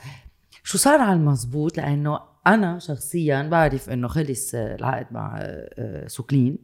شو 0.63 0.77
صار 0.77 0.99
على 0.99 1.13
المزبوط؟ 1.13 1.77
لأنه 1.77 2.19
أنا 2.47 2.79
شخصيا 2.79 3.41
بعرف 3.41 3.89
إنه 3.89 4.07
خلص 4.07 4.55
العقد 4.55 5.07
مع 5.11 5.37
آه، 5.41 6.07
سوكلين. 6.07 6.57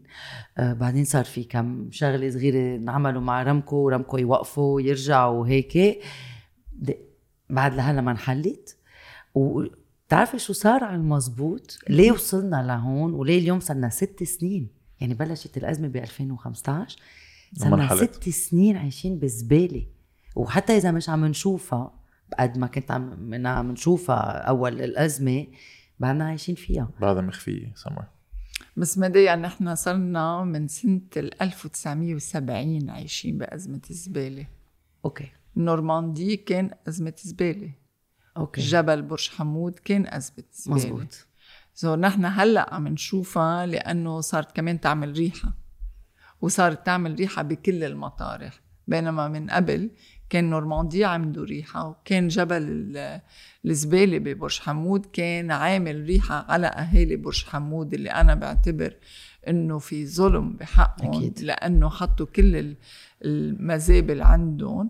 آه، 0.57 0.73
بعدين 0.73 1.05
صار 1.05 1.25
في 1.25 1.43
كم 1.43 1.91
شغلة 1.91 2.29
صغيرة 2.29 2.75
انعملوا 2.75 3.21
مع 3.21 3.43
رمكو 3.43 3.75
ورمكو 3.75 4.17
يوقفوا 4.17 4.81
يرجعوا 4.81 5.39
وهيك 5.39 5.99
بعد 7.49 7.73
لهلا 7.73 8.01
ما 8.01 8.11
انحلت. 8.11 8.77
وبتعرفي 9.35 10.39
شو 10.39 10.53
صار 10.53 10.83
على 10.83 10.95
المزبوط؟ 10.95 11.79
ليه 11.89 12.11
وصلنا 12.11 12.63
لهون؟ 12.67 13.13
وليه 13.13 13.39
اليوم 13.39 13.59
صرنا 13.59 13.89
ست 13.89 14.23
سنين؟ 14.23 14.67
يعني 15.01 15.13
بلشت 15.13 15.57
الأزمة 15.57 15.87
ب 15.87 15.95
2015 15.95 16.97
صرنا 17.57 17.95
ست 17.95 18.29
سنين 18.29 18.77
عايشين 18.77 19.19
بزبالة. 19.19 19.85
وحتى 20.35 20.77
إذا 20.77 20.91
مش 20.91 21.09
عم 21.09 21.25
نشوفها 21.25 22.02
قد 22.39 22.57
ما 22.57 22.67
كنت 22.67 22.91
عم 22.91 23.47
عم 23.47 23.71
نشوفها 23.71 24.37
أول 24.37 24.81
الأزمة 24.81 25.47
بعدنا 25.99 26.25
عايشين 26.25 26.55
فيها. 26.55 26.89
بعدها 27.01 27.21
مخفية 27.21 27.73
سمر 27.75 28.05
بس 28.77 28.97
مديا 28.97 29.35
نحن 29.35 29.75
صرنا 29.75 30.43
من 30.43 30.67
سنة 30.67 31.01
1970 31.17 32.89
عايشين 32.89 33.37
بأزمة 33.37 33.81
الزبالة 33.89 34.47
Okay. 35.05 35.31
نورماندي 35.57 36.37
كان 36.37 36.71
أزمة 36.87 37.13
زبالة. 37.23 37.71
Okay. 38.37 38.61
جبل 38.61 39.01
برج 39.01 39.29
حمود 39.29 39.79
كان 39.79 40.07
أزمة 40.07 40.43
زبالة. 40.51 40.75
مزبوط 40.75 41.27
so 41.73 41.95
نحن 41.95 42.25
هلأ 42.25 42.73
عم 42.73 42.87
نشوفها 42.87 43.65
لأنه 43.65 44.21
صارت 44.21 44.55
كمان 44.55 44.79
تعمل 44.79 45.11
ريحة. 45.11 45.53
وصارت 46.41 46.85
تعمل 46.85 47.15
ريحة 47.15 47.41
بكل 47.41 47.83
المطارح 47.83 48.61
بينما 48.87 49.27
من 49.27 49.49
قبل 49.49 49.91
كان 50.33 50.49
نورماندي 50.49 51.05
عملوا 51.05 51.45
ريحة 51.45 51.87
وكان 51.87 52.27
جبل 52.27 52.97
الزبالة 53.65 54.17
ببرج 54.17 54.59
حمود 54.59 55.05
كان 55.05 55.51
عامل 55.51 56.03
ريحة 56.05 56.45
على 56.51 56.67
أهالي 56.67 57.15
برج 57.15 57.45
حمود 57.45 57.93
اللي 57.93 58.09
أنا 58.09 58.35
بعتبر 58.35 58.95
إنه 59.47 59.79
في 59.79 60.07
ظلم 60.07 60.53
بحقهم 60.53 61.13
أكيد. 61.13 61.39
لأنه 61.41 61.89
حطوا 61.89 62.25
كل 62.25 62.75
المزابل 63.25 64.21
عندهم 64.21 64.89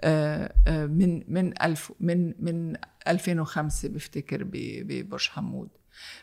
آه، 0.00 0.54
آه، 0.66 0.86
من 0.86 1.22
من 1.28 1.62
ألف 1.62 1.92
من 2.00 2.34
من 2.38 2.76
2005 3.08 3.88
بفتكر 3.88 4.42
ببرج 4.52 5.28
حمود 5.28 5.68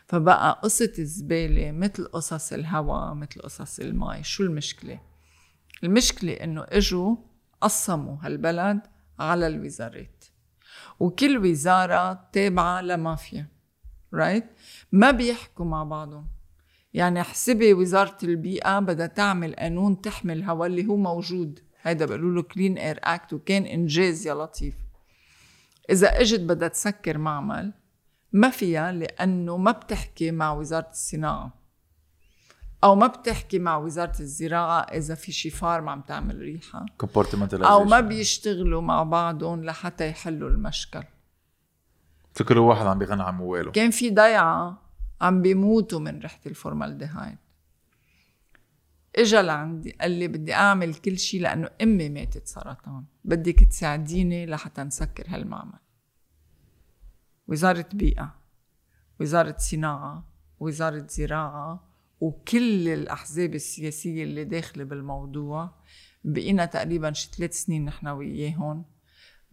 فبقى 0.06 0.60
قصة 0.62 0.92
الزبالة 0.98 1.72
مثل 1.72 2.04
قصص 2.04 2.52
الهواء 2.52 3.14
مثل 3.14 3.40
قصص 3.40 3.80
المي 3.80 4.22
شو 4.22 4.42
المشكلة؟ 4.42 5.00
المشكلة 5.84 6.32
إنه 6.32 6.64
إجوا 6.68 7.16
قسموا 7.62 8.16
هالبلد 8.22 8.80
على 9.18 9.46
الوزارات. 9.46 10.24
وكل 11.00 11.38
وزارة 11.38 12.28
تابعة 12.32 12.80
لمافيا 12.80 13.46
رايت 14.14 14.44
right? 14.44 14.46
ما 14.92 15.10
بيحكوا 15.10 15.64
مع 15.64 15.84
بعضهم. 15.84 16.26
يعني 16.94 17.20
احسبي 17.20 17.74
وزارة 17.74 18.16
البيئة 18.22 18.78
بدها 18.78 19.06
تعمل 19.06 19.54
قانون 19.54 20.00
تحمي 20.00 20.32
الهواء 20.32 20.66
اللي 20.66 20.86
هو 20.86 20.96
موجود. 20.96 21.60
هيدا 21.82 22.06
بيقولوا 22.06 22.34
له 22.34 22.42
كلين 22.42 22.78
اير 22.78 23.00
اكت 23.04 23.32
وكان 23.32 23.64
إنجاز 23.64 24.26
يا 24.26 24.34
لطيف. 24.34 24.74
إذا 25.90 26.20
إجت 26.20 26.40
بدها 26.40 26.68
تسكر 26.68 27.18
معمل 27.18 27.72
ما 28.32 28.50
فيها 28.50 28.92
لأنه 28.92 29.56
ما 29.56 29.70
بتحكي 29.70 30.30
مع 30.30 30.52
وزارة 30.52 30.90
الصناعة. 30.90 31.61
أو 32.84 32.94
ما 32.94 33.06
بتحكي 33.06 33.58
مع 33.58 33.76
وزارة 33.76 34.20
الزراعة 34.20 34.80
إذا 34.80 35.14
في 35.14 35.32
شي 35.32 35.50
فارم 35.50 35.88
عم 35.88 36.00
تعمل 36.00 36.38
ريحة. 36.38 36.86
أو 37.66 37.84
ما 37.84 38.00
بيشتغلوا 38.00 38.82
مع 38.82 39.02
بعضهم 39.02 39.64
لحتى 39.64 40.08
يحلوا 40.08 40.50
المشكل. 40.50 41.02
كل 42.48 42.58
واحد 42.58 42.86
عم 42.86 42.98
بيغنى 42.98 43.22
عن 43.22 43.34
مواله 43.34 43.70
كان 43.70 43.90
في 43.90 44.10
ضيعة 44.10 44.78
عم 45.20 45.42
بيموتوا 45.42 46.00
من 46.00 46.18
ريحة 46.18 46.40
الفورمالديهايد. 46.46 47.38
إجا 49.16 49.42
لعندي 49.42 49.90
قال 50.00 50.10
لي 50.10 50.28
بدي 50.28 50.54
أعمل 50.54 50.94
كل 50.94 51.18
شيء 51.18 51.40
لأنه 51.40 51.70
أمي 51.82 52.08
ماتت 52.08 52.46
سرطان. 52.46 53.04
بدك 53.24 53.64
تساعديني 53.64 54.46
لحتى 54.46 54.82
نسكر 54.82 55.24
هالمعمل. 55.28 55.78
وزارة 57.48 57.88
بيئة 57.92 58.34
وزارة 59.20 59.56
صناعة 59.58 60.24
وزارة 60.60 61.06
زراعة 61.08 61.91
وكل 62.22 62.88
الأحزاب 62.88 63.54
السياسية 63.54 64.24
اللي 64.24 64.44
داخلة 64.44 64.84
بالموضوع 64.84 65.70
بقينا 66.24 66.64
تقريبا 66.64 67.12
شي 67.12 67.30
ثلاث 67.36 67.52
سنين 67.52 67.84
نحن 67.84 68.08
وياهم 68.08 68.84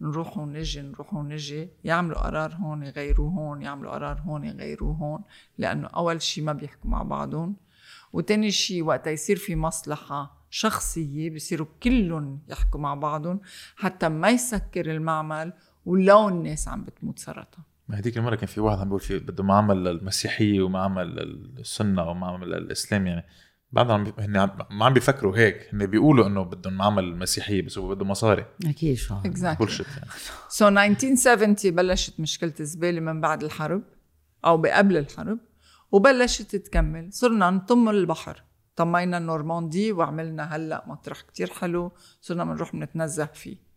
نروح 0.00 0.38
ونجي 0.38 0.82
نروح 0.82 1.14
ونجي. 1.14 1.68
يعملوا 1.84 2.18
قرار 2.18 2.54
هون 2.54 2.82
يغيروه 2.82 3.30
هون 3.30 3.62
يعملوا 3.62 3.92
قرار 3.92 4.20
هون 4.20 4.44
يغيروه 4.44 4.94
هون 4.94 5.22
لأنه 5.58 5.88
أول 5.88 6.22
شي 6.22 6.40
ما 6.40 6.52
بيحكوا 6.52 6.90
مع 6.90 7.02
بعضهم. 7.02 7.56
وتاني 8.12 8.50
شي 8.50 8.82
وقت 8.82 9.06
يصير 9.06 9.36
في 9.36 9.56
مصلحة 9.56 10.46
شخصية 10.50 11.30
بصيروا 11.30 11.66
كلهم 11.82 12.40
يحكوا 12.48 12.80
مع 12.80 12.94
بعضهم. 12.94 13.40
حتى 13.76 14.08
ما 14.08 14.30
يسكر 14.30 14.90
المعمل 14.90 15.52
ولو 15.86 16.28
الناس 16.28 16.68
عم 16.68 16.84
بتموت 16.84 17.18
سرطان. 17.18 17.64
ما 17.90 17.98
هذيك 17.98 18.18
المرة 18.18 18.34
كان 18.34 18.46
في 18.46 18.60
واحد 18.60 18.78
عم 18.78 18.84
بيقول 18.84 19.00
في 19.00 19.18
بده 19.18 19.44
معمل 19.44 19.84
للمسيحيه 19.84 20.60
ومعمل 20.62 21.06
للسنه 21.58 22.10
ومعمل 22.10 22.50
للاسلام 22.50 23.06
يعني. 23.06 23.24
بعدهم 23.72 24.12
هن 24.18 24.50
ما 24.70 24.84
عم 24.84 24.92
بيفكروا 24.92 25.36
هيك. 25.36 25.74
هن 25.74 25.86
بيقولوا 25.86 26.26
إنه 26.26 26.42
بدهم 26.42 26.72
معمل 26.72 27.16
مسيحيه 27.16 27.62
بس 27.62 27.78
هو 27.78 27.88
بده 27.88 28.04
مصاري. 28.04 28.46
أكيد 28.66 28.96
شو 28.96 29.14
bullshit 29.58 29.86
يعني. 29.86 30.10
So 30.48 30.68
1970 30.68 31.74
بلشت 31.74 32.20
مشكلة 32.20 32.54
الزباله 32.60 33.00
من 33.00 33.20
بعد 33.20 33.44
الحرب 33.44 33.82
أو 34.44 34.56
بقبل 34.56 34.96
الحرب 34.96 35.38
وبلشت 35.92 36.56
تكمل. 36.56 37.12
صرنا 37.12 37.50
نطم 37.50 37.88
البحر. 37.88 38.42
طمينا 38.76 39.18
النورماندي 39.18 39.92
وعملنا 39.92 40.56
هلأ 40.56 40.84
مطرح 40.86 41.20
كتير 41.20 41.50
حلو. 41.50 41.92
صرنا 42.20 42.44
بنروح 42.44 42.72
بنتنزه 42.72 43.26
فيه. 43.26 43.69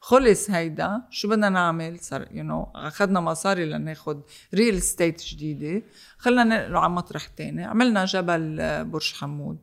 خلص 0.00 0.50
هيدا 0.50 1.02
شو 1.10 1.28
بدنا 1.28 1.48
نعمل؟ 1.48 1.98
صار 2.00 2.28
you 2.30 2.44
know 2.44 2.72
أخذنا 2.74 3.20
مصاري 3.20 3.64
لناخد 3.64 4.22
real 4.54 4.82
estate 4.82 5.24
جديدة. 5.24 5.82
خلينا 6.18 6.44
ننقله 6.44 6.78
على 6.78 6.92
مطرح 6.92 7.26
تاني. 7.26 7.64
عملنا 7.64 8.04
جبل 8.04 8.60
آه، 8.60 8.82
برج 8.82 9.14
حمود. 9.14 9.58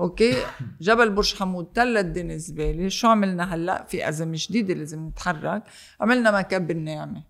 Okay؟ 0.00 0.34
جبل 0.80 1.10
برج 1.10 1.34
حمود 1.34 1.66
تل 1.74 1.96
الدنيا 1.96 2.36
زباله 2.36 2.88
شو 2.88 3.08
عملنا 3.08 3.54
هلأ؟ 3.54 3.84
في 3.84 4.08
أزمة 4.08 4.36
جديدة 4.36 4.74
لازم 4.74 5.06
نتحرك. 5.06 5.62
عملنا 6.00 6.38
مكب 6.38 6.70
النعمه 6.70 7.22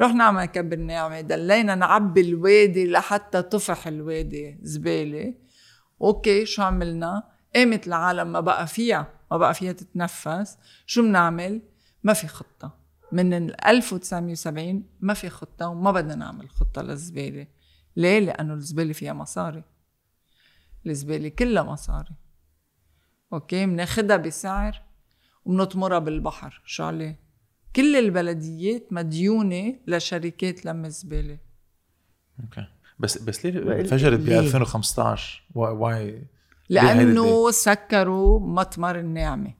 رحنا 0.00 0.24
على 0.24 0.36
مكب 0.36 0.72
النعمه 0.72 1.20
دلينا 1.20 1.74
نعبي 1.74 2.20
الوادي 2.20 2.90
لحتى 2.90 3.42
طفح 3.42 3.86
الوادي 3.86 4.58
زبالة. 4.62 5.34
أوكي 6.02 6.46
شو 6.46 6.62
عملنا؟ 6.62 7.22
قامت 7.54 7.86
العالم 7.86 8.32
ما 8.32 8.40
بقى 8.40 8.66
فيها. 8.66 9.06
ما 9.30 9.36
بقى 9.36 9.54
فيها 9.54 9.72
تتنفس. 9.72 10.58
شو 10.86 11.02
بنعمل؟ 11.02 11.60
ما 12.04 12.12
في 12.12 12.26
خطة. 12.26 12.78
من 13.12 13.32
1970 13.66 14.84
ما 15.00 15.14
في 15.14 15.28
خطة 15.28 15.68
وما 15.68 15.90
بدنا 15.90 16.14
نعمل 16.14 16.50
خطة 16.50 16.82
للزبالة. 16.82 17.46
ليه؟ 17.96 18.18
لأنه 18.18 18.54
الزبالة 18.54 18.92
فيها 18.92 19.12
مصاري. 19.12 19.64
الزبالة 20.86 21.28
كلها 21.28 21.62
مصاري. 21.62 22.14
أوكي؟ 23.32 23.66
بناخدها 23.66 24.16
بسعر 24.16 24.82
وبنطمرها 25.44 25.98
بالبحر. 25.98 26.62
شو 26.64 26.84
عليه؟ 26.84 27.20
كل 27.76 27.96
البلديات 27.96 28.92
مديونة 28.92 29.78
لشركات 29.86 30.64
لم 30.64 30.84
الزبالة. 30.84 31.38
أوكي. 32.40 32.66
بس 32.98 33.18
بس 33.18 33.46
ليه 33.46 33.80
انفجرت 33.80 34.20
ب 34.20 34.28
2015 34.28 35.42
why 35.54 36.26
لأنه 36.68 37.50
سكروا 37.50 38.40
مطمر 38.40 38.98
النعمه 38.98 39.54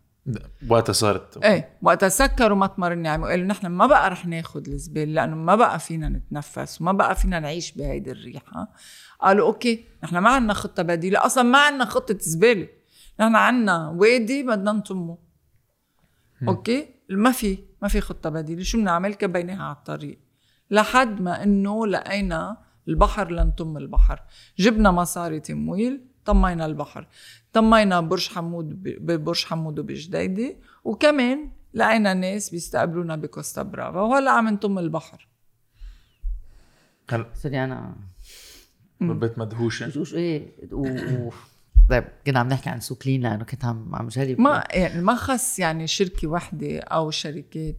وقتها 0.68 0.92
صارت. 0.92 1.44
إيه 1.44 1.78
وقتها 1.82 2.08
سكروا 2.08 2.56
مطمر 2.56 2.92
النعمة 2.92 3.24
وقالوا 3.24 3.46
نحن 3.46 3.66
ما 3.66 3.86
بقى 3.86 4.10
رح 4.10 4.26
ناخذ 4.26 4.68
الزباله 4.68 5.12
لأنه 5.12 5.36
ما 5.36 5.54
بقى 5.54 5.78
فينا 5.78 6.08
نتنفس 6.08 6.80
وما 6.80 6.92
بقى 6.92 7.16
فينا 7.16 7.40
نعيش 7.40 7.72
بهيدي 7.72 8.10
الريحة. 8.10 8.72
قالوا 9.20 9.46
أوكي 9.46 9.84
نحن 10.04 10.18
ما 10.18 10.30
عندنا 10.30 10.52
خطة 10.52 10.82
بديلة 10.82 11.26
أصلا 11.26 11.42
ما 11.42 11.66
عندنا 11.66 11.84
خطة 11.84 12.18
زبالة. 12.20 12.68
نحن 13.20 13.36
عندنا 13.36 13.88
وادي 13.88 14.42
بدنا 14.42 14.72
نطمه. 14.72 15.18
أوكي؟ 16.48 16.88
ما 17.10 17.32
في 17.32 17.58
ما 17.82 17.88
في 17.88 18.00
خطة 18.00 18.30
بديلة. 18.30 18.62
شو 18.62 18.78
بنعمل؟ 18.78 19.14
كبيناها 19.14 19.62
على 19.62 19.76
الطريق. 19.76 20.20
لحد 20.70 21.20
ما 21.20 21.42
إنه 21.42 21.86
لقينا 21.86 22.56
البحر 22.88 23.30
لنطم 23.30 23.76
البحر. 23.76 24.22
جبنا 24.58 24.90
مصاري 24.90 25.40
تمويل 25.40 26.06
طمينا 26.26 26.66
البحر 26.66 27.06
طمينا 27.52 28.00
برج 28.00 28.28
حمود 28.28 28.82
ببرج 28.82 29.44
حمود 29.44 29.78
وبجديدة 29.78 30.56
وكمان 30.84 31.50
لقينا 31.74 32.14
ناس 32.14 32.50
بيستقبلونا 32.50 33.16
بكوستا 33.16 33.62
برافا 33.62 34.00
وهلا 34.00 34.30
عم 34.30 34.48
نطم 34.48 34.78
البحر. 34.78 35.28
هلا. 37.10 37.26
sorry 37.34 37.64
أنا 37.64 37.96
بالبيت 39.00 39.38
مدهوشه 39.38 40.04
شو 40.04 40.16
إيه 40.16 40.48
و... 40.72 40.88
و... 41.26 41.32
طيب 41.90 42.04
كنا 42.26 42.38
عم 42.38 42.48
نحكي 42.48 42.70
عن 42.70 42.80
سوق 42.80 42.98
لينا 43.06 43.28
لأنه 43.28 43.44
كنت 43.44 43.64
عم 43.64 43.94
عم 43.94 44.08
جرب 44.08 44.40
ما 44.40 44.64
يعني 44.70 45.02
ما 45.02 45.14
خص 45.14 45.58
يعني 45.58 45.86
شركة 45.86 46.28
وحدة 46.28 46.80
أو 46.80 47.10
شركات 47.10 47.76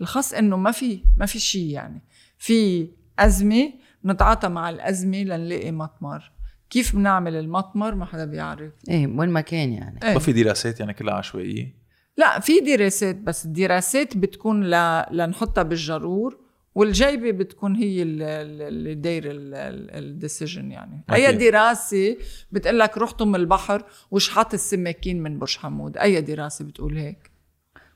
الخص 0.00 0.34
إنه 0.34 0.56
ما 0.56 0.70
في 0.70 1.04
ما 1.16 1.26
في 1.26 1.38
شيء 1.38 1.70
يعني. 1.70 2.02
في 2.38 2.88
أزمة 3.18 3.72
نتعاطى 4.04 4.48
مع 4.48 4.70
الأزمة 4.70 5.22
لنلاقي 5.22 5.72
مطمر. 5.72 6.32
كيف 6.70 6.96
بنعمل 6.96 7.36
المطمر؟ 7.36 7.94
ما 7.94 8.04
حدا 8.04 8.24
بيعرف. 8.24 8.72
إيه 8.88 9.06
وين 9.06 9.28
ما 9.28 9.40
كان 9.40 9.72
يعني. 9.72 10.00
إيه. 10.04 10.14
ما 10.14 10.18
في 10.18 10.32
دراسات 10.32 10.80
يعني 10.80 10.94
كلها 10.94 11.14
عشوائية؟ 11.14 11.80
لا 12.16 12.40
في 12.40 12.60
دراسات 12.60 13.16
بس 13.16 13.44
الدراسات 13.44 14.16
بتكون 14.16 14.64
ل... 14.64 15.04
لنحطها 15.10 15.62
بالجرور 15.62 16.38
والجيبه 16.74 17.30
بتكون 17.30 17.76
هي 17.76 18.02
اللي 18.02 18.94
دايره 18.94 19.30
الديسيجن 19.32 20.70
يعني. 20.70 21.04
أكيد. 21.10 21.24
أي 21.24 21.50
دراسة 21.50 22.16
بتقول 22.52 22.78
لك 22.78 22.98
روح 22.98 23.12
طم 23.12 23.36
البحر 23.36 23.84
وشحط 24.10 24.54
السماكين 24.54 25.22
من 25.22 25.38
برج 25.38 25.56
حمود. 25.56 25.96
أي 25.96 26.20
دراسة 26.20 26.64
بتقول 26.64 26.96
هيك. 26.96 27.30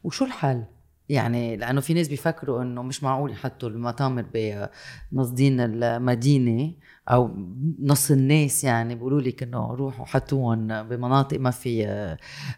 وشو 0.04 0.24
الحل؟ 0.24 0.64
يعني 1.08 1.56
لأنه 1.56 1.80
في 1.80 1.94
ناس 1.94 2.08
بيفكروا 2.08 2.62
إنه 2.62 2.82
مش 2.82 3.02
معقول 3.02 3.30
يحطوا 3.30 3.68
المطامر 3.68 4.26
بنصدين 5.12 5.60
المدينة. 5.60 6.74
أو 7.11 7.31
نص 7.83 8.11
الناس 8.11 8.64
يعني 8.64 8.95
بيقولوا 8.95 9.21
لك 9.21 9.43
إنه 9.43 9.75
روحوا 9.75 10.07
حطوهم 10.07 10.83
بمناطق 10.83 11.38
ما 11.38 11.51
في 11.51 11.87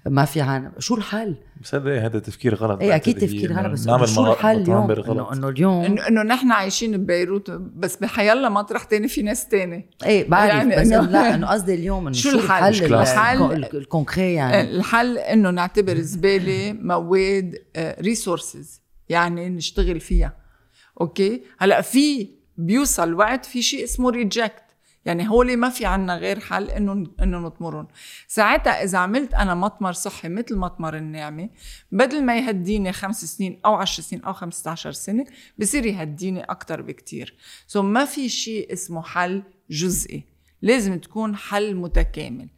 ما 0.06 0.24
في 0.24 0.40
عن 0.40 0.72
شو 0.78 0.94
الحل؟ 0.94 1.36
بس 1.62 1.74
هذا 1.74 2.06
هذا 2.06 2.18
تفكير 2.18 2.54
غلط. 2.54 2.80
اي 2.80 2.96
أكيد 2.96 3.18
تفكير 3.18 3.52
غلط 3.52 3.72
بس 3.72 3.86
نعمل 3.86 4.08
شو 4.08 4.32
الحل 4.32 4.60
اليوم؟ 4.60 4.90
انه 4.90 5.32
إنه 5.32 5.48
اليوم 5.48 5.84
إنه 5.98 6.22
نحن 6.22 6.52
عايشين 6.52 6.96
ببيروت 6.96 7.50
بس 7.50 7.96
بحيلا 7.96 8.48
مطرح 8.48 8.84
تاني 8.84 9.08
في 9.08 9.22
ناس 9.22 9.48
تاني. 9.48 9.90
إيه 10.04 10.28
بعرف 10.28 10.50
يعني 10.50 10.76
بس 10.76 10.92
إنه 10.92 11.00
لا 11.00 11.20
إنه 11.34 11.46
قصدي 11.46 11.74
اليوم 11.74 12.06
إنه 12.06 12.16
شو 12.16 12.30
الحل؟ 12.30 12.94
الحل 12.94 13.64
الconcrete 13.74 14.34
يعني؟ 14.34 14.76
الحل 14.76 15.18
إنه 15.18 15.50
نعتبر 15.50 16.00
زبالة 16.00 16.72
مواد 16.72 17.54
resources 17.78 18.80
آه، 18.80 19.12
يعني 19.12 19.48
نشتغل 19.48 20.00
فيها. 20.00 20.36
أوكي؟ 21.00 21.42
هلأ 21.58 21.80
في 21.80 22.35
بيوصل 22.58 23.14
وقت 23.14 23.46
في 23.46 23.62
شيء 23.62 23.84
اسمه 23.84 24.10
reject 24.10 24.62
يعني 25.04 25.28
هولي 25.28 25.56
ما 25.56 25.68
في 25.68 25.86
عنا 25.86 26.16
غير 26.16 26.40
حل 26.40 26.70
إنه 26.70 27.06
إنه 27.22 27.38
نطمرهم. 27.38 27.88
ساعتها 28.28 28.84
إذا 28.84 28.98
عملت 28.98 29.34
أنا 29.34 29.54
مطمر 29.54 29.92
صحي 29.92 30.28
مثل 30.28 30.56
مطمر 30.56 30.96
النعمه 30.96 31.50
بدل 31.92 32.24
ما 32.24 32.38
يهديني 32.38 32.92
خمس 32.92 33.24
سنين 33.24 33.60
أو 33.64 33.74
عشر 33.74 34.02
سنين 34.02 34.22
أو 34.24 34.32
15 34.32 34.92
سنة 34.92 35.26
بصير 35.58 35.86
يهديني 35.86 36.44
أكثر 36.44 36.82
بكتير. 36.82 37.36
so 37.66 37.82
ما 37.82 38.04
في 38.04 38.28
شيء 38.28 38.72
اسمه 38.72 39.02
حل 39.02 39.42
جزئي. 39.70 40.24
لازم 40.62 40.98
تكون 40.98 41.36
حل 41.36 41.74
متكامل. 41.74 42.48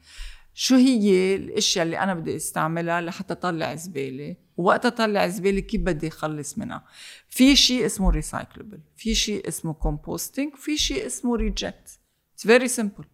شو 0.61 0.75
هي 0.75 1.35
الأشياء 1.35 1.85
اللي 1.85 1.99
أنا 1.99 2.15
بدي 2.15 2.37
أستعملها 2.37 3.01
لحتى 3.01 3.33
أطلع 3.33 3.75
زبالة؟ 3.75 4.37
ووقت 4.57 4.87
أطلع 4.87 5.29
زبالة 5.29 5.61
كيف 5.61 5.81
بدي 5.81 6.09
أخلص 6.09 6.59
منها؟ 6.59 6.85
في 7.29 7.57
شيء 7.57 7.87
اسمه 7.87 8.11
recyclable 8.11 8.81
في 8.97 9.15
شيء 9.15 9.49
اسمه 9.49 9.73
composting 9.73 10.57
في 10.57 10.77
شيء 10.77 11.07
اسمه 11.07 11.37
reject 11.37 12.01
It's 12.37 12.45
very 12.45 12.69
simple. 12.69 13.05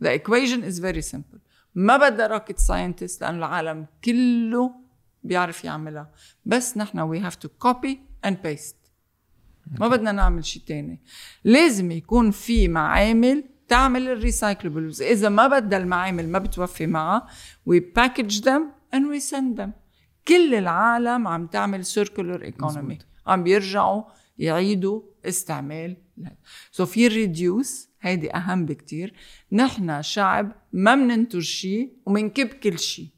The 0.00 0.12
equation 0.20 0.62
is 0.70 0.78
very 0.78 1.02
simple. 1.12 1.38
ما 1.74 1.96
بدها 1.96 2.26
rocket 2.26 2.58
scientist 2.58 3.20
لأنه 3.20 3.38
العالم 3.38 3.86
كله 4.04 4.74
بيعرف 5.22 5.64
يعملها. 5.64 6.12
بس 6.44 6.76
نحن 6.76 7.14
we 7.14 7.30
have 7.30 7.36
to 7.36 7.48
copy 7.66 7.96
and 8.26 8.34
paste. 8.34 8.90
ما 9.80 9.88
بدنا 9.88 10.12
نعمل 10.12 10.44
شيء 10.44 10.62
تاني. 10.66 11.00
لازم 11.44 11.90
يكون 11.90 12.30
في 12.30 12.68
معامل 12.68 13.53
تعمل 13.68 14.08
ال 14.08 14.16
recyclables 14.16 15.02
إذا 15.02 15.28
ما 15.28 15.46
بدها 15.46 15.78
المعامل 15.78 16.28
ما 16.28 16.38
بتوفي 16.38 16.86
معها 16.86 17.26
we 17.70 17.80
package 17.98 18.40
them 18.40 18.62
and 18.94 19.02
we 19.12 19.20
send 19.32 19.60
them. 19.60 19.70
كل 20.28 20.54
العالم 20.54 21.28
عم 21.28 21.46
تعمل 21.46 21.84
circular 21.84 22.40
economy. 22.42 23.04
عم 23.26 23.42
بيرجعوا 23.42 24.02
يعيدوا 24.38 25.02
استعمال. 25.24 25.96
so 26.70 26.84
so 26.84 26.88
في 26.88 27.08
reduce 27.08 27.88
هيدي 28.00 28.34
أهم 28.34 28.66
بكتير. 28.66 29.14
نحن 29.52 30.02
شعب 30.02 30.52
ما 30.72 30.94
بننتج 30.94 31.40
شيء 31.40 31.92
ومنكب 32.06 32.46
كل 32.46 32.78
شيء. 32.78 33.08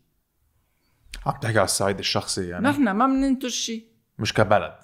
عم 1.26 1.34
تحكي 1.42 1.58
على 1.58 1.64
الصعيد 1.64 1.98
الشخصي 1.98 2.48
يعني. 2.48 2.68
نحن 2.68 2.90
ما 2.90 3.06
بننتج 3.06 3.48
شيء. 3.48 3.86
مش 4.18 4.34
كبلد. 4.34 4.74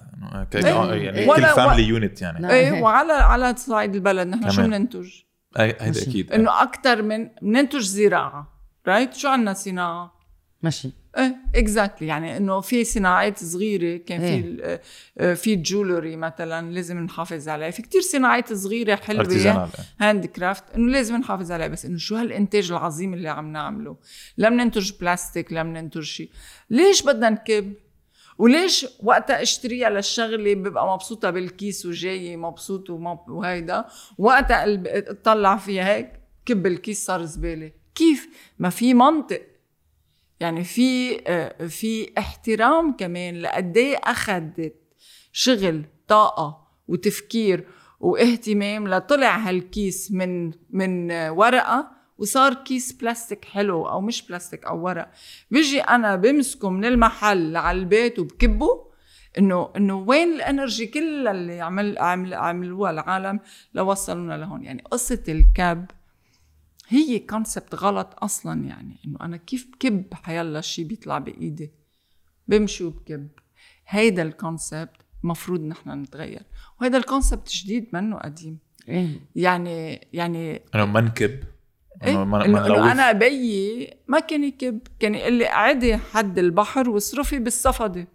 يعني 0.43 1.25
كل 1.25 1.41
family 1.41 1.83
unit 1.83 2.21
يعني. 2.21 2.51
إيه 2.51 2.81
وعلى 2.81 3.13
على 3.13 3.55
صعيد 3.55 3.95
البلد 3.95 4.27
نحن 4.27 4.49
شو 4.49 4.61
بننتج؟ 4.61 5.09
هيدا 5.57 6.01
أكيد. 6.01 6.31
إنه 6.31 6.63
أكثر 6.63 7.01
من 7.01 7.29
بننتج 7.41 7.81
زراعة 7.81 8.53
right 8.87 9.13
شو 9.13 9.27
عندنا 9.27 9.53
صناعة؟ 9.53 10.13
ماشي. 10.63 10.91
إيه 11.17 11.35
exactly 11.55 12.07
يعني 12.07 12.37
إنه 12.37 12.61
في 12.61 12.83
صناعات 12.83 13.43
صغيرة 13.43 13.97
كان 13.97 14.19
في 14.19 14.25
إيه. 14.25 14.81
آه، 15.17 15.33
في 15.33 15.55
jewelry 15.55 16.15
مثلا 16.15 16.71
لازم 16.71 16.99
نحافظ 16.99 17.49
عليها 17.49 17.71
في 17.71 17.81
كتير 17.81 18.01
صناعات 18.01 18.53
صغيرة 18.53 18.95
حلوة 18.95 19.69
handcraft 19.99 20.63
إنه 20.75 20.91
لازم 20.91 21.15
نحافظ 21.15 21.51
عليها. 21.51 21.67
بس 21.67 21.85
إنه 21.85 21.97
شو 21.97 22.15
هالإنتاج 22.15 22.71
العظيم 22.71 23.13
اللي 23.13 23.29
عم 23.29 23.51
نعمله؟ 23.51 23.97
لا 24.37 24.49
بننتج 24.49 24.91
بلاستيك 25.01 25.53
لا 25.53 25.63
بننتج 25.63 26.01
شيء 26.01 26.29
ليش 26.69 27.03
بدنا 27.03 27.29
نكب؟ 27.29 27.73
وليش 28.37 28.85
وقتها 29.03 29.41
اشتريها 29.41 29.89
للشغلة 29.89 30.53
ببقى 30.53 30.93
مبسوطة 30.93 31.29
بالكيس 31.29 31.85
وجايه 31.85 32.37
مبسوط 32.37 32.89
وهيدا؟ 33.29 33.85
وقتها 34.17 34.65
اطلع 35.11 35.57
فيها 35.57 35.95
هيك 35.95 36.11
كب 36.45 36.67
الكيس 36.67 37.05
صار 37.05 37.25
زبالة. 37.25 37.71
كيف؟ 37.95 38.27
ما 38.59 38.69
في 38.69 38.93
منطق. 38.93 39.41
يعني 40.39 40.63
في 40.63 41.21
آه، 41.27 41.67
في 41.67 42.11
احترام 42.17 42.95
كمان 42.97 43.41
لقد 43.41 43.77
إيه 43.77 43.95
أخذت 44.03 44.75
شغل 45.31 45.85
طاقة 46.07 46.67
وتفكير 46.87 47.67
واهتمام 47.99 48.87
لطلع 48.87 49.37
هالكيس 49.37 50.11
من 50.11 50.51
من 50.69 51.11
ورقة 51.29 51.91
وصار 52.17 52.53
كيس 52.53 52.91
بلاستيك 52.91 53.45
حلو 53.45 53.89
أو 53.89 54.01
مش 54.01 54.27
بلاستيك 54.27 54.65
أو 54.65 54.85
ورق. 54.85 55.11
بيجي 55.51 55.81
أنا 55.81 56.15
بمسكه 56.15 56.69
من 56.69 56.85
المحل 56.85 57.57
على 57.57 57.79
البيت 57.79 58.19
وبكبه 58.19 58.93
إنه 59.37 59.69
إنه 59.77 59.95
وين 59.95 60.33
ال 60.33 60.41
energy 60.41 60.87
كلها 60.87 61.31
اللي 61.31 61.61
عمل 61.61 61.97
عمل 61.97 62.33
عملوها 62.33 62.91
العالم 62.91 63.39
لوصلونا 63.73 64.37
لهون. 64.37 64.63
يعني 64.63 64.81
قصة 64.81 65.23
الكب 65.27 65.85
هي 66.87 67.19
concept 67.19 67.75
غلط 67.75 68.15
أصلا 68.23 68.65
يعني 68.65 68.95
إنه 69.05 69.17
أنا 69.21 69.37
كيف 69.37 69.67
بكب 69.73 70.13
حيلا 70.13 70.61
شيء 70.61 70.85
بيطلع 70.85 71.17
بإيدي؟ 71.17 71.71
بمشي 72.47 72.83
وبكب. 72.83 73.27
هيدا 73.87 74.21
ال 74.21 74.30
concept 74.30 74.95
مفروض 75.23 75.61
نحن 75.61 75.89
نتغير. 75.89 76.43
وهيدا 76.81 76.97
ال 76.97 77.04
concept 77.04 77.49
جديد 77.49 77.87
منه 77.93 78.17
قديم. 78.17 78.57
إيه. 78.89 79.19
يعني 79.35 80.07
يعني 80.13 80.61
انه 80.75 80.85
منكب 80.85 81.43
إيه؟ 82.03 82.23
ما 82.23 82.45
إنه. 82.45 82.91
أنا 82.91 83.11
بيي 83.11 83.93
ما 84.07 84.19
كان 84.19 84.43
يكب 84.43 84.79
كان 84.99 85.15
يقول 85.15 85.33
لي 85.33 85.45
قعدي 85.45 85.97
حد 85.97 86.39
البحر 86.39 86.89
واصرفي 86.89 87.39
بالصفدة. 87.39 88.07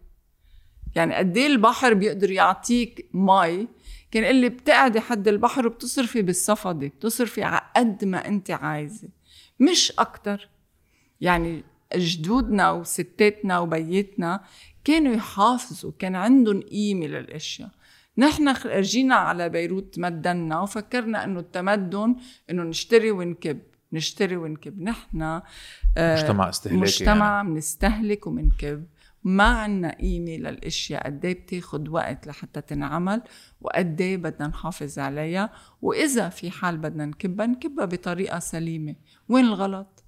يعني 0.94 1.14
قد 1.14 1.36
إيه 1.36 1.46
البحر 1.46 1.94
بيقدر 1.94 2.30
يعطيك 2.30 3.08
مي؟ 3.14 3.68
كان 4.10 4.22
يقول 4.24 4.36
لي 4.36 4.48
بتقعدي 4.48 5.00
حد 5.00 5.28
البحر 5.28 5.66
وبتصرفي 5.66 6.22
بالصفدة 6.22 6.86
بتصرفي 6.86 7.42
على 7.42 7.60
قد 7.76 8.04
ما 8.04 8.28
أنت 8.28 8.50
عايزة. 8.50 9.08
مش 9.60 9.92
أكتر. 9.98 10.48
يعني 11.20 11.64
جدودنا 11.96 12.70
وستاتنا 12.70 13.58
وبيتنا 13.58 14.40
كانوا 14.84 15.14
يحافظوا 15.14 15.92
كان 15.98 16.14
عندهم 16.16 16.60
قيمة 16.60 17.06
للأشياء. 17.06 17.70
نحن 18.18 18.48
رجينا 18.48 19.14
على 19.14 19.48
بيروت 19.48 19.94
تمدنا 19.94 20.60
وفكرنا 20.60 21.24
إنه 21.24 21.40
التمدن 21.40 22.16
إنه 22.50 22.62
نشتري 22.62 23.10
ونكب. 23.10 23.58
نشتري 23.92 24.36
ونكب. 24.36 24.82
نحن 24.82 25.22
آه، 25.22 25.42
مجتمع 25.98 26.48
استهلاكي 26.48 26.80
مجتمع 26.80 27.36
يعني. 27.36 27.48
بنستهلك 27.48 28.26
وبنكب. 28.26 28.86
ما 29.24 29.44
عنا 29.44 29.96
قيمة 30.00 30.30
للأشياء. 30.36 31.06
قد 31.06 31.24
إيه 31.24 31.34
بتاخد 31.34 31.88
وقت 31.88 32.26
لحتى 32.26 32.60
تنعمل؟ 32.60 33.22
وقد 33.60 34.00
إيه 34.00 34.16
بدنا 34.16 34.48
نحافظ 34.48 34.98
عليها؟ 34.98 35.50
وإذا 35.82 36.28
في 36.28 36.50
حال 36.50 36.78
بدنا 36.78 37.06
نكبها 37.06 37.46
نكبها 37.46 37.84
بطريقة 37.84 38.38
سليمة. 38.38 38.94
وين 39.28 39.44
الغلط؟ 39.44 40.04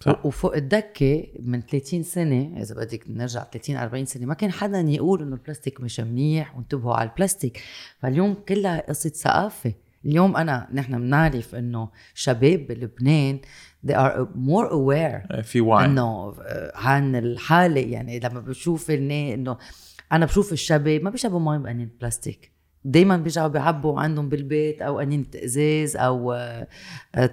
صح. 0.00 0.26
وفوق 0.26 0.56
الدكة 0.56 1.26
من 1.40 1.60
30 1.60 2.02
سنة 2.02 2.62
إذا 2.62 2.74
بدك 2.74 3.04
نرجع 3.08 3.44
30 3.44 3.76
40 3.76 4.04
سنة 4.04 4.26
ما 4.26 4.34
كان 4.34 4.52
حدا 4.52 4.80
يقول 4.80 5.22
إنه 5.22 5.34
البلاستيك 5.36 5.80
مش 5.80 6.00
منيح 6.00 6.56
وانتبهوا 6.56 6.94
على 6.94 7.10
البلاستيك. 7.10 7.62
فاليوم 7.98 8.34
كلها 8.34 8.88
قصة 8.88 9.10
ثقافة. 9.10 9.72
اليوم 10.06 10.36
أنا 10.36 10.68
نحن 10.72 10.98
بنعرف 10.98 11.54
إنه 11.54 11.88
شباب 12.14 12.66
بلبنان 12.66 13.40
they 13.86 13.92
are 13.94 14.26
more 14.36 14.68
aware 14.70 15.32
إيه، 15.34 15.42
في 15.42 15.60
وعي 15.60 15.86
إنه 15.86 16.02
آه، 16.02 16.72
عن 16.74 17.16
الحالة. 17.16 17.80
يعني 17.80 18.20
لما 18.20 18.40
بشوف 18.40 18.90
إنه 18.90 19.56
أنا 20.12 20.26
بشوف 20.26 20.52
الشباب 20.52 21.02
ما 21.02 21.10
بيشربوا 21.10 21.40
مي 21.40 21.58
بقنينه 21.58 21.90
بلاستيك. 22.00 22.52
دايما 22.84 23.16
بيرجعوا 23.16 23.48
بيعبوا 23.48 24.00
عندهم 24.00 24.28
بالبيت 24.28 24.82
أو 24.82 24.98
قنينه 24.98 25.26
ازاز 25.44 25.96
أو 25.96 26.32
آه، 26.32 26.66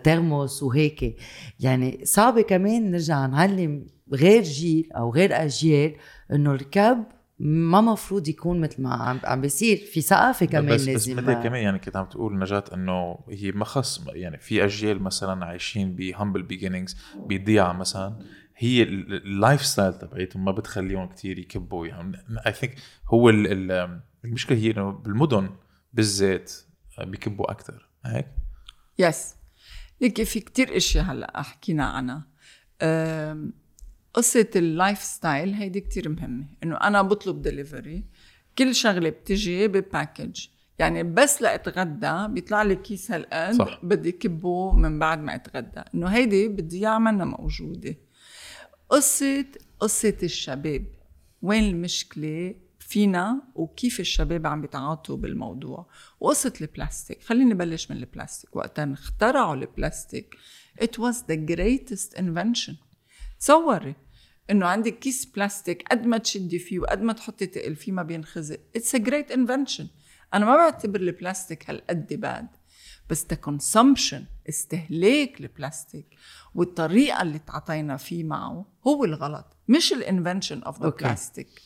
ترمس 0.04 0.64
وهيك. 0.64 1.16
يعني 1.60 2.00
صعب 2.04 2.40
كمان 2.40 2.92
نرجع 2.92 3.26
نعلم 3.26 3.86
غير 4.14 4.44
جيل 4.44 4.90
أو 4.92 5.14
غير 5.14 5.44
أجيال 5.46 5.94
إنه 6.34 6.54
الكب 6.54 7.04
ما 7.44 7.82
مفروض 7.82 8.28
يكون 8.28 8.62
مثل 8.62 8.82
ما 8.82 8.94
عم 8.94 9.20
عم 9.24 9.42
بيصير. 9.42 9.78
في 9.78 10.02
ثقافة 10.02 10.46
كمان 10.46 10.76
بس 10.76 10.82
بس 10.82 10.88
لازم 10.88 11.16
مثل 11.16 11.34
كمان 11.34 11.64
يعني 11.64 11.80
كنت 11.80 11.96
عم 11.96 12.06
تقول 12.06 12.40
نجاة 12.40 12.64
إنه 12.74 13.20
هي 13.30 13.52
ما 13.52 13.66
خص 13.66 14.02
يعني 14.08 14.38
في 14.38 14.66
أجيال 14.66 15.02
مثلا 15.04 15.46
عايشين 15.46 15.96
ب 15.96 16.02
humble 16.02 16.42
beginnings 16.44 16.98
بضيعه 17.26 17.74
مثلا. 17.74 18.20
هي 18.58 18.84
ال- 18.84 19.14
ال- 19.14 19.24
ال 19.26 19.66
lifestyle 19.66 19.94
تبعيتهم 19.94 20.46
ما 20.46 20.52
بتخليهم 20.52 21.06
كتير 21.08 21.40
يكبوا. 21.40 21.88
يعني 21.88 22.18
I 22.48 22.54
think 22.54 22.76
هو 23.08 23.30
ال- 23.30 23.72
ال- 23.72 24.02
المشكلة 24.26 24.58
هي 24.58 24.72
إنه 24.72 24.92
بالمدن 24.92 25.50
بالذات 25.94 26.54
بيكبوا 27.00 27.52
أكثر 27.52 27.90
هيك؟ 28.06 28.28
yes 29.00 29.36
ليكي 30.02 30.26
في 30.26 30.40
كتير 30.40 30.78
اشياء 30.78 31.06
هلأ 31.06 31.42
حكينا 31.42 31.86
عنها. 31.86 32.28
أم، 32.82 33.54
قصة 34.14 34.50
ال 34.56 35.04
lifestyle 35.04 35.54
هيدي 35.54 35.82
كتير 35.82 36.10
مهمة 36.10 36.46
إنه 36.64 36.76
أنا 36.76 37.02
بطلب 37.02 37.42
دليفري 37.42 38.04
كل 38.58 38.76
شغلة 38.76 39.10
بتجي 39.10 39.68
ب 39.68 39.78
package 39.78 40.48
يعني 40.80 41.04
بس 41.04 41.42
لأتغدى 41.42 42.28
بيطلع 42.28 42.64
لي 42.64 42.76
كيس 42.76 43.12
هالقد 43.12 43.54
صح. 43.54 43.80
بدي 43.84 44.12
كبه 44.12 44.72
من 44.72 45.00
بعد 45.00 45.20
ما 45.20 45.36
أتغدى. 45.36 45.82
إنه 45.96 46.08
هيدي 46.08 46.48
بالضياع 46.48 47.00
منا 47.00 47.26
موجودة. 47.26 47.96
قصة 48.90 49.46
قصة 49.80 50.18
الشباب. 50.24 50.86
وين 51.42 51.64
المشكلة؟ 51.64 52.56
فينا 52.80 53.42
وكيف 53.56 54.00
الشباب 54.00 54.48
عم 54.48 54.62
بيتعاطوا 54.62 55.18
بالموضوع. 55.18 55.90
وقصة 56.20 56.54
البلاستيك 56.62 57.24
خليني 57.24 57.54
نبلش 57.54 57.92
من 57.92 57.98
البلاستيك 57.98 58.56
وقتا 58.56 58.94
اخترعوا 58.94 59.56
البلاستيك 59.56 60.36
it 60.82 60.98
was 60.98 61.16
the 61.16 61.38
greatest 61.52 62.18
invention. 62.18 62.91
تصوري 63.42 63.96
انه 64.50 64.66
عندك 64.66 65.00
كيس 65.00 65.26
بلاستيك 65.26 65.84
قد 65.92 66.06
ما 66.06 66.18
تشدي 66.18 66.60
فيه 66.60 66.80
وقد 66.80 67.02
ما 67.02 67.14
تحطي 67.14 67.46
تقل 67.46 67.76
فيه 67.76 67.92
ما 67.92 68.04
بينخزق 68.04 68.60
it's 68.78 69.00
a 69.00 69.02
great 69.02 69.34
invention. 69.36 69.86
أنا 70.34 70.46
ما 70.46 70.56
بعتبر 70.56 71.00
البلاستيك 71.00 71.70
هالقد 71.70 72.14
bad 72.14 72.48
بس 73.10 73.26
the 73.34 73.36
consumption 73.50 74.22
استهلاك 74.50 75.42
البلاستيك 75.42 76.06
والطريقة 76.56 77.22
اللي 77.22 77.40
تعاطينا 77.40 77.98
فيه 77.98 78.24
معه 78.24 78.66
هو 78.88 79.06
الغلط 79.06 79.58
مش 79.68 79.94
ال 79.94 80.01
invention 80.01 80.64
of 80.64 80.82
the. 80.82 80.90
بلاستيك 80.90 81.62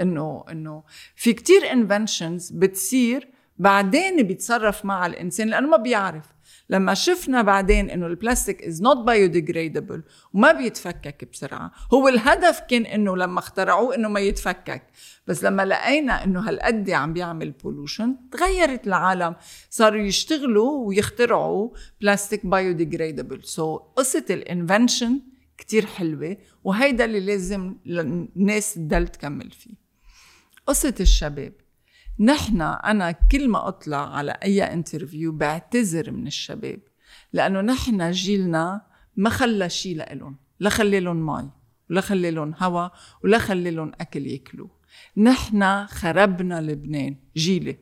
إنه 0.00 0.44
إنه 0.50 0.84
في 1.16 1.32
كتير 1.32 1.72
inventions 1.72 2.50
بتصير 2.50 3.28
بعدين 3.58 4.22
بيتصرف 4.22 4.84
مع 4.84 5.06
الإنسان 5.06 5.48
لأنه 5.48 5.68
ما 5.68 5.76
بيعرف. 5.76 6.24
لما 6.70 6.94
شفنا 6.94 7.42
بعدين 7.42 7.90
إنه 7.90 8.06
البلاستيك 8.06 8.62
is 8.62 8.82
not 8.82 8.96
biodegradable 8.96 10.02
وما 10.32 10.52
بيتفكك 10.52 11.28
بسرعة. 11.32 11.72
هو 11.94 12.08
الهدف 12.08 12.60
كان 12.60 12.86
إنه 12.86 13.16
لما 13.16 13.38
اخترعوه 13.38 13.94
إنه 13.94 14.08
ما 14.08 14.20
يتفكك. 14.20 14.82
بس 15.26 15.44
لما 15.44 15.64
لقينا 15.64 16.24
إنه 16.24 16.40
هالقد 16.40 16.90
عم 16.90 17.12
بيعمل 17.12 17.50
pollution 17.50 18.16
تغيرت 18.32 18.86
العالم. 18.86 19.36
صاروا 19.70 20.00
يشتغلوا 20.00 20.86
ويخترعوا 20.86 21.70
بلاستيك 22.00 22.46
biodegradable 22.46 23.44
so 23.44 23.76
قصة 23.76 24.24
ال 24.30 24.39
invention 24.39 25.20
كتير 25.58 25.86
حلوة 25.86 26.36
وهيدا 26.64 27.04
اللي 27.04 27.20
لازم 27.20 27.74
الناس 27.86 28.74
تضل 28.74 29.08
تكمل 29.08 29.50
فيه. 29.50 29.74
قصة 30.66 30.94
الشباب. 31.00 31.52
نحن 32.22 32.62
أنا 32.62 33.10
كل 33.10 33.48
ما 33.48 33.68
أطلع 33.68 34.16
على 34.16 34.30
أي 34.42 34.62
interview 34.62 35.32
بعتذر 35.32 36.10
من 36.10 36.26
الشباب 36.26 36.80
لأنه 37.32 37.60
نحن 37.60 38.10
جيلنا 38.10 38.86
ما 39.16 39.30
خلى 39.30 39.68
شي 39.68 39.94
لإلهم 39.94 40.36
لا 40.60 40.70
خلي 40.70 41.00
لهم 41.00 41.26
مي 41.26 41.50
ولا 41.90 42.00
خلي 42.00 42.30
لهم 42.30 42.54
هوا 42.58 42.88
ولا 43.24 43.38
خلي 43.38 43.70
لهم 43.70 43.92
أكل 44.00 44.26
ياكلوه. 44.26 44.70
نحن 45.16 45.86
خربنا 45.86 46.60
لبنان 46.60 47.16
جيلي 47.36 47.78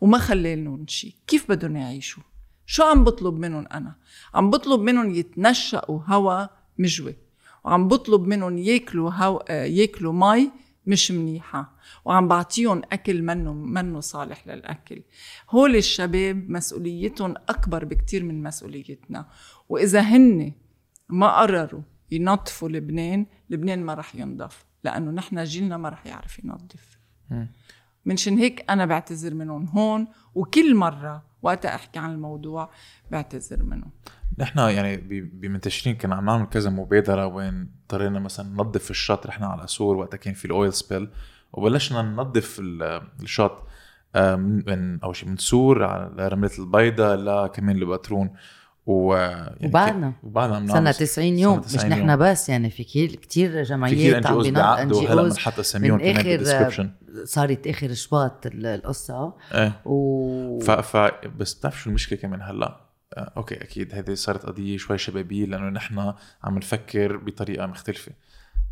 وما 0.00 0.18
خلي 0.18 0.56
لهم 0.56 0.86
شي. 0.88 1.16
كيف 1.26 1.48
بدهم 1.50 1.76
يعيشوا؟ 1.76 2.22
شو 2.66 2.82
عم 2.82 3.04
بطلب 3.04 3.34
منهم 3.34 3.66
أنا؟ 3.72 3.96
عم 4.34 4.50
بطلب 4.50 4.80
منهم 4.80 5.14
يتنشأوا 5.14 6.00
هوا 6.06 6.46
مجوي 6.78 7.16
وعم 7.64 7.88
بطلب 7.88 8.26
منهم 8.26 8.58
ياكلوا 8.58 9.10
هو... 9.10 9.36
آه، 9.48 9.64
ياكلوا 9.64 10.12
مي 10.12 10.50
مش 10.86 11.10
منيحة 11.10 11.72
وعم 12.04 12.28
بعطيهم 12.28 12.82
أكل 12.92 13.22
منه 13.22 13.52
منه 13.52 14.00
صالح 14.00 14.46
للأكل. 14.48 15.02
هول 15.50 15.76
الشباب 15.76 16.50
مسؤوليتهم 16.50 17.34
أكبر 17.48 17.84
بكتير 17.84 18.24
من 18.24 18.42
مسؤوليتنا. 18.42 19.26
وإذا 19.68 20.00
هن 20.00 20.52
ما 21.08 21.40
قرروا 21.40 21.82
ينظفوا 22.10 22.68
لبنان 22.68 23.26
لبنان 23.50 23.84
ما 23.84 23.94
رح 23.94 24.14
ينضف 24.14 24.64
لأنه 24.84 25.10
نحن 25.10 25.44
جيلنا 25.44 25.76
ما 25.76 25.88
رح 25.88 26.06
يعرف 26.06 26.44
ينظف. 26.44 26.98
منشان 28.04 28.38
هيك 28.38 28.70
أنا 28.70 28.86
بعتذر 28.86 29.34
منهم 29.34 29.66
هون 29.66 30.06
وكل 30.34 30.74
مرة 30.74 31.24
وقت 31.42 31.66
أحكي 31.66 31.98
عن 31.98 32.12
الموضوع 32.12 32.70
بعتذر 33.10 33.62
منهم. 33.62 33.90
نحن 34.38 34.58
يعني 34.58 34.96
بمنتشرين 35.32 35.96
كنا 35.96 36.14
عم 36.14 36.24
نعمل 36.26 36.46
كذا 36.46 36.70
مبادرة 36.70 37.26
وين 37.26 37.68
اضطرينا 37.82 38.20
مثلا 38.20 38.48
ننظف 38.48 38.90
الشط 38.90 39.26
رحنا 39.26 39.46
على 39.46 39.66
سور 39.66 39.96
وقتها 39.96 40.16
كان 40.18 40.34
في 40.34 40.44
الأويل 40.44 40.72
سبيل 40.72 41.08
وبلشنا 41.52 42.02
ننظف 42.02 42.56
ال- 42.60 43.02
الشط 43.22 43.66
آه، 44.16 44.36
من 44.36 45.00
أول 45.02 45.16
شيء 45.16 45.28
من 45.28 45.36
سور 45.36 45.84
على 45.84 46.28
رملة 46.28 46.50
البيضاء 46.58 47.16
لا 47.16 47.46
كمان 47.46 47.76
البترون. 47.76 48.30
و 48.86 49.14
يعني 49.16 49.66
وبعدنا. 49.68 50.12
وبعدنا 50.22 50.56
عم 50.56 50.66
سنة 50.66 50.74
نعمل 50.80 50.94
90 50.94 51.38
يوم 51.38 51.54
سنة 51.62 51.66
مش 51.66 51.72
90 51.72 51.90
نحن 51.92 52.08
يوم. 52.10 52.16
بس 52.18 52.48
يعني 52.48 52.70
في 52.70 52.84
كثير 53.16 53.62
جمعيات 53.62 54.14
NGOs 54.14 54.48
بيعقدوا 54.48 55.08
هلا 55.08 55.22
بنحط 55.22 55.58
أساميهم 55.58 55.98
كمان 55.98 56.22
بال 56.22 56.32
description 56.32 56.90
صارت 57.24 57.66
آخر 57.66 57.94
شباط 57.94 58.46
ال- 58.46 58.66
القصة. 58.66 59.34
إيه. 59.52 59.80
و 59.84 60.58
ف... 60.60 60.70
ف 60.70 60.96
بس 61.38 61.54
بتعرف 61.54 61.80
شو 61.82 61.90
المشكلة 61.90 62.18
كمان 62.18 62.42
هلا؟ 62.42 62.66
آه، 62.66 62.83
okay 63.16 63.54
أكيد. 63.54 63.94
هذه 63.94 64.14
صارت 64.14 64.46
قضية 64.46 64.76
شوي 64.76 64.98
شبابية 64.98 65.46
لأنه 65.46 65.68
نحن 65.68 66.14
عم 66.44 66.58
نفكر 66.58 67.16
بطريقة 67.16 67.66
مختلفة. 67.66 68.12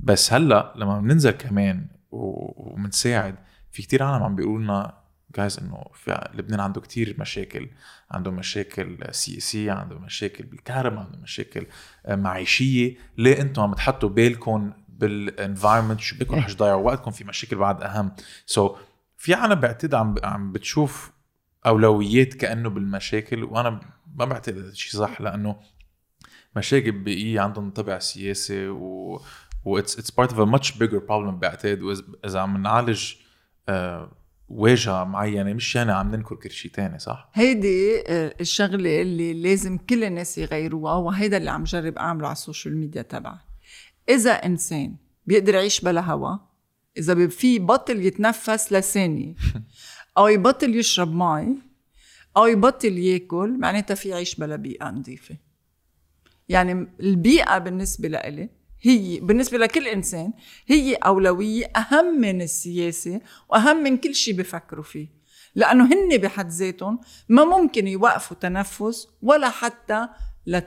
بس 0.01 0.32
هلأ 0.32 0.72
لما 0.76 1.01
بننزل 1.01 1.30
كمان 1.30 1.86
وبنساعد 2.11 3.34
في 3.72 3.82
كتير 3.82 4.03
عالم 4.03 4.22
عم 4.22 4.36
بيقولوا 4.36 4.62
لنا 4.64 4.95
جايز 5.36 5.59
إنه 5.59 5.84
في 5.95 6.30
لبنان 6.34 6.61
عنده 6.61 6.80
كتير 6.80 7.16
مشاكل. 7.18 7.68
عنده 8.11 8.30
مشاكل 8.30 8.99
سياسية 9.11 9.72
عنده 9.72 9.99
مشاكل 9.99 10.45
بالكهرباء 10.45 11.01
عنده 11.01 11.18
مشاكل 11.18 11.66
آه، 12.07 12.14
معيشية. 12.16 12.97
ليه 13.18 13.40
أنتم 13.40 13.62
عم 13.62 13.74
تحطوا 13.74 14.09
بالكم 14.09 14.72
بال 14.88 15.06
environment 15.06 16.00
شو 16.01 16.16
بكم 16.18 16.34
رح 16.34 16.53
تضيعوا 16.53 16.82
وقتكم؟ 16.86 17.11
في 17.11 17.24
مشاكل 17.24 17.57
بعد 17.57 17.82
أهم. 17.82 18.12
so, 18.46 18.68
so, 18.68 18.72
في 19.16 19.34
عالم 19.34 19.55
بعتقد 19.55 19.95
عم 19.95 20.14
عم 20.24 20.53
بتشوف 20.53 21.12
أولويات 21.66 22.34
كأنه 22.34 22.70
بالمشاكل 22.70 23.45
وأنا 23.45 23.80
ما 24.14 24.24
بعتقد 24.24 24.58
هذا 24.58 24.68
الشيء 24.68 25.00
صح 25.00 25.20
لأنه 25.20 25.56
مشاكل 26.56 26.92
بيئيه 26.92 27.40
عندهم 27.40 27.70
طابع 27.70 27.98
سياسي 27.98 28.68
و 28.68 29.20
و 29.64 29.80
it's, 29.80 29.94
it's 29.94 30.10
part 30.10 30.30
of 30.32 30.38
a 30.38 30.46
much 30.46 30.78
bigger 30.78 31.00
problem 31.08 31.30
بعتقد 31.40 31.82
وإذا 31.82 32.40
عم 32.40 32.62
نعالج 32.62 33.14
آه 33.68 34.22
واجهة 34.48 35.04
معينة 35.04 35.52
مش 35.52 35.76
يعني 35.76 35.92
عم 35.92 36.14
ننكر 36.14 36.36
كل 36.36 36.50
شيء 36.50 36.70
تاني 36.70 36.98
صح؟ 36.98 37.30
هيدي 37.34 38.02
آه، 38.08 38.34
الشغلة 38.40 39.02
اللي 39.02 39.42
لازم 39.42 39.78
كل 39.78 40.04
الناس 40.04 40.38
يغيروها 40.38 40.94
وهيدا 40.94 41.36
اللي 41.36 41.50
عم 41.50 41.64
جرب 41.64 41.98
أعمله 41.98 42.26
على 42.26 42.32
ال 42.32 42.39
social 42.39 42.76
media 42.76 43.02
تبعي 43.02 43.38
إذا 44.08 44.30
إنسان 44.30 44.96
بيقدر 45.26 45.54
يعيش 45.54 45.80
بلا 45.80 46.00
هوا 46.00 46.36
إذا 46.96 47.28
في 47.28 47.58
بطل 47.58 48.00
يتنفس 48.00 48.72
لثانية 48.72 49.34
أو 50.18 50.28
يبطل 50.28 50.74
يشرب 50.76 51.14
مي 51.14 51.58
أو 52.36 52.46
يبطل 52.46 52.98
يأكل 52.98 53.58
معناتها 53.58 53.94
في 53.94 54.08
يعيش 54.08 54.34
بلا 54.34 54.56
بيئة 54.56 54.90
نظيفة. 54.90 55.36
يعني 56.48 56.88
البيئة 57.00 57.58
بالنسبة 57.58 58.08
لإلي 58.08 58.50
هي 58.80 59.20
بالنسبة 59.20 59.58
لكل 59.58 59.88
إنسان 59.88 60.32
هي 60.66 60.94
أولوية 60.94 61.64
أهم 61.64 62.20
من 62.20 62.42
السياسة 62.42 63.20
وأهم 63.48 63.82
من 63.82 63.96
كل 63.96 64.14
شيء 64.14 64.34
بفكروا 64.36 64.84
فيه. 64.84 65.08
لأنه 65.54 65.84
هن 65.84 66.16
بحد 66.18 66.48
ذاتهم 66.48 67.00
ما 67.28 67.44
ممكن 67.44 67.88
يوقفوا 67.88 68.36
تنفس 68.36 69.08
ولا 69.22 69.50
حتى 69.50 70.08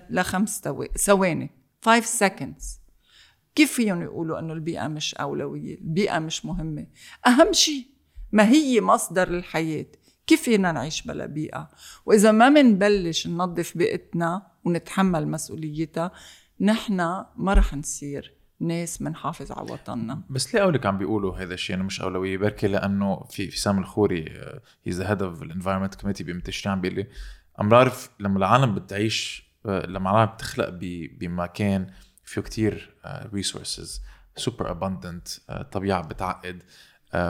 لخمس 0.09 0.61
ثواني 0.97 1.49
5 1.86 2.28
seconds. 2.28 2.80
كيف 3.55 3.74
فيهم 3.74 4.01
يقولوا 4.01 4.39
إنه 4.39 4.53
البيئة 4.53 4.88
مش 4.88 5.16
أولوية؟ 5.16 5.78
البيئة 5.78 6.20
مش 6.20 6.45
مهمة. 6.45 6.88
أهم 7.28 7.53
شيء 7.53 7.86
ما 8.32 8.49
هي 8.49 8.82
مصدر 8.82 9.28
الحياة. 9.28 9.86
كيف 10.28 10.42
فينا 10.42 10.72
نعيش 10.72 11.02
بلا 11.02 11.26
بيئة؟ 11.26 11.72
وإذا 12.06 12.32
ما 12.32 12.50
منبلش 12.50 13.28
ننظف 13.28 13.78
بيئتنا 13.78 14.48
ونتحمل 14.64 15.28
مسؤوليتها 15.28 16.12
نحن 16.62 16.96
ما 17.36 17.54
رح 17.54 17.74
نصير 17.74 18.34
ناس 18.60 19.02
منحافظ 19.02 19.52
على 19.52 19.72
وطننا. 19.72 20.22
بس 20.30 20.56
ليه 20.56 20.62
قولتك 20.62 20.86
عم 20.86 20.98
بيقولوا 20.98 21.38
هذا 21.38 21.54
الشيء 21.54 21.76
إنه 21.76 21.84
مش 21.84 22.02
أولوية؟ 22.02 22.38
بركي 22.38 22.68
لأنه 22.68 23.24
في 23.24 23.52
سام 23.52 23.80
الخوري 23.80 24.26
he's 24.84 25.02
head 25.02 25.22
of 25.22 25.43
ال 25.43 25.48
environment 25.48 25.96
committee 25.96 26.24
بيوم 26.24 26.42
عم 26.66 26.82
بيقول 26.82 26.98
لي 26.98 27.08
بعرف 27.70 28.10
لما 28.20 28.38
العالم 28.38 28.76
بتعيش 28.76 29.46
لما 29.66 30.12
العالم 30.12 30.32
بتخلق 30.32 30.70
بمكان 31.20 31.88
فيه 32.24 32.42
كتير 32.42 32.96
resources 33.34 34.02
super 34.36 34.72
abundant 34.72 35.28
طبيعة 35.72 36.08
بتعقد 36.08 36.64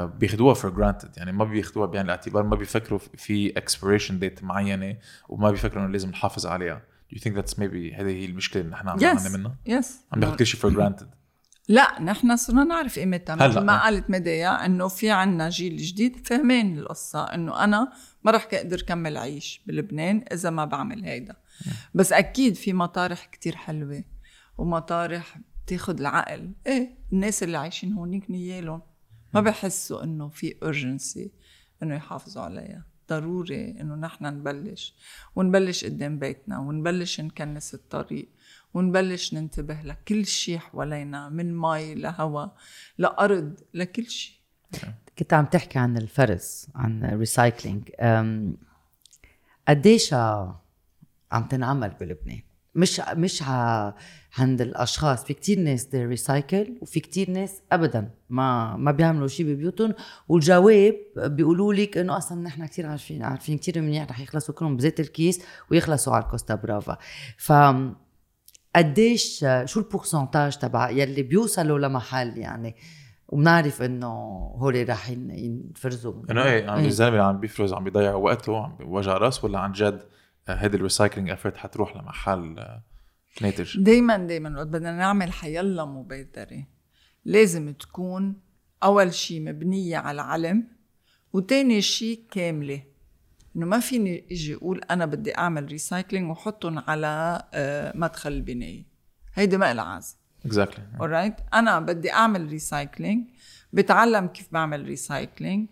بياخدوها 0.05 0.53
for 0.53 0.71
granted 0.71 1.17
يعني 1.17 1.31
ما 1.31 1.45
بياخدوها 1.45 1.85
بعين 1.85 2.05
الاعتبار 2.05 2.43
ما 2.43 2.55
بيفكروا 2.55 2.99
في 2.99 3.57
expiration 3.57 4.19
date 4.19 4.43
معينة 4.43 4.97
وما 5.29 5.51
بيفكروا 5.51 5.83
إنه 5.83 5.91
لازم 5.91 6.09
نحافظ 6.09 6.45
عليها. 6.45 6.81
Do 7.11 7.17
you 7.17 7.19
think 7.21 7.33
that's 7.33 7.53
maybe 7.53 7.95
هذه 7.95 8.09
هي 8.09 8.25
المشكلة 8.25 8.61
اللي 8.61 8.73
نحن 8.73 8.89
عم 8.89 8.99
نعاني 8.99 9.29
منها؟ 9.29 9.55
yes 9.65 9.99
عم 10.11 10.19
ناخذ 10.19 10.35
كل 10.35 10.45
شيء 10.45 10.59
for 10.59 10.71
granted 10.71 11.09
لا 11.67 12.01
نحن 12.01 12.35
صرنا 12.35 12.63
نعرف 12.63 12.99
قيمتها. 12.99 13.35
مثل 13.35 13.59
ما 13.59 13.83
قالت 13.83 14.09
مديا 14.09 14.65
إنه 14.65 14.87
في 14.87 15.11
عنا 15.11 15.49
جيل 15.49 15.77
جديد 15.77 16.27
فهمين 16.27 16.77
القصة 16.79 17.23
إنه 17.23 17.63
أنا 17.63 17.91
ما 18.23 18.31
رح 18.31 18.47
أقدر 18.53 18.81
كمل 18.81 19.17
عيش 19.17 19.61
بلبنان 19.67 20.25
إذا 20.31 20.49
ما 20.49 20.65
بعمل 20.65 21.03
هيدا. 21.03 21.35
بس 21.93 22.13
أكيد 22.13 22.55
في 22.55 22.73
مطارح 22.73 23.25
كتير 23.25 23.55
حلوة 23.55 24.03
ومطارح 24.57 25.39
بتاخد 25.65 25.99
العقل. 25.99 26.51
إيه 26.67 26.89
الناس 27.13 27.43
اللي 27.43 27.57
عايشين 27.57 27.93
هونيك 27.93 28.31
نيالهم. 28.31 28.81
ما 29.35 29.41
بحسوا 29.41 30.03
إنه 30.03 30.29
في 30.29 30.55
urgency 30.63 31.29
إنه 31.83 31.95
يحافظوا 31.95 32.43
عليها. 32.43 32.85
ضروري 33.09 33.71
إنه 33.81 33.95
نحن 33.95 34.25
نبلش. 34.25 34.95
ونبلش 35.35 35.85
قدام 35.85 36.19
بيتنا. 36.19 36.59
ونبلش 36.59 37.21
نكنس 37.21 37.73
الطريق. 37.73 38.29
ونبلش 38.73 39.33
ننتبه 39.33 39.81
لكل 39.81 40.25
شيء 40.25 40.57
حوالينا 40.57 41.29
من 41.29 41.57
مي 41.57 41.95
لهواء 41.95 42.55
لأرض 42.97 43.59
لكل 43.73 44.09
شيء. 44.09 44.35
كنت 45.19 45.33
عم 45.33 45.45
تحكي 45.45 45.79
عن 45.79 45.97
الفرز 45.97 46.67
عن 46.75 47.03
ال 47.03 47.12
recycling 47.12 47.89
قديش 49.67 50.13
عم 51.31 51.47
تنعمل 51.49 51.89
بلبنان؟ 51.89 52.41
مش 52.75 53.01
مش 53.13 53.43
عند 54.37 54.61
الاشخاص 54.61 55.23
في 55.23 55.33
كتير 55.33 55.59
ناس 55.59 55.85
they 55.85 56.05
recycle 56.05 56.77
وفي 56.81 56.99
كتير 56.99 57.31
ناس 57.31 57.61
ابدا 57.71 58.09
ما 58.29 58.75
ما 58.77 58.91
بيعملوا 58.91 59.27
شيء 59.27 59.45
ببيوتهم. 59.45 59.93
والجواب 60.27 60.95
بيقولوا 61.17 61.73
لك 61.73 61.97
إنه 61.97 62.17
أصلا 62.17 62.41
نحن 62.41 62.65
كتير 62.65 62.85
عارفين 62.87 63.23
عارفين 63.23 63.57
كتير 63.57 63.81
منيح 63.81 64.09
رح 64.09 64.19
يخلصوا 64.19 64.55
كلهم 64.55 64.77
بذات 64.77 64.99
الكيس 64.99 65.41
ويخلصوا 65.71 66.13
على 66.13 66.23
الكوستا 66.23 66.55
برافا 66.55 66.97
ف 67.37 67.53
قديش 68.75 69.45
شو 69.65 69.79
ال 69.79 69.86
percentage 69.86 70.57
تبع 70.57 70.89
يلي 70.89 71.23
بيوصلوا 71.23 71.79
لمحل 71.79 72.37
يعني؟ 72.37 72.75
وبنعرف 73.27 73.81
إنه 73.81 74.07
هول 74.57 74.89
راح 74.89 75.09
ينفرزوا. 75.09 76.13
إنه 76.31 76.43
إيه 76.43 76.69
عم 76.69 76.85
الزلمة 76.85 77.21
عم 77.21 77.39
بيفرز 77.39 77.73
عم 77.73 77.83
بيضيع 77.83 78.13
وقته 78.15 78.57
عم 78.63 78.75
بوجع 78.79 79.17
راس 79.17 79.43
ولا 79.43 79.59
عن 79.59 79.71
جد 79.71 80.01
هيدي 80.47 80.77
ال 80.77 80.83
recycling 80.83 81.29
effort 81.29 81.57
حتروح 81.57 81.97
لمحل 81.97 82.59
آه، 82.59 82.83
ناتج. 83.41 83.79
دايما 83.79 84.17
دايما 84.17 84.57
وقت 84.57 84.67
بدنا 84.67 84.91
نعمل 84.97 85.31
حيلا 85.31 85.85
مبادره 85.85 86.65
لازم 87.25 87.73
تكون 87.73 88.41
أول 88.83 89.13
شيء 89.13 89.41
مبنية 89.41 89.97
على 89.97 90.21
علم 90.21 90.67
وتاني 91.33 91.81
شيء 91.81 92.25
كاملة. 92.31 92.83
إنه 93.55 93.65
ما 93.65 93.79
فيني 93.79 94.27
إجي 94.31 94.55
أقول 94.55 94.81
أنا 94.91 95.05
بدي 95.05 95.37
أعمل 95.37 95.65
recycling 95.65 96.31
وحطهم 96.31 96.79
على 96.79 97.43
آه، 97.53 97.97
مدخل 97.97 98.31
البناية. 98.31 98.85
هيدي 99.33 99.57
ما 99.57 99.73
لها 99.73 99.83
عازه 99.83 100.15
exactly 100.45 100.85
all 100.99 101.13
right 101.13 101.35
أنا 101.53 101.79
بدي 101.79 102.13
أعمل 102.13 102.47
recycling 102.47 103.29
بتعلم 103.73 104.27
كيف 104.27 104.47
بعمل 104.51 104.85
recycling 104.85 105.69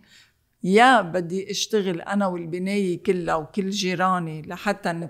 يا 0.63 1.01
بدي 1.01 1.51
اشتغل 1.51 2.01
أنا 2.01 2.27
والبناية 2.27 3.03
كلها 3.03 3.35
وكل 3.35 3.69
جيراني 3.69 4.41
لحتى 4.41 5.09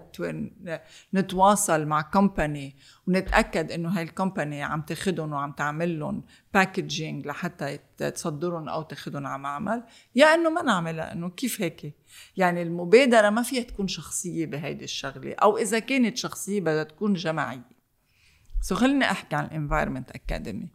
نتواصل 1.14 1.86
مع 1.86 2.02
company 2.02 2.76
ونتأكد 3.08 3.72
إنه 3.72 3.90
هاي 3.90 4.04
ال 4.04 4.11
company 4.11 4.64
عم 4.64 4.82
تاخذهم 4.82 5.34
وعم 5.34 5.52
تعمل 5.52 6.00
لهم 6.00 6.24
packaging 6.54 7.28
لحتى 7.28 7.80
تصدرهم 7.98 8.70
أو 8.70 8.82
تاخذهم 8.82 9.28
على 9.28 9.42
معمل 9.42 9.84
يا 10.16 10.34
إنه 10.34 10.50
ما 10.50 10.62
نعملها 10.62 11.14
إنه 11.14 11.30
كيف 11.30 11.62
هيك؟ 11.62 11.94
يعني 12.38 12.62
المبادرة 12.62 13.30
ما 13.30 13.42
فيها 13.42 13.64
تكون 13.64 13.88
شخصية 13.88 14.46
بهيدي 14.46 14.84
الشغلة 14.84 15.34
أو 15.34 15.58
إذا 15.58 15.80
كانت 15.80 16.18
شخصية 16.18 16.62
بدها 16.62 16.84
تكون 16.84 17.14
جماعية. 17.14 17.74
so 18.62 18.76
خليني 18.76 19.12
أحكي 19.12 19.36
عن 19.36 19.46
ال 19.46 19.51
environment 19.51 20.12
academy 20.12 20.70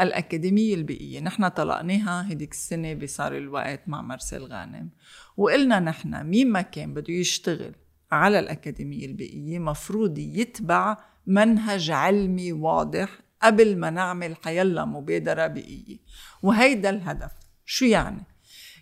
الأكاديمية 0.00 0.74
البيئية. 0.74 1.20
نحن 1.20 1.48
طلقناها 1.48 2.32
هديك 2.32 2.52
السنة 2.52 2.94
بصار 2.94 3.36
الوقت 3.36 3.80
مع 3.86 4.02
مارسيل 4.02 4.42
غانم. 4.42 4.90
وقلنا 5.36 5.80
نحن 5.80 6.26
مين 6.26 6.50
ما 6.50 6.62
كان 6.62 6.94
بده 6.94 7.12
يشتغل 7.12 7.74
على 8.12 8.38
الأكاديمية 8.38 9.06
البيئية 9.06 9.58
مفروض 9.58 10.18
يتبع 10.18 10.96
منهج 11.26 11.90
علمي 11.90 12.52
واضح 12.52 13.08
قبل 13.42 13.78
ما 13.78 13.90
نعمل 13.90 14.36
حيلا 14.36 14.84
مبادرة 14.84 15.46
بيئية. 15.46 15.98
وهيدا 16.42 16.90
الهدف. 16.90 17.32
شو 17.64 17.84
يعني؟ 17.84 18.22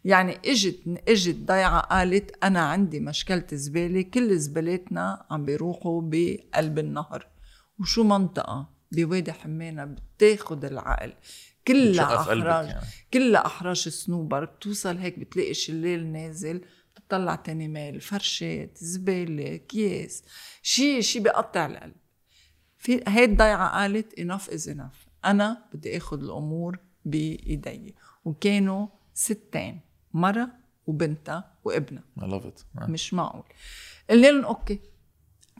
يعني 0.05 0.39
إجت 0.47 0.81
إجت 1.09 1.37
ضيعة 1.37 1.81
قالت 1.81 2.45
أنا 2.45 2.61
عندي 2.61 3.01
مشكلة 3.01 3.47
زبالة 3.53 4.03
كل 4.03 4.39
زبالتنا 4.39 5.27
عم 5.31 5.45
بيروحوا 5.45 6.03
بقلب 6.05 6.79
النهر. 6.79 7.27
وشو 7.79 8.05
منطقة؟ 8.05 8.72
بوادي 8.93 9.33
حمانة 9.33 9.85
بتاخد 9.85 10.65
العقل. 10.65 11.13
كلها 11.69 12.21
احراج 12.21 12.67
يعني. 12.67 12.87
كلها 13.15 13.47
أحراج 13.47 13.89
صنوبر 13.89 14.45
بتوصل 14.45 14.97
هيك 14.97 15.19
بتلاقي 15.19 15.55
شلال 15.55 16.13
نازل 16.13 16.65
بتطلع 16.97 17.35
تاني 17.35 17.69
مال 17.69 18.01
فرشات 18.01 18.79
زباله 18.79 19.55
اكياس 19.55 20.25
شيء 20.63 21.01
شيء 21.01 21.23
بيقطع 21.23 21.67
القلب. 21.67 21.95
في 22.79 23.01
هي 23.09 23.25
الضيعه 23.25 23.81
قالت 23.81 24.19
انف 24.19 24.51
از 24.51 24.69
انف 24.69 25.07
أنا 25.25 25.65
بدي 25.73 25.97
اخذ 25.97 26.23
الأمور 26.23 26.79
بإيدي. 27.05 27.95
وكانوا 28.25 28.87
ستين 29.15 29.81
مرة 30.13 30.49
وبنتها 30.87 31.55
وابنها. 31.65 32.05
I 32.19 32.23
love 32.23 32.47
it. 32.47 32.89
مش 32.89 33.15
معقول. 33.15 33.45
قلنا 34.11 34.27
لهم 34.27 34.45
okay 34.45 34.81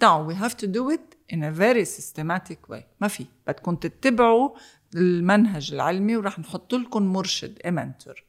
تعالوا 0.01 0.35
we 0.35 0.37
have 0.37 0.55
to 0.55 0.67
do 0.67 0.97
it. 0.97 1.12
In 1.33 1.43
a 1.43 1.51
very 1.51 1.85
systematic 1.85 2.69
way. 2.73 2.83
ما 3.01 3.09
في. 3.09 3.27
بدكم 3.47 3.77
تتبعوا 3.77 4.51
المنهج 4.95 5.73
العلمي 5.73 6.17
ورح 6.17 6.39
نحط 6.39 6.75
لكم 6.75 7.03
مرشد 7.03 7.59
mentor 7.67 8.25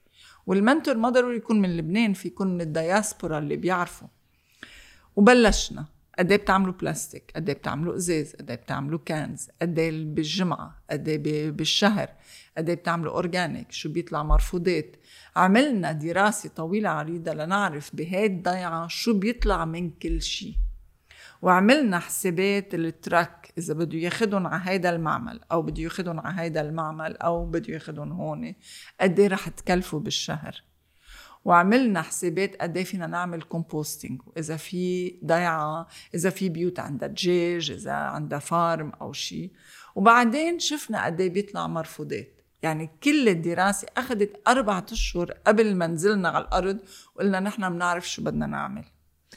وال 0.47 0.60
mentor 0.60 0.97
ما 0.97 1.09
ضروري 1.09 1.37
يكون 1.37 1.61
من 1.61 1.77
لبنان 1.77 2.13
في 2.13 2.27
يكون 2.27 2.53
من 2.53 2.61
الدياسبورا 2.61 3.39
اللي 3.39 3.55
بيعرفوا. 3.55 4.07
وبلشنا. 5.15 5.85
قد 6.19 6.31
إيه 6.31 6.37
بتعملوا 6.37 6.73
بلاستيك 6.73 7.31
قد 7.35 7.49
إيه 7.49 7.57
بتعملوا 7.57 7.95
إزاز؟ 7.95 8.35
قد 8.35 8.49
إيه 8.49 8.57
بتعملوا 8.57 8.99
cans 9.05 9.47
قد 9.61 9.79
إيه 9.79 10.05
بالجمعة؟ 10.05 10.83
قد 10.89 11.07
إيه 11.07 11.51
بالشهر؟ 11.51 12.09
قد 12.57 12.69
إيه 12.69 12.75
بتعملوا 12.75 13.13
organic 13.13 13.71
شو 13.71 13.89
بيطلع 13.89 14.23
مرفوضات؟ 14.23 14.95
عملنا 15.35 15.91
دراسة 15.91 16.49
طويلة 16.49 16.89
عريضة 16.89 17.33
لنعرف 17.33 17.95
بهاي 17.95 18.25
الضيعة 18.25 18.87
شو 18.87 19.19
بيطلع 19.19 19.65
من 19.65 19.89
كل 19.89 20.21
شيء. 20.21 20.55
وعملنا 21.43 21.99
حسابات 21.99 22.73
ال 22.73 22.87
truck 22.87 23.53
إذا 23.57 23.73
بده 23.73 23.97
ياخدهم 23.97 24.47
على 24.47 24.61
هيدا 24.65 24.89
المعمل 24.89 25.39
أو 25.51 25.61
بده 25.61 25.83
ياخدهم 25.83 26.19
على 26.19 26.41
هيدا 26.41 26.61
المعمل 26.61 27.17
أو 27.17 27.45
بده 27.45 27.73
ياخدهم 27.73 28.11
هون 28.11 28.55
قد 29.01 29.19
إيه 29.19 29.27
رح 29.27 29.49
تكلفه 29.49 29.99
بالشهر. 29.99 30.63
وعملنا 31.45 32.01
حسابات 32.01 32.61
قد 32.61 32.77
إيه 32.77 32.83
فينا 32.83 33.07
نعمل 33.07 33.41
composting 33.41 34.21
واذا 34.25 34.57
في 34.57 35.13
ضيعة 35.25 35.87
إذا 36.15 36.29
في 36.29 36.49
بيوت 36.49 36.79
عندها 36.79 37.07
دجاج 37.07 37.71
إذا 37.71 37.91
عندها 37.93 38.39
farm 38.39 38.89
أو 38.89 39.13
شيء 39.13 39.51
وبعدين 39.95 40.59
شفنا 40.59 41.05
قد 41.05 41.21
إيه 41.21 41.29
بيطلع 41.29 41.67
مرفوضات. 41.67 42.41
يعني 42.61 42.89
كل 43.03 43.29
الدراسة 43.29 43.87
أخذت 43.97 44.41
أربعة 44.47 44.85
أشهر 44.91 45.31
قبل 45.47 45.75
ما 45.75 45.87
نزلنا 45.87 46.29
على 46.29 46.45
الأرض 46.45 46.79
وقلنا 47.15 47.39
نحن 47.39 47.69
بنعرف 47.69 48.09
شو 48.09 48.23
بدنا 48.23 48.45
نعمل. 48.47 48.92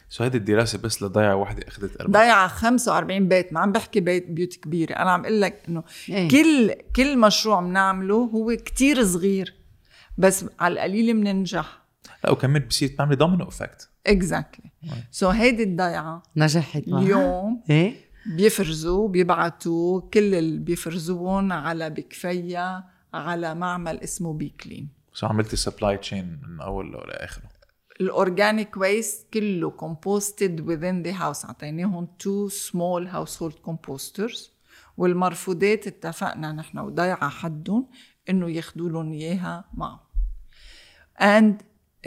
so 0.09 0.25
هيدي 0.25 0.39
الدراسة 0.39 0.79
بس 0.79 1.03
لضيعه 1.03 1.35
واحدة 1.35 1.69
أخذت 1.69 2.01
أربع 2.01 2.21
ضيعة 2.21 2.49
45 2.49 3.29
بيت 3.29 3.53
ما 3.53 3.61
عم 3.61 3.73
بحكي 3.73 4.01
بيت 4.01 4.31
بيوت 4.31 4.55
كبيرة. 4.55 4.93
أنا 4.93 5.11
عم 5.11 5.21
أقول 5.21 5.41
لك 5.41 5.63
إنه 5.69 5.85
إيه. 6.09 6.29
كل 6.29 6.75
كل 6.97 7.19
مشروع 7.19 7.61
بنعمله 7.61 8.17
هو 8.17 8.57
كتير 8.57 9.05
صغير 9.05 9.55
بس 10.19 10.45
على 10.61 10.75
القليل 10.75 11.15
بننجح 11.15 11.87
لا 12.25 12.31
وكمان 12.31 12.63
بصير 12.63 12.89
تعملي 12.89 13.17
domino 13.17 13.49
effect 13.49 13.91
exactly 14.07 14.71
so 15.11 15.29
هيدي 15.29 15.63
الضيعة 15.63 16.23
نجحت. 16.37 16.83
اليوم 16.89 17.63
إيه؟ 17.71 17.95
بيفرزوا 18.37 19.09
بيبعتوا 19.09 20.01
كل 20.01 20.35
اللي 20.35 20.59
بيفرزوهم 20.59 21.53
على 21.53 21.91
بكفية 21.91 22.85
على 23.15 23.55
معمل 23.55 23.99
اسمه 23.99 24.33
Be 24.33 24.49
Clean 24.49 24.89
so 25.15 25.27
عملتي 25.27 25.57
supply 25.57 25.97
chain 25.97 26.41
من 26.49 26.61
أول 26.61 26.93
لآخره. 26.93 27.56
ال 28.01 28.10
organic 28.10 28.77
waste 28.77 29.27
كله 29.35 29.71
composted 29.71 30.61
within 30.61 31.03
the 31.07 31.13
house. 31.13 31.45
أعطيناهم 31.45 32.09
two 32.23 32.51
small 32.53 33.07
household 33.07 33.55
composters. 33.71 34.51
والمرفوضات 34.97 35.87
اتفقنا 35.87 36.53
نحن 36.53 36.79
وضيعة 36.79 37.29
حدهم 37.29 37.89
إنه 38.31 38.51
ياخدوا 38.51 38.89
لهم 38.89 39.13
إياها 39.13 39.65
معهم. 39.75 39.99
And 41.21 41.55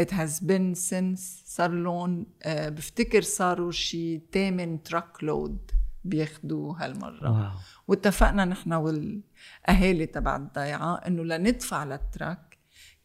it 0.02 0.12
has 0.12 0.40
been 0.40 0.76
since 0.76 1.22
صار 1.46 1.72
لهم 1.72 2.26
آه 2.44 2.70
بفتكر 2.70 3.22
صاروا 3.22 3.72
شي 3.72 4.22
8 4.34 4.84
truck 4.84 5.24
load 5.24 5.72
بياخدوا 6.04 6.74
هالمرة. 6.78 7.32
wow. 7.32 7.52
واتفقنا 7.88 8.46
نحن 8.46 8.74
والأهالي 8.74 10.06
تبع 10.06 10.36
الضيعة 10.36 10.96
إنه 10.96 11.24
لندفع 11.24 11.84
لل 11.84 12.05
truck 12.05 12.58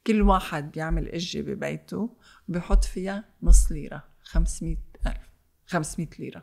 كل 0.07 0.23
واحد 0.23 0.73
بيعمل 0.73 1.09
حاجة 1.09 1.41
ببيته 1.41 2.11
بحط 2.49 2.85
فيها 2.85 3.25
نص 3.43 3.73
ليرة 3.73 4.03
500 4.23 4.77
ألف 5.07 5.31
500 5.67 6.09
ليرة 6.19 6.43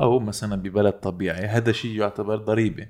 أو 0.00 0.18
مثلا 0.18 0.56
ببلد 0.56 0.92
طبيعي 0.92 1.46
هذا 1.46 1.72
شيء 1.72 2.00
يعتبر 2.00 2.36
ضريبة 2.36 2.88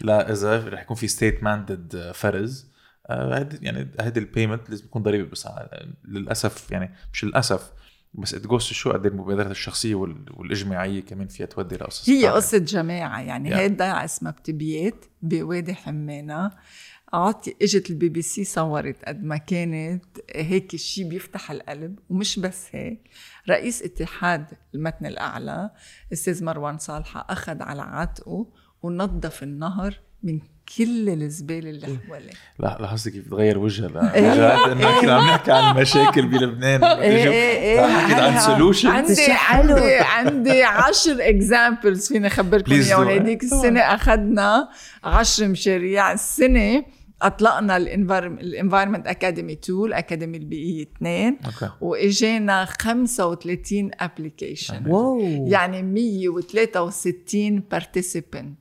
لا 0.00 0.32
إذا 0.32 0.68
رح 0.68 0.82
يكون 0.82 0.96
في 0.96 1.08
state 1.08 1.42
mandated 1.42 2.12
فرز 2.14 2.68
آه، 3.10 3.38
هيدي 3.38 3.58
يعني 3.66 3.90
هيدي 4.00 4.20
ال 4.20 4.26
payment 4.26 4.70
لازم 4.70 4.84
يكون 4.84 5.02
ضريبة 5.02 5.30
بس 5.30 5.48
للأسف 6.04 6.70
يعني 6.70 6.94
مش 7.12 7.24
للأسف 7.24 7.72
بس 8.14 8.34
it 8.34 8.42
shows 8.42 8.62
شو 8.62 8.92
قد 8.92 9.06
إيه 9.06 9.12
المبادرات 9.12 9.50
الشخصية 9.50 9.94
وال- 9.94 10.24
والاجتماعية 10.36 11.00
كمان 11.00 11.28
فيها 11.28 11.46
تودي 11.46 11.76
لقصص 11.76 12.08
هي 12.08 12.22
تعب. 12.22 12.34
قصة 12.34 12.58
جماعة 12.58 13.20
يعني 13.20 13.50
Yeah. 13.50 13.54
هي 13.56 13.66
الضيعة 13.66 14.04
اسمها 14.04 14.32
بتبيات 14.32 15.04
بوادي 15.22 15.74
حمانة 15.74 16.50
عاطي 17.12 17.56
إجت 17.62 17.90
البي 17.90 18.08
بي 18.08 18.22
سي 18.22 18.44
صورت 18.44 19.04
قد 19.04 19.24
ما 19.24 19.36
كانت 19.36 20.04
هيك 20.36 20.76
شيء 20.76 21.08
بيفتح 21.08 21.50
القلب. 21.50 21.98
ومش 22.10 22.38
بس 22.38 22.66
هيك 22.72 23.00
رئيس 23.48 23.82
اتحاد 23.82 24.46
المتن 24.74 25.06
الأعلى 25.06 25.70
أستاذ 26.12 26.44
مروان 26.44 26.78
صالحة 26.78 27.26
أخذ 27.30 27.62
على 27.62 27.82
عاتقه 27.82 28.46
ونظف 28.82 29.42
النهر 29.42 29.94
من 30.22 30.40
كل 30.76 31.08
الزبالة 31.08 31.70
اللي 31.70 31.98
حواليه. 32.06 32.32
لا 32.58 32.76
لاحظتي 32.80 33.10
كيف 33.10 33.28
تغير 33.28 33.58
وجهها 33.58 33.88
لا 33.88 34.72
انه 34.72 35.00
كنا 35.00 35.14
عم 35.14 35.28
نحكي 35.28 35.52
عن 35.52 35.76
المشاكل 35.76 36.26
بلبنان. 36.26 36.84
إيه، 36.84 37.30
إيه، 37.30 37.80
إيه. 37.80 37.86
حكيت 37.86 38.18
عن. 38.18 38.40
solution 38.40 38.88
عندي. 38.88 39.16
عندي 39.48 39.96
عندي 39.96 40.62
عشر 40.62 41.16
examples 41.20 42.08
فيني 42.08 42.26
اخبركم 42.26 42.72
اياهم. 42.72 43.08
هذيك 43.08 43.42
السنة 43.42 43.80
أخذنا 43.80 44.68
عشر 45.04 45.48
مشاريع. 45.48 46.12
السنة 46.12 46.84
أطلقنا 47.22 47.76
ال 47.76 47.87
Environment 47.87 49.06
Academy 49.06 49.52
2 49.52 49.84
الاكاديمي 49.84 50.38
البيئيه 50.38 50.82
2 50.96 51.38
okay. 51.46 51.70
وإجينا 51.80 52.64
35 52.64 53.90
application 54.00 54.86
wow. 54.86 55.46
يعني 55.48 55.82
163 55.82 57.60
participant 57.70 58.58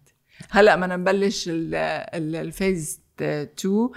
هلأ 0.49 0.75
بدنا 0.75 0.95
نبلش 0.95 1.49
ال- 1.49 1.75
ال- 1.75 2.35
ال 2.35 2.46
phase 2.46 3.01
2 3.21 3.89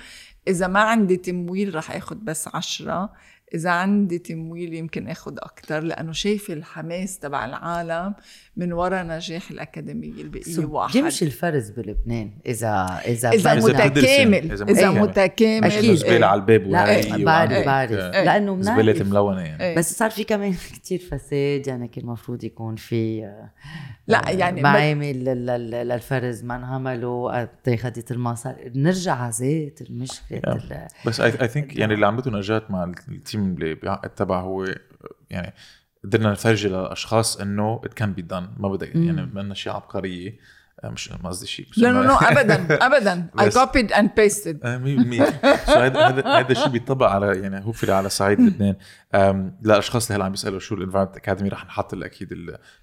إذا 0.49 0.67
ما 0.67 0.81
عندي 0.81 1.17
تمويل 1.17 1.75
رح 1.75 1.91
آخذ 1.97 2.17
بس 2.17 2.49
عشرة. 2.55 3.13
إذا 3.55 3.71
عندي 3.71 4.19
تمويل 4.19 4.75
يمكن 4.75 5.09
اخذ 5.09 5.35
أكثر 5.39 5.81
لأنه 5.81 6.13
شايفه 6.13 6.55
الحماس 6.55 7.19
تبع 7.19 7.45
العالم 7.45 8.15
من 8.57 8.73
وراء 8.73 9.07
نجاح 9.07 9.51
الأكاديمية 9.51 10.23
البيئية 10.23 10.65
واحد. 10.65 10.97
يمشي 10.97 11.25
الفرز 11.25 11.71
بلبنان 11.71 12.31
اذا 12.47 13.01
إذا 13.07 13.31
إذا 13.31 13.53
إذا 13.53 13.55
متكامل 13.55 14.53
إذا 14.53 14.65
إذا 14.65 14.91
متكامل. 14.91 15.01
متكامل 15.01 15.65
أكيد. 15.65 15.95
زبالة 15.95 16.27
على 16.27 16.41
الباب 16.41 16.63
لا 16.63 16.83
وهي 16.83 17.25
بعرف 17.25 17.53
وعندك، 17.53 17.67
بعرف 17.67 17.93
آه، 17.93 18.25
لأنه 18.25 18.63
زبالة 18.63 19.05
ملونة 19.05 19.41
يعني. 19.41 19.65
إيه. 19.65 19.77
بس 19.77 19.99
صار 19.99 20.11
في 20.11 20.25
كمان 20.25 20.55
كتير 20.75 20.99
فساد 20.99 21.67
يعني 21.67 21.89
كان 21.89 22.05
المفروض 22.05 22.45
يكون 22.45 22.77
في 22.77 23.25
آه، 23.25 23.51
لا 24.11 24.31
يعني 24.31 24.63
معامل 24.63 25.25
لل- 25.25 25.47
لل- 25.47 25.89
للفرز 25.89 26.45
ما 26.45 26.57
انعملوا 26.57 27.47
خدت 27.77 28.11
المصاري. 28.13 28.73
نرجع 28.75 29.15
على 29.15 29.33
ذات 29.33 29.81
المشكلة 29.91 30.41
ال- 30.47 30.89
بس 31.07 31.21
I 31.21 31.49
think 31.49 31.77
يعني 31.77 31.95
اللي 31.95 32.07
عملته 32.07 32.31
نجاة 32.31 32.63
مع 32.71 32.93
ال 33.09 33.18
team 33.18 33.55
اللي 33.55 33.75
بيعقد 33.75 34.11
تبعه 34.11 34.41
هو 34.41 34.67
يعني 35.31 35.55
قدرنا 36.05 36.31
نفرجي 36.31 36.69
للأشخاص 36.69 37.41
إنه 37.41 37.81
it 37.85 37.95
can 37.95 38.13
be 38.13 38.23
done 38.23 38.49
ما 38.59 38.69
بدك 38.69 38.95
يعني 38.95 39.27
بدنا 39.27 39.55
شيء 39.55 39.73
عبقريه 39.73 40.31
آه، 40.31 40.37
مش 40.85 41.13
ما 41.13 41.29
قصدي 41.29 41.47
شيء 41.47 41.67
لا 41.77 41.93
no 41.93 42.15
ابدا 42.15 42.87
ابدا 42.87 43.27
copied 43.41 43.91
and 43.93 44.09
pasted. 44.09 44.57
آه، 44.65 44.79
100% 44.79 45.67
so 45.67 45.79
هذا 45.81 46.01
هذا 46.09 46.27
هذا 46.27 46.53
الشيء 46.53 46.69
بيطبق 46.69 47.07
على 47.07 47.41
يعني 47.41 47.65
hopefully 47.65 47.93
على 47.93 48.09
صعيد 48.09 48.41
لبنان 48.41 48.77
للاشخاص 49.63 50.07
اللي 50.07 50.17
هلا 50.17 50.25
عم 50.25 50.31
بيسالوا 50.31 50.59
شو 50.59 50.75
ال 50.75 50.78
Environment 50.78 51.17
Academy 51.17 51.49
رح 51.49 51.67
نحط 51.67 51.95
أكيد 51.95 52.29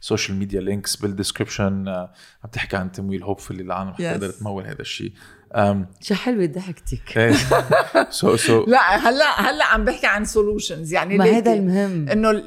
ال 0.01 0.07
social 0.07 0.38
media 0.38 0.61
links 0.61 0.95
بال 0.95 1.10
description 1.10 1.88
عم 2.43 2.49
تحكي 2.51 2.77
عن 2.77 2.91
تمويل 2.91 3.23
hopefully 3.23 3.63
العالم 3.63 3.89
رح. 3.89 3.97
تقدر 3.97 4.29
تمول 4.29 4.63
هذا 4.67 4.81
الشيء 4.81 5.11
أم، 5.55 5.87
شو 6.01 6.15
حلوة 6.15 6.45
ضحكتك. 6.45 7.35
so 8.09 8.35
so 8.35 8.65
لا 8.65 8.79
هلا 8.79 9.41
هلا 9.49 9.65
عم 9.65 9.85
بحكي 9.85 10.07
عن 10.07 10.25
solutions 10.25 10.93
يعني 10.93 11.17
ما. 11.17 11.25
هذا 11.25 11.53
المهم. 11.53 12.09
إنه 12.09 12.43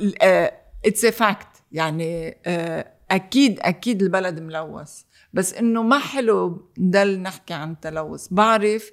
it's 0.84 1.04
a 1.04 1.10
fact 1.10 1.46
يعني 1.72 2.38
آه، 2.46 2.86
أكيد 3.10 3.60
أكيد 3.60 4.02
البلد 4.02 4.40
ملوث. 4.40 5.00
بس 5.32 5.54
إنه 5.54 5.82
ما 5.82 5.98
حلو 5.98 6.68
نضل 6.78 7.18
نحكي 7.20 7.54
عن 7.54 7.80
تلوث. 7.80 8.28
بعرف 8.30 8.90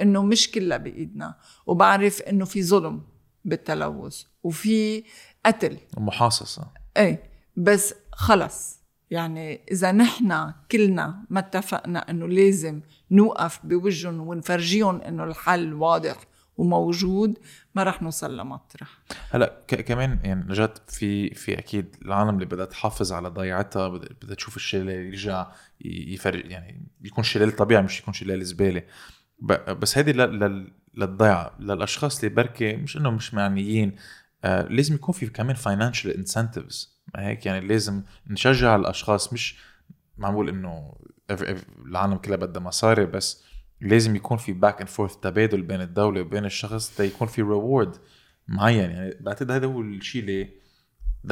إنه 0.00 0.22
مش 0.22 0.50
كلها 0.50 0.78
بإيدنا 0.78 1.34
وبعرف 1.66 2.22
إنه 2.22 2.44
في 2.44 2.62
ظلم 2.62 3.02
بالتلوث 3.44 4.22
وفي 4.42 5.04
قتل. 5.46 5.78
محاصصه 5.96 6.66
إيه 6.96 7.22
بس 7.56 7.94
خلص. 8.12 8.80
يعني 9.10 9.60
إذا 9.70 9.92
نحن 9.92 10.52
كلنا 10.70 11.24
ما 11.30 11.40
اتفقنا 11.40 12.10
إنه 12.10 12.28
لازم 12.28 12.80
نوقف 13.10 13.60
بوجهن 13.64 14.20
ونفرجيهم 14.20 15.00
إنه 15.00 15.24
الحل 15.24 15.74
واضح. 15.74 16.16
وموجود 16.60 17.38
ما 17.74 17.82
رح 17.82 18.02
نوصل 18.02 18.36
لمطرح. 18.36 18.98
هلا 19.30 19.60
كمان 19.68 20.18
يعني 20.24 20.44
نجاة 20.48 20.74
في 20.88 21.34
في 21.34 21.58
أكيد 21.58 21.96
العالم 22.02 22.34
اللي 22.34 22.44
بدها 22.44 22.64
تحافظ 22.64 23.12
على 23.12 23.28
ضيعتها 23.28 23.88
بدها 23.88 24.34
تشوف 24.34 24.56
الشلال 24.56 24.88
يرجع 24.88 25.46
يفرق 25.84 26.52
يعني 26.52 26.86
يكون 27.02 27.24
شلال 27.24 27.56
طبيعي 27.56 27.82
مش 27.82 28.00
يكون 28.00 28.14
شلال 28.14 28.44
زبالة. 28.44 28.82
بس 29.80 29.98
لل- 30.12 30.72
للضيعه 30.94 31.54
للأشخاص 31.60 32.24
اللي 32.24 32.34
بركي 32.34 32.76
مش 32.76 32.96
انه 32.96 33.10
مش 33.10 33.34
معنيين. 33.34 33.96
آه 34.44 34.62
لازم 34.62 34.94
يكون 34.94 35.14
في 35.14 35.26
كمان 35.26 35.56
financial 35.56 36.10
incentives 36.10 37.00
هيك؟ 37.16 37.46
يعني 37.46 37.66
لازم 37.66 38.02
نشجع 38.26 38.76
الأشخاص 38.76 39.32
مش 39.32 39.58
معمول 40.18 40.48
إنه 40.48 40.94
العالم 41.86 42.14
كلها 42.16 42.36
بدها 42.36 42.62
مصاري 42.62 43.06
بس 43.06 43.49
لازم 43.80 44.16
يكون 44.16 44.36
في 44.36 44.52
back 44.52 44.80
and 44.80 44.88
forth 44.88 45.16
تبادل 45.16 45.62
بين 45.62 45.80
الدولة 45.80 46.20
وبين 46.20 46.44
الشخص 46.44 46.96
تا 46.96 47.04
يكون 47.04 47.28
في 47.28 47.42
reward 47.42 47.96
معين. 48.48 48.90
يعني 48.90 49.14
بعتقد 49.20 49.50
هذا 49.50 49.66
هو 49.66 49.80
الشيء 49.80 50.22
اللي 50.22 50.48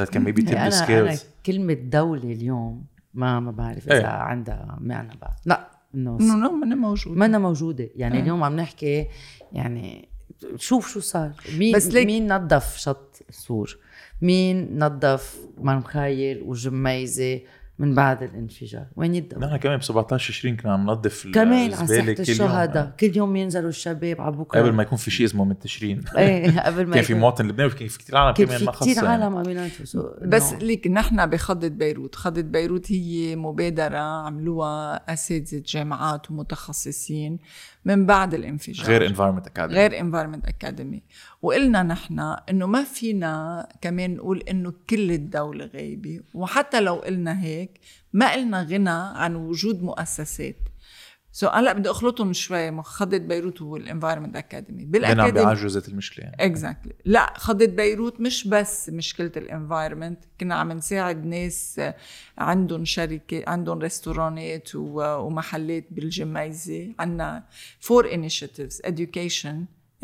can 0.01 0.19
maybe 0.19 0.41
tip 0.41 0.49
the 0.49 0.89
إيه، 0.89 0.99
أنا, 0.99 1.17
كلمة 1.45 1.73
دولة 1.73 2.23
اليوم 2.31 2.85
ما 3.13 3.39
ما 3.39 3.51
بعرف 3.51 3.87
إذا 3.87 3.97
إيه. 3.97 4.05
عندها 4.05 4.77
معنى 4.81 5.17
بعد. 5.21 5.33
لا 5.45 5.69
إنه 5.95 6.17
إنه 6.21 6.35
لا 6.47 6.51
منا 6.51 6.75
موجود 6.75 7.17
منا 7.17 7.37
موجودة. 7.37 7.89
يعني 7.95 8.15
إيه. 8.15 8.21
اليوم 8.21 8.43
عم 8.43 8.55
نحكي 8.55 9.07
يعني 9.53 10.09
شوف 10.55 10.87
شو 10.93 10.99
صار. 10.99 11.31
مين 11.57 11.75
بس 11.75 11.87
ليك- 11.87 12.05
مين 12.05 12.33
نظف 12.33 12.77
شط 12.77 13.19
سور؟ 13.29 13.77
مين 14.21 14.79
نظف 14.83 15.37
مرمخايل 15.57 16.41
وجميزة؟ 16.41 17.39
من 17.79 17.95
بعد 17.95 18.23
الانفجار. 18.23 18.85
وين 18.95 19.15
يبدأ 19.15 19.39
نحن 19.39 19.57
كمان 19.57 19.77
ب 19.77 19.83
17 19.83 20.33
20 20.33 20.55
كنا 20.55 20.73
عم 20.73 20.83
ننظف 20.83 21.27
كمان 21.33 21.73
على 21.73 21.87
ساحة 21.87 22.01
كل 22.01 22.07
يوم. 22.07 22.15
الشهداء. 22.19 22.95
كل 22.99 23.17
يوم 23.17 23.35
ينزلوا 23.35 23.69
الشباب 23.69 24.21
على 24.21 24.35
بكرة. 24.35 24.59
قبل 24.59 24.71
ما 24.71 24.83
يكون 24.83 24.97
في 24.97 25.11
شيء 25.11 25.25
اسمه 25.25 25.45
منتشرين. 25.45 26.01
إيه 26.17 26.59
قبل 26.59 26.85
ما 26.85 26.93
كان 26.93 27.03
في 27.03 27.13
مواطن 27.13 27.47
لبناني 27.47 27.71
وكان 27.73 27.87
في 27.87 27.99
كثير 27.99 28.17
عالم 28.17 28.33
كمان 28.33 28.65
ما 28.65 28.71
كثير 28.71 28.93
خصها 28.93 28.93
يعني. 28.93 29.23
عالم 29.23 29.35
عم 29.37 29.49
ينافسوا 29.49 30.25
بس 30.25 30.53
ليك 30.53 30.87
نحن 30.87 31.25
بخضة 31.25 31.67
بيروت. 31.67 32.15
خضة 32.15 32.41
بيروت 32.41 32.91
هي 32.91 33.35
مبادرة 33.35 33.97
عملوها 33.97 35.13
أساتذة 35.13 35.63
جامعات 35.65 36.31
ومتخصصين 36.31 37.39
من 37.89 38.05
بعد 38.05 38.33
الانفجار. 38.33 38.87
غير 38.87 39.07
environment 39.07 39.47
academy 39.47 39.79
غير 39.79 39.99
environment 39.99 40.45
academy 40.45 41.01
وقلنا 41.41 41.83
نحن 41.83 42.19
إنه 42.49 42.65
ما 42.65 42.83
فينا 42.83 43.67
كمان 43.81 44.15
نقول 44.15 44.39
إنه 44.39 44.73
كل 44.89 45.11
الدولة 45.11 45.65
غايبة. 45.65 46.19
وحتى 46.33 46.81
لو 46.81 46.95
قلنا 46.95 47.43
هيك 47.43 47.79
ما 48.13 48.33
قلنا 48.33 48.63
غنى 48.63 48.89
عن 48.89 49.35
وجود 49.35 49.83
مؤسسات. 49.83 50.55
so 51.39 51.47
so 51.47 51.51
هلا 51.55 51.73
بدي 51.73 51.89
أخلطهم 51.89 52.33
شوي 52.33 52.81
خضة 52.83 53.17
بيروت 53.17 53.61
هو 53.61 53.77
ال 53.77 53.82
Environment 53.82 54.35
Academy 54.35 54.83
عم 54.83 54.91
بال 54.91 55.00
academy 55.00 55.31
بيعالجوا 55.31 55.69
ذات 55.69 55.89
المشكلة 55.89 56.25
يعني. 56.25 56.35
exactly 56.45 56.93
لا 57.05 57.33
خضة 57.37 57.65
بيروت 57.65 58.21
مش 58.21 58.47
بس 58.47 58.89
مشكلة 58.89 59.31
ال 59.37 59.44
environment. 59.44 60.23
كنا 60.39 60.55
عم 60.55 60.71
نساعد 60.71 61.25
ناس 61.25 61.81
عندهم 62.37 62.85
شركة 62.85 63.43
عندهم 63.47 63.79
restaurantات 63.79 64.69
ومحلات 64.75 65.85
بالجميزة. 65.91 66.93
عندنا 66.99 67.43
four 67.79 68.13
initiatives 68.13 68.81
education 68.81 69.55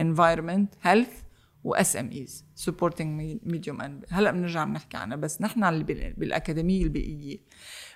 environment 0.02 0.88
health 0.88 1.26
و 1.64 1.96
SMEs 1.96 2.46
medium 3.48 3.82
and 3.82 3.92
هلا 4.14 4.32
بنرجع 4.32 4.64
بنحكي 4.64 4.98
عنها 4.98 5.18
بس 5.18 5.42
نحن 5.42 5.64
اللي 5.64 5.84
بال- 5.84 6.14
بالأكاديمية 6.18 6.84
البيئية. 6.84 7.38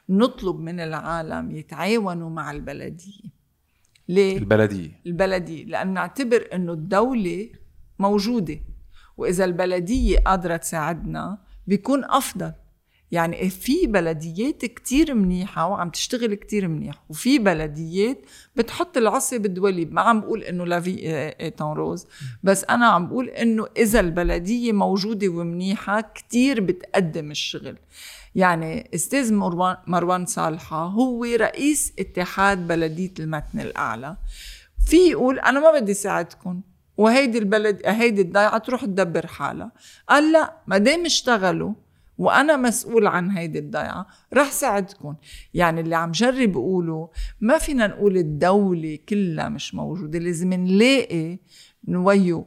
نطلب 0.09 0.59
من 0.59 0.79
العالم 0.79 1.51
يتعاونوا 1.51 2.29
مع 2.29 2.51
البلدية. 2.51 3.39
ليه؟ 4.07 4.37
البلدية. 4.37 5.01
البلدية 5.05 5.65
لأن 5.65 5.93
نعتبر 5.93 6.47
أنه 6.53 6.73
الدولة 6.73 7.49
موجودة. 7.99 8.59
وإذا 9.17 9.45
البلدية 9.45 10.17
قادرة 10.17 10.57
تساعدنا 10.57 11.37
بيكون 11.67 12.03
أفضل. 12.03 12.53
يعني 13.11 13.49
في 13.49 13.87
بلديات 13.87 14.65
كتير 14.65 15.13
منيحة 15.13 15.67
وعم 15.67 15.89
تشتغل 15.89 16.33
كتير 16.33 16.67
منيح 16.67 17.03
وفي 17.09 17.39
بلديات 17.39 18.25
بتحط 18.55 18.97
العصا 18.97 19.37
بالدولي. 19.37 19.85
ما 19.85 20.01
عم 20.01 20.21
بقول 20.21 20.43
إنه 20.43 20.65
لا 20.65 20.79
في 20.79 20.99
ايتون 21.39 21.73
روز. 21.73 22.07
بس 22.43 22.63
أنا 22.63 22.85
عم 22.85 23.07
بقول 23.07 23.29
إنه 23.29 23.67
إذا 23.77 23.99
البلدية 23.99 24.71
موجودة 24.71 25.27
ومنيحة 25.27 26.01
كتير 26.01 26.61
بتقدم 26.61 27.31
الشغل. 27.31 27.77
يعني 28.35 28.89
أستاذ 28.95 29.33
مروان, 29.87 30.25
صالحة 30.25 30.85
هو 30.85 31.23
رئيس 31.23 31.93
اتحاد 31.99 32.67
بلدية 32.67 33.13
المتن 33.19 33.59
الأعلى. 33.59 34.17
في 34.85 34.97
يقول 34.97 35.39
أنا 35.39 35.59
ما 35.59 35.79
بدي 35.79 35.93
ساعدكم 35.93 36.61
وهيدي 36.97 37.37
البلد 37.37 37.81
هيدي 37.85 38.21
الضيعة 38.21 38.57
تروح 38.57 38.85
تدبر 38.85 39.27
حالها. 39.27 39.71
قال 40.09 40.31
لا 40.31 40.53
ما 40.67 40.77
دام 40.77 41.05
اشتغلوا 41.05 41.73
وأنا 42.17 42.57
مسؤول 42.57 43.07
عن 43.07 43.29
هيدي 43.31 43.59
الضيعة 43.59 44.07
رح 44.33 44.51
ساعدكم 44.51 45.15
يعني 45.53 45.81
اللي 45.81 45.95
عم 45.95 46.11
جرب 46.11 46.57
اقوله 46.57 47.09
ما 47.41 47.57
فينا 47.57 47.87
نقول 47.87 48.17
الدولة 48.17 48.99
كلها 49.09 49.49
مش 49.49 49.75
موجودة 49.75 50.19
لازم 50.19 50.53
نلاقي 50.53 51.37
نويو 51.87 52.45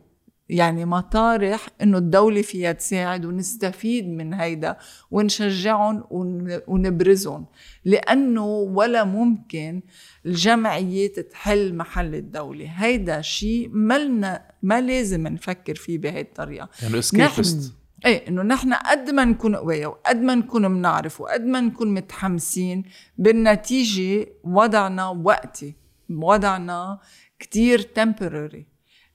يعني 0.53 0.85
مطارح 0.85 1.67
إنه 1.83 1.99
الدولة 1.99 2.43
فيها 2.43 2.73
تساعد 2.73 3.25
ونستفيد 3.25 4.09
من 4.09 4.35
هيدا 4.35 4.77
ونشجعهم 5.11 6.05
ون- 6.11 6.61
ونبرزهم 6.67 7.47
لأنه 7.85 8.47
ولا 8.47 9.05
ممكن 9.05 9.83
الجمعيات 10.27 11.21
تحل 11.21 11.75
محل 11.75 12.15
الدولة. 12.15 12.65
هيدا 12.67 13.21
شيء 13.21 13.69
ملنا 13.73 14.43
ما 14.63 14.81
لازم 14.81 15.27
نفكر 15.27 15.75
فيه 15.75 15.99
بهي 15.99 16.21
الطريقة. 16.21 16.69
يعني 16.83 16.95
نحن 16.95 16.99
اسكيبست 16.99 17.75
إيه 18.07 18.29
إنه 18.29 18.43
نحن 18.43 18.75
قد 18.75 19.11
ما 19.11 19.25
نكون 19.25 19.57
قوية 19.57 19.87
وقد 19.87 20.17
ما 20.17 20.35
نكون 20.35 20.69
بنعرف 20.69 21.21
وقد 21.21 21.41
ما 21.45 21.61
نكون 21.61 21.95
متحمسين 21.95 22.85
بالنتيجة 23.19 24.27
وضعنا 24.45 25.09
وقتي 25.09 25.75
وضعنا 26.11 26.99
كتير 27.39 27.81
temporary. 27.99 28.72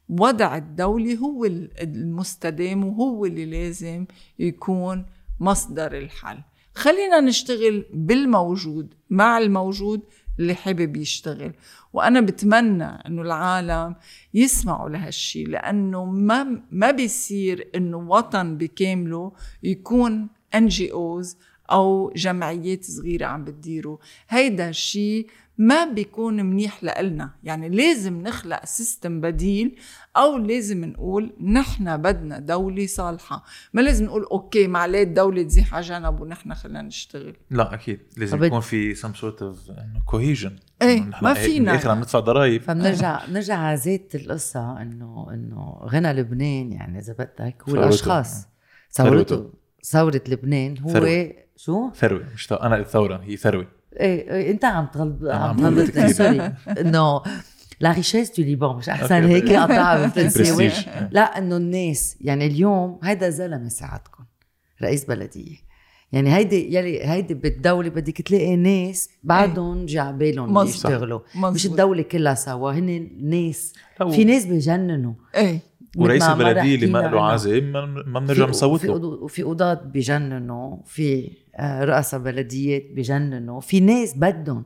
وضع 0.09 0.57
الدولي 0.57 1.17
هو 1.17 1.45
ال- 1.45 1.81
المستدام 1.81 2.83
وهو 2.83 3.25
اللي 3.25 3.45
لازم 3.45 4.05
يكون 4.39 5.05
مصدر 5.39 5.97
الحل. 5.97 6.37
خلينا 6.75 7.19
نشتغل 7.19 7.85
بالموجود 7.93 8.93
مع 9.09 9.37
الموجود 9.37 10.01
اللي 10.39 10.55
حابب 10.55 10.95
يشتغل. 10.97 11.53
وأنا 11.93 12.21
بتمنى 12.21 12.83
إنه 12.83 13.21
العالم 13.21 13.95
يسمعوا 14.33 14.89
لهالشي 14.89 15.43
لأنه 15.43 16.05
ما 16.05 16.61
ما 16.71 16.91
بيصير 16.91 17.67
إنه 17.75 17.97
وطن 17.97 18.57
بكامله 18.57 19.31
يكون 19.63 20.27
NGOs 20.55 21.37
أو 21.71 22.11
جمعيات 22.15 22.83
صغيرة 22.85 23.25
عم 23.25 23.43
بتديره. 23.43 23.99
هيدا 24.29 24.69
الشيء 24.69 25.27
ما 25.57 25.85
بيكون 25.85 26.45
منيح 26.45 26.83
لإلنا 26.83 27.31
يعني 27.43 27.69
لازم 27.69 28.21
نخلق 28.21 28.65
system 28.65 29.21
بديل 29.21 29.75
أو 30.17 30.37
لازم 30.37 30.85
نقول 30.85 31.33
نحن 31.43 31.97
بدنا 31.97 32.39
دولة 32.39 32.85
صالحة. 32.85 33.43
ما 33.73 33.81
لازم 33.81 34.05
نقول 34.05 34.23
okay 34.23 34.67
معليه 34.67 35.03
الدولة 35.03 35.43
تزيح 35.43 35.75
على 35.75 35.85
جنب 35.85 36.21
ونحن 36.21 36.53
خلينا 36.53 36.81
نشتغل. 36.81 37.37
لا 37.49 37.73
أكيد. 37.73 37.99
لازم 38.17 38.43
يكون 38.43 38.59
في 38.59 38.95
some 38.95 39.15
sort 39.21 39.39
of 39.41 39.71
cohesion 40.05 40.55
إيه، 40.81 41.09
ما 41.21 41.33
فينا. 41.33 41.71
بالاخر 41.71 41.89
عم 41.89 41.97
ندفع 41.97 42.19
ضرائب. 42.19 42.61
فبنرجع 42.61 43.25
بنرجع 43.25 43.57
على 43.57 43.77
ذات 43.77 44.15
القصة 44.15 44.81
إنه 44.81 45.27
إنه 45.33 45.79
غنى 45.83 46.13
لبنان. 46.13 46.71
يعني 46.71 46.99
إذا 46.99 47.13
بدك 47.13 47.63
هو. 47.69 47.75
الأشخاص. 47.75 48.47
ثورته 48.91 49.53
ثورة 49.83 50.21
لبنان 50.27 50.77
هو 50.79 50.89
ثروة. 50.89 51.33
شو؟ 51.55 51.91
ثروة. 51.91 52.23
مش 52.33 52.51
أنا 52.51 52.77
الثوره 52.77 53.17
هي 53.17 53.37
ثروة. 53.37 53.76
إيه, 53.99 54.33
إيه 54.33 54.51
أنت 54.51 54.65
عم 54.65 54.85
تغلط 54.93 55.23
عم 55.23 55.41
عم 55.65 55.65
غلط 55.77 55.89
تغلط. 55.91 56.11
sorry 56.11 56.53
إنه 56.79 57.21
la 57.79 57.91
richesse 57.91 58.37
du 58.39 58.43
Liban 58.43 58.75
مش 58.75 58.89
أحسن. 58.89 59.23
هيك 59.23 59.49
قطعها 59.49 60.01
بالفرنساوي. 60.15 60.71
لا 61.11 61.37
إنه 61.37 61.57
الناس 61.57 62.17
يعني 62.21 62.45
اليوم 62.47 62.99
هيدا 63.03 63.29
زلمة 63.29 63.67
ساعدكم 63.67 64.23
رئيس 64.83 65.05
بلدية 65.05 65.55
يعني 66.11 66.35
هيدي 66.35 66.75
يلي 66.75 67.03
هيدي 67.05 67.33
بالدولة 67.33 67.89
بدك 67.89 68.21
تلاقي 68.21 68.55
ناس 68.55 69.09
بعدهم 69.23 69.85
جا 69.85 70.01
عبالهم 70.01 70.53
مظبوط. 70.53 70.75
يشتغلوا. 70.75 71.19
مش 71.35 71.65
الدولة 71.65 72.01
كلها 72.01 72.33
سوا 72.33 72.71
هن 72.71 73.09
ناس 73.21 73.73
في 74.11 74.23
ناس 74.23 74.45
بجننوا 74.45 75.13
إيه 75.35 75.59
ورئيس 75.97 76.23
البلدية 76.23 76.75
اللي 76.75 76.87
ما 76.87 76.99
له. 76.99 77.21
عازم 77.25 77.63
ما 77.71 77.85
ما 77.85 78.19
بنرجع 78.19 78.45
في- 78.45 78.49
نصوت 78.51 78.79
في 78.79 78.87
له 78.87 78.93
وفي 78.93 79.43
قضاة 79.43 79.73
بجننوا 79.73 80.77
في 80.85 81.31
رؤساء 81.59 82.19
بلديات 82.19 82.83
بجننوا 82.91 83.61
في 83.61 83.79
ناس 83.79 84.13
بدهم 84.17 84.65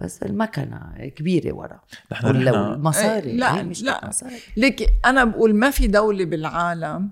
بس 0.00 0.22
المكنة 0.22 1.08
كبيرة 1.16 1.52
ورا. 1.52 1.80
نحن 2.12 2.26
ولا 2.26 2.50
نحن 2.50 2.72
المصاري 2.72 3.30
إيه، 3.30 3.36
لا، 3.36 3.58
هي 3.58 3.62
مش 3.62 3.82
لا. 3.82 4.08
مصاري. 4.08 4.36
ليك 4.56 4.90
أنا 5.04 5.24
بقول 5.24 5.54
ما 5.54 5.70
في 5.70 5.86
دولة 5.86 6.24
بالعالم 6.24 7.10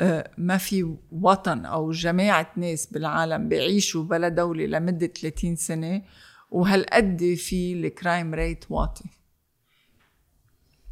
آه، 0.00 0.30
ما 0.38 0.56
في 0.58 0.94
وطن 1.12 1.64
أو 1.66 1.90
جماعة 1.90 2.50
ناس 2.56 2.86
بالعالم 2.86 3.48
بيعيشوا 3.48 4.04
بلا 4.04 4.28
دولة 4.28 4.66
لمدة 4.66 5.06
30 5.06 5.56
سنة 5.56 6.02
وهالقد 6.50 7.34
في 7.38 7.72
ال 7.72 7.82
crime 7.82 8.34
rate 8.34 8.64
واطي. 8.70 9.04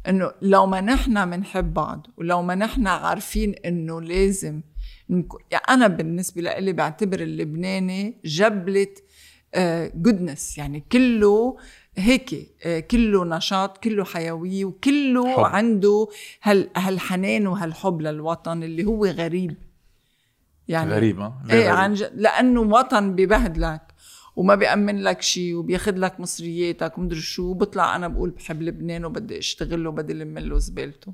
إنه 0.07 0.31
لو 0.41 0.65
ما 0.65 0.81
نحن 0.81 1.29
بنحب 1.29 1.73
بعض 1.73 2.07
ولو 2.17 2.41
ما 2.41 2.55
نحن 2.55 2.87
عارفين 2.87 3.53
إنه 3.65 4.01
لازم 4.01 4.61
يعني 5.09 5.63
أنا 5.69 5.87
بالنسبة 5.87 6.41
لي 6.41 6.73
بعتبر 6.73 7.19
اللبناني 7.19 8.17
جبلة 8.25 8.87
goodness 9.95 10.57
يعني 10.57 10.83
كله 10.91 11.57
هيك 11.97 12.55
آه، 12.65 12.79
كله 12.79 13.25
نشاط 13.25 13.77
كله 13.77 14.03
حيويه 14.03 14.65
وكله 14.65 15.37
حب. 15.37 15.43
عنده 15.43 16.07
هال 16.43 16.69
هالحنان 16.75 17.47
وهالحب 17.47 18.01
للوطن 18.01 18.63
اللي 18.63 18.85
هو 18.85 19.05
غريب. 19.05 19.55
يعني 20.67 20.91
غريبه 20.91 21.33
إيه 21.49 21.69
عن 21.69 21.93
ج... 21.93 22.03
لأنه 22.13 22.61
وطن 22.61 23.15
ببهدلك 23.15 23.81
وما 24.35 24.55
بيأمن 24.55 25.03
لك 25.03 25.21
شيء 25.21 25.55
وبياخد 25.55 25.97
لك 25.97 26.19
مصرياتك 26.19 26.97
ومدري 26.97 27.19
شو 27.19 27.53
بطلع 27.53 27.95
أنا 27.95 28.07
بقول 28.07 28.29
بحب 28.29 28.61
لبنان 28.61 29.05
وبدي 29.05 29.37
أشتغل 29.39 29.87
وبدي 29.87 30.13
لم 30.13 30.37
له 30.37 30.57
زبالته. 30.59 31.13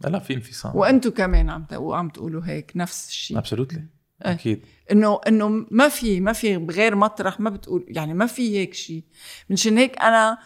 لا 0.00 0.18
في 0.18 0.34
انفصام. 0.34 0.76
وأنتم 0.76 1.10
كمان 1.10 1.50
عم 1.50 1.66
وعم 1.72 2.08
تقولوا 2.08 2.42
هيك 2.44 2.72
نفس 2.76 3.08
الشيء. 3.08 3.38
ابسولوتلي. 3.38 3.84
أكيد. 4.22 4.64
إنه 4.92 5.20
إنه 5.28 5.48
ما 5.70 5.88
في 5.88 6.20
ما 6.20 6.32
في 6.32 6.56
بغير 6.56 6.96
مطرح 6.96 7.40
ما 7.40 7.50
بتقول 7.50 7.84
يعني 7.88 8.14
ما 8.14 8.26
في 8.26 8.58
هيك 8.58 8.74
شيء. 8.74 9.04
منشان 9.50 9.78
هيك 9.78 9.98
أنا 9.98 10.38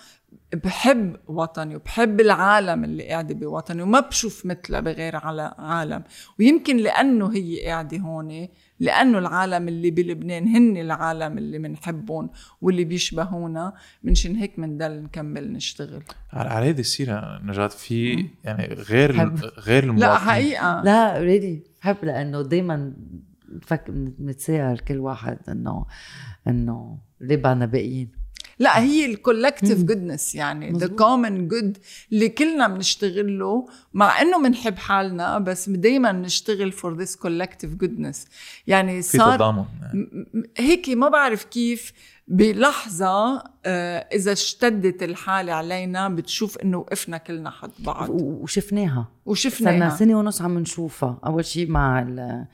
بحب 0.55 1.17
وطني 1.27 1.77
وبحب 1.77 2.21
العالم 2.21 2.85
اللي 2.85 3.09
قاعدة 3.09 3.35
بوطني 3.35 3.83
وما 3.83 4.01
بشوف 4.01 4.47
مثلها 4.47 4.81
بغير 4.81 5.17
على 5.17 5.55
عالم. 5.59 6.03
ويمكن 6.39 6.77
لأنه 6.77 7.35
هي 7.35 7.67
قاعدة 7.67 7.99
هون 7.99 8.49
لأنه 8.81 9.19
العالم 9.19 9.69
اللي 9.69 9.91
بلبنان 9.91 10.49
هن 10.49 10.77
العالم 10.77 11.39
اللي 11.39 11.59
بنحبهم 11.59 12.31
واللي 12.61 12.85
بيشبهونا 12.85 13.73
منشان 14.03 14.37
هيك 14.37 14.61
بنضل 14.61 15.03
نكمل 15.03 15.53
نشتغل. 15.53 16.03
على 16.33 16.67
هيدي 16.67 16.81
السيرة 16.81 17.41
نجاة 17.45 17.67
في 17.67 18.27
يعني 18.45 18.75
غير 18.75 19.13
حب. 19.13 19.37
غير 19.59 19.85
لا 19.85 19.91
المواطنين 19.91 20.19
حقيقة. 20.19 20.83
لا 20.83 21.19
ريدي 21.19 21.65
بحب 21.81 21.97
لأنه 22.03 22.43
دايما 22.43 22.93
بفك 23.49 23.91
بنتساءل 23.91 24.79
كل 24.79 24.99
واحد 24.99 25.39
انه 25.49 25.87
إنه 26.49 26.99
ليه 27.21 27.37
بعدنا 27.37 27.67
باقيين. 27.67 28.22
لا 28.63 28.81
هي 28.83 29.05
ال 29.07 29.13
collective. 29.13 29.83
goodness 29.83 30.35
يعني 30.35 30.73
the. 30.73 30.87
common 30.87 31.49
good 31.49 31.79
اللي 32.13 32.29
كلنا 32.29 32.69
بنشتغل 32.69 33.39
له 33.39 33.67
مع 33.93 34.21
إنه 34.23 34.43
بنحب 34.43 34.77
حالنا 34.79 35.39
بس 35.39 35.69
دايما 35.69 36.13
نشتغل 36.13 36.73
for 36.73 36.97
this 36.97 37.17
collective 37.17 37.75
goodness 37.75 38.27
يعني 38.67 39.03
في 39.03 39.19
صار 39.19 39.37
تضامن. 39.37 39.65
م- 39.95 39.97
م- 40.39 40.43
هيك 40.57 40.89
ما 40.89 41.09
بعرف 41.09 41.45
كيف 41.45 41.93
بلحظة 42.29 43.43
آه، 43.67 43.99
إذا 44.15 44.33
اشتدت 44.33 45.03
الحالة 45.03 45.53
علينا 45.53 46.09
بتشوف 46.09 46.59
إنه 46.59 46.79
وقفنا 46.79 47.17
كلنا 47.19 47.51
حد 47.51 47.71
بعض 47.79 48.11
و- 48.11 48.15
وشفناها 48.43 48.89
صرنا 48.95 49.07
وشفناها 49.27 49.97
سنة 49.97 50.19
ونص 50.19 50.43
عم 50.43 50.59
نشوفها 50.59 51.19
أول 51.27 51.45
شيء 51.45 51.71
مع 51.71 52.03
ال- 52.03 52.47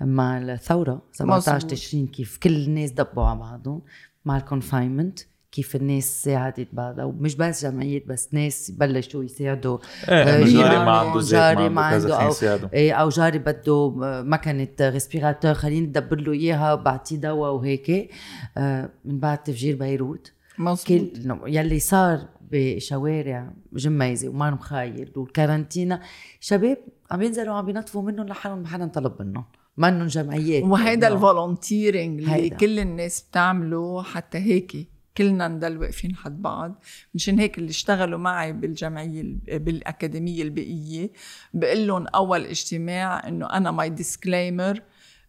مع 0.00 0.38
الثورة 0.38 1.02
17 1.12 1.56
مظبوط. 1.56 1.70
تشرين 1.70 2.06
كيف 2.06 2.38
كل 2.38 2.50
الناس 2.56 2.90
دبوا 2.90 3.24
على 3.24 3.38
بعضهم 3.38 3.82
مع 4.24 4.36
ال 4.36 4.43
confinement 4.43 5.20
كيف 5.54 5.76
الناس 5.76 6.22
ساعدت 6.22 6.68
بعضها 6.72 7.04
ومش 7.04 7.34
بس 7.34 7.64
جمعيات 7.66 8.06
بس 8.06 8.28
ناس 8.32 8.70
بلشوا 8.70 9.24
يساعدوا. 9.24 9.78
إيه 10.08 10.14
آه، 10.14 10.44
جاري 10.44 10.76
ما 10.84 10.90
عنده 10.92 11.20
زيت 11.20 11.32
جاري 11.40 11.68
ما 11.68 11.80
عنده 11.82 11.98
كذا 12.08 12.14
أو- 12.14 12.18
خلينا 12.18 12.30
نساعده 12.30 12.70
إيه، 12.74 12.92
أو 12.92 13.08
جاري 13.08 13.38
بده 13.38 13.92
مكنة 14.22 14.68
respirator 14.80 15.54
خليني 15.54 15.86
ندبر 15.86 16.20
له 16.20 16.32
إياها 16.32 16.74
بعطيه 16.74 17.16
دواء 17.16 17.52
وهيك. 17.52 18.10
آه، 18.56 18.90
من 19.04 19.18
بعد 19.20 19.42
تفجير 19.42 19.76
بيروت. 19.76 20.32
مظبوط. 20.58 21.00
يلي 21.46 21.78
صار 21.80 22.20
بشوارع 22.50 23.50
جميزة 23.72 24.28
ومان 24.28 24.52
مخايل 24.52 25.12
والكارانتينا 25.16 26.00
شباب 26.40 26.78
عم 27.10 27.22
ينزلوا 27.22 27.54
عم 27.54 27.68
ينظفوا 27.68 28.02
منهم 28.02 28.26
لحالهم 28.26 28.58
ما 28.58 28.66
حدا 28.68 28.86
طلب 28.86 29.22
منهم. 29.22 29.44
منهم 29.76 30.06
جمعيات 30.06 30.62
وهيدا 30.64 31.08
ال 31.08 31.17
volunteering 31.17 32.22
اللي. 32.22 32.50
كل 32.50 32.78
الناس 32.78 33.24
بتعمله 33.30 34.02
حتى 34.02 34.38
هيك 34.38 34.88
كلنا 35.16 35.48
نضل 35.48 35.78
واقفين 35.78 36.16
حد 36.16 36.42
بعض. 36.42 36.82
مشان 37.14 37.38
هيك 37.38 37.58
اللي 37.58 37.70
اشتغلوا 37.70 38.18
معي 38.18 38.52
بالجمعية 38.52 39.20
ال- 39.20 39.58
بالأكاديمية 39.58 40.42
البيئية 40.42 41.10
بقول 41.54 41.86
لهم 41.86 42.06
أول 42.06 42.44
اجتماع 42.44 43.28
إنه 43.28 43.46
أنا 43.50 43.70
my 43.70 43.90
disclaimer 43.90 44.82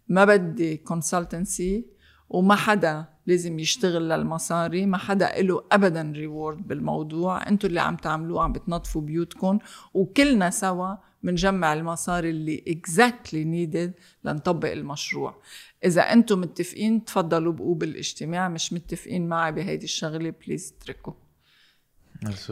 ما 0.08 0.26
بدي 0.26 0.78
consultancy 0.78 1.86
وما 2.30 2.56
حدا 2.56 3.06
لازم 3.28 3.60
يشتغل 3.60 4.10
للمصاري 4.10 4.86
ما 4.86 4.98
حدا 4.98 5.42
له 5.42 5.64
ابدا 5.72 6.12
reward 6.16 6.68
بالموضوع. 6.68 7.48
أنتوا 7.50 7.70
اللي 7.70 7.82
عم 7.82 7.96
تعملوه 7.96 8.44
عم 8.44 8.52
بتنظفوا 8.54 9.02
بيوتكم. 9.02 9.60
وكلنا 9.94 10.50
سوا 10.50 10.96
بنجمع 11.24 11.74
المصاري 11.74 12.30
اللي 12.30 12.64
exactly 12.88 13.34
needed 13.46 14.02
لنطبق 14.24 14.72
المشروع. 14.72 15.42
إذا 15.86 16.02
أنتم 16.02 16.42
متفقين 16.42 17.06
تفضلوا 17.06 17.54
بقوا 17.54 17.76
بالاجتماع 17.76 18.50
مش 18.50 18.74
متفقين 18.74 19.28
معي 19.28 19.52
بهيدي 19.52 19.84
الشغلة 19.84 20.34
please 20.46 20.74
اتركوا 20.82 21.14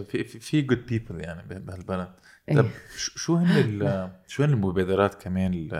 في 0.07 0.23
في 0.23 0.61
good 0.61 0.85
people 0.85 1.21
يعني 1.21 1.59
بهالبلد 1.59 2.13
إيه. 2.49 2.55
طب 2.55 2.65
شو 2.97 3.35
هن 3.35 4.11
شو 4.27 4.43
هن 4.43 4.49
المبادرات 4.49 5.23
كمان 5.23 5.53
ال- 5.53 5.73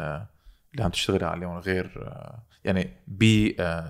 اللي 0.74 0.84
عم 0.84 0.90
تشتغلي 0.92 1.26
عليهم 1.26 1.58
غير 1.58 1.92
آه، 2.08 2.44
يعني 2.64 2.90
ب 3.08 3.24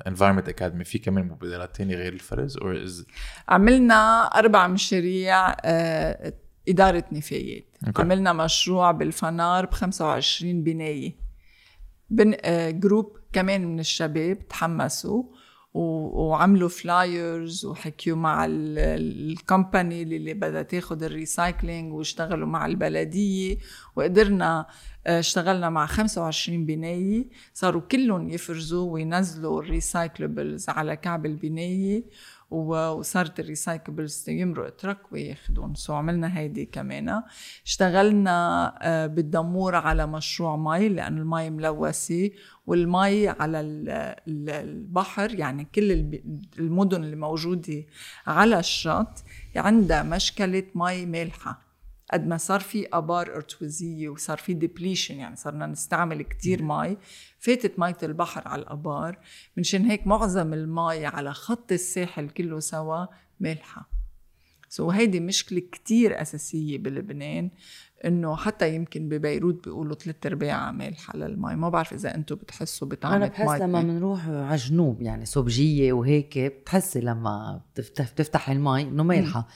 Environment 0.07 0.49
Academy 0.49 0.83
في 0.83 0.99
كمان 0.99 1.25
مبادرات 1.27 1.75
تانية 1.75 1.95
غير 1.95 2.13
الفرز 2.13 2.57
or 2.57 2.83
as 2.83 3.05
عملنا 3.49 4.25
أربع 4.25 4.67
مشاريع 4.67 5.55
آه، 5.65 6.33
إدارة 6.69 7.03
نفايات 7.11 7.65
أوكي. 7.87 8.01
عملنا 8.01 8.33
مشروع 8.33 8.91
بالفنار 8.91 9.65
ب 9.65 9.73
25 9.73 10.63
بناية 10.63 11.15
بن 12.09 12.35
آه، 12.41 12.69
group 12.69 13.17
كمان 13.33 13.65
من 13.65 13.79
الشباب 13.79 14.47
تحمسوا 14.47 15.23
وعملوا 15.73 16.69
flyers 16.69 17.65
وحكيوا 17.65 18.17
مع 18.17 18.45
ال- 18.45 18.79
ال 19.31 19.40
company 19.40 20.03
اللي 20.03 20.33
بدها 20.33 20.61
تاخد 20.61 21.03
ال 21.03 21.12
recycling 21.12 21.93
واشتغلوا 21.93 22.47
مع 22.47 22.65
البلدية. 22.65 23.57
وقدرنا 23.95 24.65
آه، 25.07 25.19
اشتغلنا 25.19 25.69
مع 25.69 25.85
25 25.85 26.65
بناية. 26.65 27.25
صاروا 27.53 27.81
كلهم 27.81 28.29
يفرزوا 28.29 28.91
وينزلوا 28.93 29.61
ال 29.61 29.70
recyclables 29.70 30.69
على 30.69 30.95
كعب 30.95 31.25
البناية. 31.25 32.03
وصارت 32.53 33.39
ال 33.39 33.47
recyclables 33.47 34.29
يمرق 34.29 34.75
truck 34.75 34.97
وياخدون. 35.11 35.75
so 35.75 35.93
عملنا 35.93 36.37
هيدي 36.39 36.65
كمان. 36.65 37.21
اشتغلنا 37.65 38.33
آه، 38.81 39.07
بالدمور 39.07 39.75
على 39.75 40.07
مشروع 40.07 40.55
مي 40.55 40.89
لأن 40.89 41.17
المي 41.17 41.49
ملوثة 41.49 42.29
والمي 42.67 43.27
على 43.27 43.61
ال- 43.61 43.89
ال- 44.27 44.49
البحر 44.49 45.35
يعني 45.39 45.67
كل 45.75 45.91
المدن 46.59 47.03
اللي 47.03 47.15
موجودة 47.15 47.85
على 48.27 48.59
الشط 48.59 49.23
عندها 49.55 50.03
مشكلة 50.03 50.63
مي 50.75 51.05
مالحة. 51.05 51.72
قد 52.13 52.27
ما 52.27 52.37
صار 52.37 52.59
في 52.59 52.87
آبار 52.93 53.35
ارتوازيه 53.35 54.09
وصار 54.09 54.37
في 54.37 54.53
depletion 54.53 55.15
يعني 55.15 55.35
صرنا 55.35 55.65
نستعمل 55.65 56.21
كتير 56.21 56.63
مي 56.63 56.97
فاتت 57.39 57.79
مية 57.79 57.97
البحر 58.03 58.47
على 58.47 58.61
الآبار. 58.61 59.19
منشان 59.57 59.85
هيك 59.85 60.07
معظم 60.07 60.53
المي 60.53 61.05
على 61.05 61.33
خط 61.33 61.71
الساحل 61.71 62.29
كله 62.29 62.59
سوا 62.59 63.05
مالحة. 63.39 63.89
so 64.69 64.91
هيدي 64.91 65.19
مشكلة 65.19 65.59
كتير 65.59 66.21
أساسية 66.21 66.77
بلبنان. 66.77 67.49
إنه 68.05 68.35
حتى 68.35 68.75
يمكن 68.75 69.09
ببيروت 69.09 69.63
بيقولوا 69.63 69.95
ثلاث 69.95 70.15
أرباع 70.25 70.71
مالحة 70.71 71.17
للمي 71.17 71.55
ما 71.55 71.69
بعرف 71.69 71.93
إذا 71.93 72.15
أنتم 72.15 72.35
بتحسوا 72.35 72.87
بطعم 72.87 73.13
أنا 73.13 73.27
بحس 73.27 73.61
لما 73.61 73.81
بنروح 73.81 74.27
على 74.27 74.53
الجنوب 74.53 75.01
يعني 75.01 75.25
صوب 75.25 75.59
جيه 75.59 75.93
وهيك 75.93 76.39
بتحسي 76.39 76.99
لما 76.99 77.61
بتفتح, 77.73 78.11
بتفتح 78.11 78.49
المي 78.49 78.81
إنه 78.81 79.03
مالحة. 79.03 79.47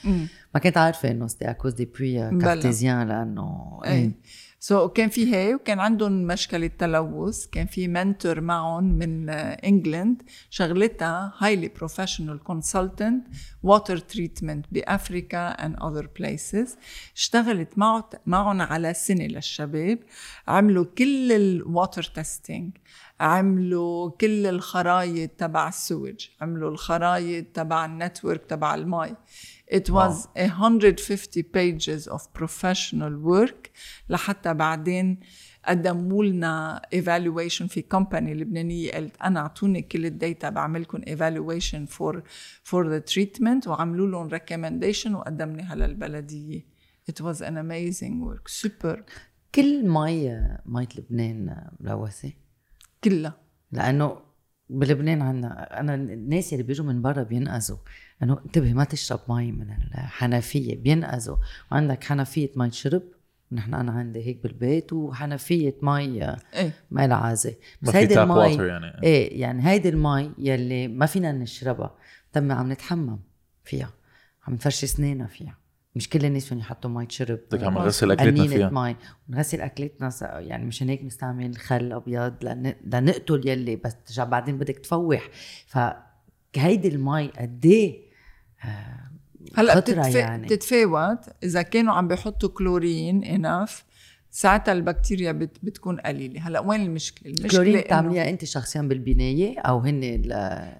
ما 0.54 0.60
كنت 0.64 0.78
عارفة 0.78 1.12
إنه 1.12 1.28
c'est 1.28 1.46
à 1.46 1.50
cause 1.50 1.74
des 1.74 1.86
puits. 1.86 2.40
artésiens 2.40 3.08
لأنه 3.08 3.80
إيه. 3.86 4.12
so 4.60 4.88
so, 4.88 4.92
كان 4.92 5.10
في 5.10 5.36
هي 5.36 5.56
وكان 5.56 5.80
عندهم 5.80 6.12
مشكلة 6.28 6.68
تلوث 6.68 7.46
كان 7.46 7.68
في 7.68 7.88
mentor 7.88 8.42
معهم 8.42 8.84
من 8.84 9.30
England 9.30 10.22
شغلتها 10.50 11.34
highly 11.38 11.68
professional 11.68 12.44
consultant 12.44 13.28
water 13.64 13.98
treatment 13.98 14.66
بأفريكا 14.72 15.48
and 15.48 15.76
other 15.84 16.10
places 16.20 16.78
اشتغلت 17.16 17.78
معه 17.78 18.10
معهم 18.26 18.62
على 18.62 18.94
سنة 18.94 19.26
للشباب. 19.26 20.00
عملوا 20.48 20.86
كل 20.98 21.32
ال 21.32 21.44
water 21.44 22.04
testing 22.04 22.78
عملوا 23.20 24.10
كل 24.10 24.46
الخرايط 24.46 25.30
تبع 25.38 25.68
ال 25.68 25.76
sewage 25.76 26.28
عملوا 26.42 26.72
الخرايط 26.72 27.46
تبع 27.54 27.86
ال 27.86 27.93
network 27.93 28.46
تبع 28.46 28.76
المي. 28.76 29.16
It 29.70 29.90
was 29.90 30.28
150 30.36 31.44
pages 31.44 32.08
of 32.08 32.22
professional 32.34 33.14
work. 33.20 33.70
لحتى 34.10 34.54
بعدين 34.54 35.20
قدموا 35.66 36.26
لنا 36.26 36.82
evaluation 36.96 37.66
في 37.66 37.82
company 37.82 38.34
لبنانية. 38.34 38.92
قالت 38.92 39.22
أنا 39.22 39.40
أعطوني 39.40 39.82
كل 39.82 40.06
ال 40.06 40.14
data 40.14 40.50
بعمل 40.50 40.82
لكم 40.82 41.02
evaluation 41.02 41.90
for 41.90 42.22
for 42.64 42.84
the 42.86 43.14
treatment. 43.14 43.68
وعملوا 43.68 44.08
لهم 44.08 44.30
recommendation 44.30 45.08
وقدمناها 45.08 45.76
للبلدية. 45.76 46.66
It 47.12 47.22
was 47.24 47.42
an 47.42 47.58
amazing 47.58 48.22
work. 48.22 48.50
Super. 48.50 48.98
كل 49.56 49.90
مي 49.90 50.58
مية 50.66 50.90
لبنان 50.98 51.68
ملوثة؟ 51.80 52.34
كلها. 53.04 53.38
لأنه 53.72 54.20
بلبنان 54.70 55.22
عنا 55.22 55.80
أنا 55.80 55.96
الناس 55.96 56.54
اللي 56.54 56.64
بيجوا 56.64 56.86
من 56.86 57.02
برا 57.02 57.24
بينقذوا. 57.24 57.78
إنه 58.24 58.40
انتبه 58.46 58.74
ما 58.74 58.84
تشرب 58.84 59.20
مي 59.30 59.52
من 59.52 59.68
الحنفية 59.72 60.76
بينقذوا 60.76 61.38
وعندك 61.72 62.04
حنفية 62.04 62.50
مي 62.56 62.72
شرب 62.72 63.02
نحن 63.52 63.74
أنا 63.74 63.92
عندي 63.92 64.26
هيك 64.26 64.44
بالبيت 64.44 64.94
وحنفية 64.94 65.76
مي 65.82 66.24
إيه. 66.54 66.72
ما 66.92 67.08
لها 67.08 67.18
عازه 67.18 67.56
في 67.84 68.08
tap 68.08 68.30
water 68.30 68.66
يعني. 68.66 69.04
إيه 69.04 69.42
يعني 69.42 69.68
هيدي 69.68 69.90
المي 69.90 70.32
يلي 70.38 70.88
ما 70.88 71.06
فينا 71.06 71.32
نشربها 71.32 71.96
تم 72.34 72.52
عم 72.52 72.72
نتحمم 72.72 73.20
فيها 73.64 73.90
عم 74.48 74.54
نفرش 74.54 74.84
اسناننا 74.84 75.28
فيها. 75.28 75.58
مش 75.96 76.10
كل 76.10 76.26
الناس 76.26 76.46
فيهم 76.46 76.60
يحطوا 76.60 76.90
مي 76.90 77.06
تشرب. 77.06 77.40
بدك 77.52 77.64
عم 77.64 77.74
نغسل 77.74 78.12
أكلتنا 78.12 78.48
فيها. 78.48 78.70
مي 78.70 78.96
ونغسل 79.30 79.62
أكلتنا 79.62 80.10
يعني 80.22 80.66
مشان 80.66 80.90
هيك 80.90 81.04
نستعمل 81.04 81.58
خل 81.58 81.92
أبيض 81.92 82.34
لن- 82.42 82.76
لنقتل 82.86 83.48
يلي 83.48 83.76
بس 83.76 83.96
ترجع 84.06 84.24
بعدين 84.24 84.58
بدك 84.58 84.78
تفوح. 84.80 85.30
فهيدي 85.68 86.88
المي 86.88 87.28
قد 87.28 87.66
إيه 87.66 88.07
هلأ 89.58 89.76
خطرة 89.76 90.02
بتتفا... 90.02 90.20
يعني. 90.20 90.48
بتتفاوت. 90.48 91.20
إذا 91.44 91.62
كانوا 91.62 91.94
عم 91.94 92.08
بيحطوا 92.08 92.50
chlorine 92.50 93.24
enough 93.24 93.84
ساعتها 94.32 94.72
البكتيريا 94.72 95.32
بت... 95.32 95.58
بتكون 95.64 96.00
قليلة. 96.00 96.48
هلأ 96.48 96.60
وين 96.60 96.82
المشكلة؟ 96.82 97.28
المشكلة 97.28 97.50
كلورين 97.50 97.82
إنه- 97.82 97.86
بتعمليها 97.86 98.30
أنت 98.30 98.46
شخصيا 98.46 98.82
بالبناية 98.82 99.60
أو 99.60 99.80
هن 99.80 100.04
ال- 100.04 100.34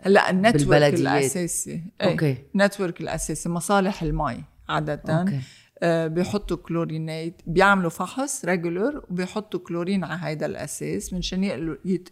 هلأ 0.06 0.30
ال 0.30 0.37
network. 0.37 0.94
الأساسي. 0.94 1.84
أوكي. 2.02 2.38
ال 2.56 2.62
network 2.62 3.02
الأساسي 3.02 3.50
مصالح 3.50 4.04
المي 4.04 4.44
عادة. 4.70 5.02
أوكي. 5.10 5.40
آه 5.82 6.08
بيحطوا 6.08 6.58
كلورينات 6.58 7.42
بيعملوا 7.48 7.90
فحص 7.90 8.46
regular 8.46 9.04
وبيحطوا 9.10 9.60
كلورين 9.60 10.04
على 10.04 10.20
هيدا 10.24 10.46
الأساس 10.46 11.14
منشان 11.14 11.44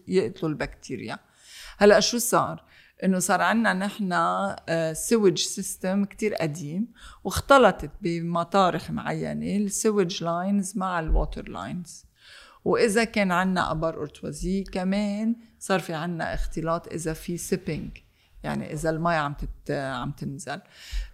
يقتلوا 0.07 0.51
البكتيريا. 0.51 1.18
هلأ 1.78 1.99
شو 1.99 2.18
صار؟ 2.18 2.63
إنه 3.04 3.20
صار 3.20 3.41
عندنا 3.41 3.74
نحن 3.74 4.14
sewage 4.93 5.38
system 5.38 6.06
كتير 6.06 6.36
قديم 6.36 6.88
واختلطت 7.24 7.91
بمطارح 8.02 8.91
معينة 8.91 9.66
ال 9.66 9.74
sewage 9.74 10.24
lines 10.24 10.78
مع 10.78 11.00
ال 11.00 11.08
water 11.08 11.50
lines 11.50 12.06
وإذا 12.66 13.04
كان 13.04 13.32
عندنا 13.32 13.72
ابار 13.72 14.02
أرتوازي 14.02 14.64
كمان 14.64 15.36
صار 15.60 15.80
في 15.80 15.93
عندنا 15.93 16.34
اختلاط 16.34 16.88
إذا 16.88 17.14
في 17.14 17.38
seeping 17.38 17.98
يعني 18.43 18.74
إذا 18.74 18.89
المي 18.89 19.14
عم 19.14 19.34
تت... 19.34 19.72
عم 19.72 20.12
تنزل. 20.12 20.62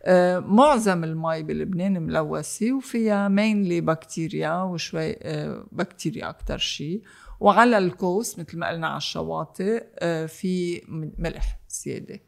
آه، 0.03 0.39
معظم 0.39 1.03
المي 1.03 1.43
بلبنان 1.43 2.01
ملوثة 2.01 2.73
وفيها 2.73 3.27
mainly 3.27 3.82
بكتيريا 3.82 4.61
وشوي 4.61 5.17
آه، 5.21 5.65
بكتيريا 5.71 6.29
أكثر 6.29 6.57
شيء 6.57 7.01
وعلى 7.39 7.77
ال 7.77 7.88
coast 7.88 8.39
مثل 8.39 8.57
ما 8.57 8.69
قلنا 8.69 8.88
على 8.88 8.97
الشواطئ 8.97 9.84
آه، 9.99 10.25
في 10.25 10.82
ملح. 11.17 11.61
زياده 11.72 12.19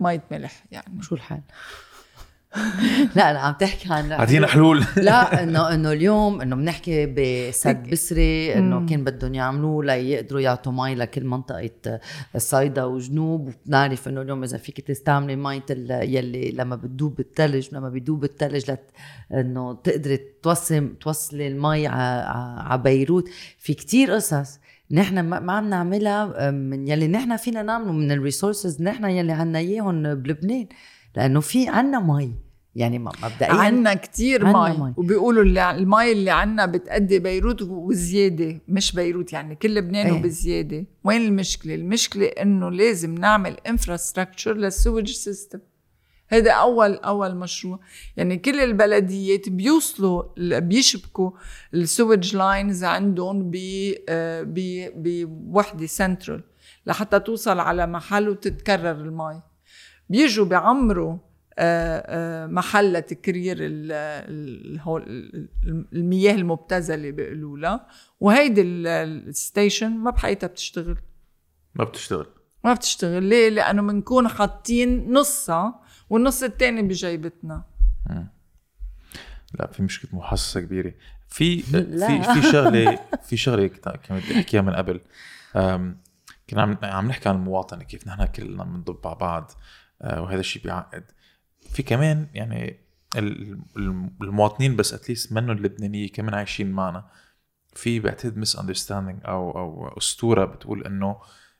مية 0.00 0.24
ملح 0.30 0.64
يعني. 0.70 1.02
شو 1.02 1.14
الحال؟ 1.14 1.40
لا 3.16 3.30
أنا 3.30 3.38
عم 3.38 3.54
تحكي 3.54 3.92
عن 3.92 4.12
اعطينا 4.12 4.46
حلول. 4.46 4.84
لا 4.96 5.42
انه 5.42 5.74
إنه 5.74 5.92
اليوم 5.92 6.40
إنه 6.40 6.56
بنحكي 6.56 7.06
بسد 7.06 7.90
بسري 7.90 8.54
إنه 8.54 8.86
كان 8.86 9.04
بدهم 9.04 9.34
يعملوه 9.34 9.84
ليقدروا 9.84 10.40
يعطوا 10.40 10.72
مي 10.72 10.94
لكل 10.94 11.24
منطقة 11.24 12.00
الصيدا 12.34 12.84
وجنوب. 12.84 13.48
وبنعرف 13.48 14.08
إنه 14.08 14.22
اليوم 14.22 14.44
إذا 14.44 14.58
فيك 14.58 14.80
تستعملي 14.80 15.36
مي 15.36 15.62
يلي 15.90 16.50
لما 16.50 16.76
بتدوب 16.76 17.16
بالثلج 17.16 17.68
لما 17.72 17.88
بيدوب 17.88 18.24
الثلج 18.24 18.70
لت 18.70 18.90
إنه 19.32 19.74
تقدري 19.74 20.16
توصل 20.42 20.94
توصلي 21.00 21.48
المي 21.48 21.86
على 21.86 22.82
بيروت 22.82 23.28
في 23.58 23.74
كتير 23.74 24.10
قصص 24.10 24.58
نحن 24.90 25.20
ما 25.20 25.40
ما 25.40 25.52
عم 25.52 25.68
نعملها 25.70 26.50
من 26.50 26.88
يلي 26.88 27.08
نحن 27.08 27.36
فينا 27.36 27.62
نعمله 27.62 27.92
من 27.92 28.12
ال 28.12 28.19
resources 28.19 28.82
نحن 28.82 29.04
يلي 29.04 29.32
عنا 29.32 29.58
إياهم 29.58 30.14
بلبنان 30.14 30.66
لأنه 31.16 31.40
في 31.40 31.68
عنا 31.68 32.00
مي 32.00 32.34
يعني 32.74 32.98
مبدئيا 32.98 33.52
عنا 33.52 33.94
كتير 33.94 34.46
عنا 34.46 34.72
مي 34.78 34.84
مي. 34.84 34.94
وبيقولوا 34.96 35.42
اللي 35.42 35.70
المي 35.70 36.12
اللي 36.12 36.30
عنا 36.30 36.66
بتقضي 36.66 37.18
بيروت 37.18 37.62
وزيادة 37.62 38.60
مش 38.68 38.92
بيروت 38.92 39.32
يعني 39.32 39.54
كل 39.54 39.74
لبنان 39.74 40.06
إيه. 40.06 40.12
وبزيادة 40.12 40.84
وين 41.04 41.20
المشكلة؟ 41.20 41.74
المشكلة 41.74 42.26
إنه 42.26 42.70
لازم 42.70 43.14
نعمل 43.14 43.56
infrastructure 43.68 44.54
لل 44.54 44.68
sewage 44.68 45.10
system 45.12 45.58
هذا 46.28 46.50
أول 46.52 46.94
أول 46.94 47.34
مشروع. 47.36 47.80
يعني 48.16 48.36
كل 48.38 48.60
البلديات 48.60 49.48
بيوصلوا 49.48 50.22
بيشبكوا 50.58 51.30
ال 51.74 51.83
sewage 51.83 52.36
lines 52.36 52.84
عندهم 52.84 53.50
ب 53.50 53.56
آه، 54.08 54.42
ب 54.42 54.54
بوحدة 55.02 55.86
سنترال 55.86 56.42
لحتى 56.86 57.20
توصل 57.20 57.58
على 57.60 57.86
محل 57.86 58.28
وتتكرر 58.28 58.90
المي. 58.90 59.42
بيجوا 60.08 60.44
بيعمروا 60.46 61.16
آه، 61.58 61.98
آه، 62.06 62.46
محل 62.46 62.96
ال- 65.06 65.48
المياه 65.92 66.34
المبتذلة 66.34 67.10
بيقولوا 67.10 67.58
لها 67.58 67.86
وهيدي 68.20 68.60
ال- 68.62 68.86
ال 69.28 69.36
station 69.36 69.90
ما 69.90 70.10
بحياتها 70.10 70.46
بتشتغل. 70.46 70.96
ما 71.74 71.84
بتشتغل. 71.84 72.26
ما 72.64 72.72
بتشتغل. 72.74 73.22
ليه؟ 73.22 73.48
لأنه 73.48 73.82
بنكون 73.82 74.28
حاطين 74.28 75.12
نصها 75.12 75.80
والنص 76.10 76.42
التاني 76.42 76.82
بجيبتنا. 76.82 77.62
لا 79.54 79.66
في 79.72 79.82
مشكلة 79.82 80.10
محصصة 80.20 80.60
كبيرة. 80.60 80.94
في 81.28 81.56
لا. 81.72 82.22
في 82.22 82.40
في 82.40 82.52
شغلة 82.52 82.98
في 83.22 83.36
شغلة 83.36 83.66
كنت 83.66 83.88
بدي 84.10 84.38
أحكيها 84.38 84.60
من 84.62 84.74
قبل. 84.74 85.00
كنا 86.50 86.62
عم 86.62 86.78
عم 86.82 87.08
نحكي 87.08 87.28
عن 87.28 87.34
المواطنة 87.34 87.84
كيف 87.84 88.08
نحن 88.08 88.24
كلنا 88.26 88.64
بنضب 88.64 89.06
على 89.06 89.16
بعض 89.16 89.52
أه، 90.02 90.22
وهذا 90.22 90.40
الشيء 90.40 90.62
بيعقد. 90.62 91.04
في 91.70 91.82
كمان 91.82 92.26
يعني 92.34 92.80
ال- 93.16 93.52
ال- 93.76 94.10
المواطنين 94.22 94.76
بس 94.76 94.94
اتليست 94.94 95.32
منهم 95.32 95.50
اللبنانية 95.56 96.12
كمان 96.12 96.34
عايشين 96.34 96.72
معنا. 96.72 97.04
في 97.74 98.00
بعتقد 98.00 98.36
misunderstanding 98.36 99.18
أو 99.24 99.50
أو 99.50 99.88
أسطورة 99.98 100.44
بتقول 100.44 100.86
إنه 100.86 101.16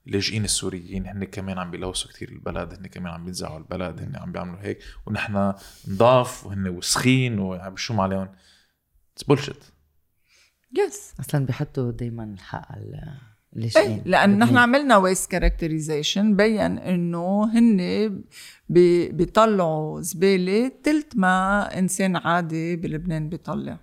اللاجئين 0.07 0.45
السوريين 0.45 1.07
هن 1.07 1.25
كمان 1.25 1.59
عم 1.59 1.71
بيلوثوا 1.71 2.11
كثير 2.13 2.29
البلد 2.29 2.73
هن 2.75 2.87
كمان 2.87 3.13
عم 3.13 3.25
بينزعوا 3.25 3.59
البلد 3.59 4.01
هن 4.01 4.17
عم 4.17 4.33
بيعملوا 4.33 4.61
هيك 4.63 4.79
ونحن 5.07 5.53
نضاف 5.89 6.47
وهن 6.47 6.69
وسخين 6.69 7.39
وعم 7.39 7.75
بشوم 7.75 8.01
عليهم. 8.01 8.29
It's 9.15 9.23
bullshit 9.25 9.65
yes 10.79 11.15
أصلا 11.21 11.47
بيحطوا 11.47 11.91
دائما 11.93 12.25
الحق 12.25 12.73
على 12.73 13.15
إيه 13.77 14.03
لأن 14.05 14.39
نحن. 14.39 14.57
عملنا 14.57 14.97
waste 14.97 15.31
characterization 15.31 16.37
بين 16.37 16.79
إنه 16.79 17.45
هن 17.59 17.77
بي- 18.69 19.09
بيطلعوا 19.09 20.01
زبالة 20.01 20.73
تلت 20.83 21.17
ما 21.17 21.79
إنسان 21.79 22.17
عادي 22.17 22.77
بلبنان 22.77 23.29
بيطلع. 23.29 23.79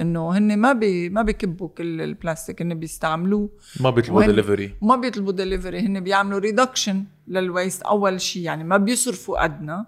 إنه 0.00 0.38
هن 0.38 0.58
ما 0.58 0.72
بي 0.72 1.08
ما 1.08 1.22
بيكبوا 1.22 1.68
كل 1.68 2.00
البلاستيك 2.00 2.62
هن 2.62 2.74
بيستعملوه. 2.74 3.50
ما 3.80 3.90
بيطلبوا 3.90 4.26
دليفري 4.26 4.74
ما 4.82 4.96
بيطلبوا 4.96 5.32
دليفري 5.32 5.80
هن 5.80 6.00
بيعملوا 6.00 6.38
reduction 6.38 7.04
لل 7.28 7.43
waste 7.43 7.82
أول 7.82 8.20
شيء 8.20 8.42
يعني 8.42 8.64
ما 8.64 8.76
بيصرفوا 8.76 9.42
قدنا. 9.42 9.86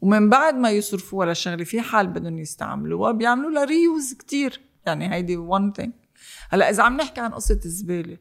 ومن 0.00 0.28
بعد 0.30 0.54
ما 0.54 0.70
يصرفوا 0.70 1.20
ولا 1.20 1.32
شغلة 1.32 1.64
في 1.64 1.80
حال 1.80 2.06
بدهم 2.06 2.38
يستعملوها 2.38 3.12
بيعملوا 3.12 3.50
لها 3.50 3.64
reuse 3.64 4.14
كتير. 4.14 4.60
يعني 4.86 5.14
هيدي 5.14 5.36
one 5.36 5.72
thing 5.72 5.92
هلأ 6.50 6.70
إذا 6.70 6.82
عم 6.82 6.96
نحكي 6.96 7.20
عن 7.20 7.30
قصة 7.30 7.60
الزبالة 7.64 8.18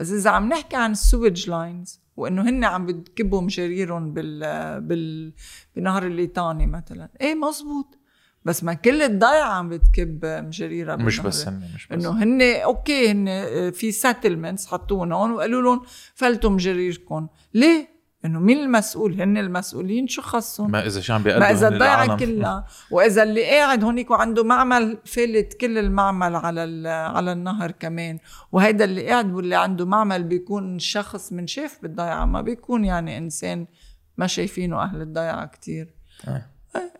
بس 0.00 0.10
إذا 0.10 0.30
عم 0.30 0.48
نحكي 0.48 0.76
عن 0.76 0.90
ال 0.90 0.99
sewage 0.99 1.50
lines 1.50 2.00
وإنه 2.16 2.42
هن 2.42 2.64
عم 2.64 2.86
بتكبوا 2.86 3.40
مجاريرهم 3.40 4.12
بال 4.12 4.40
بال 4.80 5.32
بنهر 5.76 6.06
الليطاني 6.06 6.66
مثلا 6.66 7.08
إيه 7.20 7.34
مزبوط. 7.34 7.98
بس 8.44 8.64
ما 8.64 8.74
كل 8.74 9.02
الضيعه 9.02 9.52
عم 9.52 9.68
بتكب 9.68 10.24
مجاريرها 10.24 10.96
مش. 10.96 11.20
بس 11.20 11.48
هن 11.48 11.62
مش 11.74 11.86
بس 11.86 11.92
انه 12.04 12.22
هن 12.22 12.42
أوكي 12.42 13.10
هن 13.10 13.26
في 13.70 13.92
settlements 13.92 14.66
حطوهم 14.66 15.12
هون 15.12 15.30
وقالوا 15.30 15.62
لهم 15.62 15.82
فلتوا 16.14 16.50
مجاريركم 16.50 17.28
ليه؟ 17.54 17.94
إنه 18.24 18.40
مين 18.40 18.58
المسؤول؟ 18.58 19.20
هن 19.20 19.38
المسؤولين 19.38 20.08
شو 20.08 20.22
خصهم؟ 20.22 20.70
ما 20.70 20.86
إذا 20.86 21.00
شو 21.00 21.12
عم 21.14 21.22
بيقدموا 21.22 21.46
ما 21.48 21.52
إذا 21.52 21.68
الضيعه. 21.68 22.16
كلها 22.16 22.66
وإذا 22.90 23.22
اللي 23.22 23.44
قاعد 23.44 23.84
هونيك 23.84 24.10
وعنده 24.10 24.44
معمل 24.44 24.98
فلت 25.04 25.54
كل 25.60 25.78
المعمل 25.78 26.36
على 26.36 26.64
ال- 26.64 26.86
على 27.16 27.32
النهر 27.32 27.70
كمان 27.70 28.18
وهيدا 28.52 28.84
اللي 28.84 29.06
قاعد 29.08 29.32
واللي 29.32 29.54
عنده 29.56 29.86
معمل 29.86 30.22
بيكون 30.24 30.78
شخص 30.78 31.32
من 31.32 31.46
شاف 31.46 31.78
بالضيعه 31.82 32.24
ما 32.24 32.40
بيكون 32.40 32.84
يعني 32.84 33.18
إنسان 33.18 33.66
ما 34.18 34.26
شايفينه 34.26 34.82
أهل 34.82 35.00
الضيعه 35.02 35.46
كتير 35.46 35.94
آه. 36.28 36.46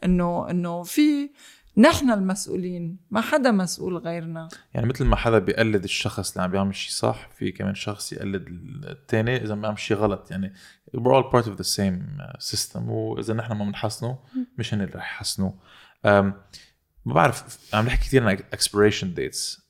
إنه 0.05 0.51
إنه 0.51 0.83
في 0.83 1.31
نحن 1.77 2.11
المسؤولين 2.11 2.97
ما 3.11 3.21
حدا 3.21 3.51
مسؤول 3.51 3.97
غيرنا. 3.97 4.49
يعني 4.75 4.87
مثل 4.87 5.05
ما 5.05 5.17
حدا 5.17 5.39
بيقلد 5.39 5.85
الشخص 5.85 6.31
اللي 6.33 6.43
عم 6.45 6.51
بيعمل 6.51 6.75
شيء 6.75 6.93
صح 6.93 7.29
في 7.29 7.53
كمان 7.53 7.75
شخص 7.75 8.13
يقلد 8.13 8.45
الثاني 8.85 9.37
إذا 9.37 9.55
بيعمل 9.55 9.79
شيء 9.79 9.97
غلط. 9.97 10.31
يعني 10.31 10.53
we're 10.97 11.23
all 11.23 11.33
part 11.33 11.45
of 11.47 11.57
the 11.59 11.67
same 11.77 12.21
uh, 12.21 12.39
system. 12.53 12.77
وإذا 12.89 13.35
نحن 13.35 13.53
ما 13.53 13.65
بنحسنه 13.65 14.19
مش 14.59 14.75
هن 14.75 14.81
اللي 14.81 14.93
رح 14.95 15.13
يحسنوا 15.13 15.53
أم، 16.05 16.35
ما 17.05 17.15
بعرف 17.15 17.59
عم 17.75 17.87
نحكي 17.87 18.01
كثير 18.07 18.29
عن 18.29 18.37
expiration 18.37 19.07
dates. 19.19 19.61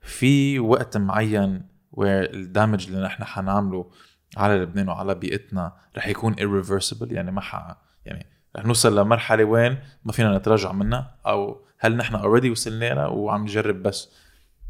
في 0.00 0.58
وقت 0.58 0.96
معين 0.96 1.62
where 1.96 2.00
ال 2.34 2.41
damage 2.41 2.86
اللي 2.86 3.04
نحن 3.04 3.24
حنعمله 3.24 3.90
على 4.36 4.58
لبنان 4.58 4.88
وعلى 4.88 5.14
بيئتنا 5.14 5.72
رح 5.96 6.06
يكون 6.06 6.34
irreversible 6.34 7.12
يعني 7.12 7.30
ما 7.30 7.40
ح 7.40 7.76
يعني 8.04 8.26
رح 8.56 8.64
نوصل 8.66 8.98
لمرحلة 8.98 9.44
وين 9.44 9.78
ما 10.04 10.12
فينا 10.12 10.38
نتراجع 10.38 10.72
منها 10.72 11.16
أو 11.26 11.60
هل 11.78 11.96
نحن 11.96 12.14
already 12.14 12.50
وصلنا 12.50 12.94
لها 12.94 13.06
وعم 13.06 13.42
نجرب 13.42 13.82
بس 13.82 14.10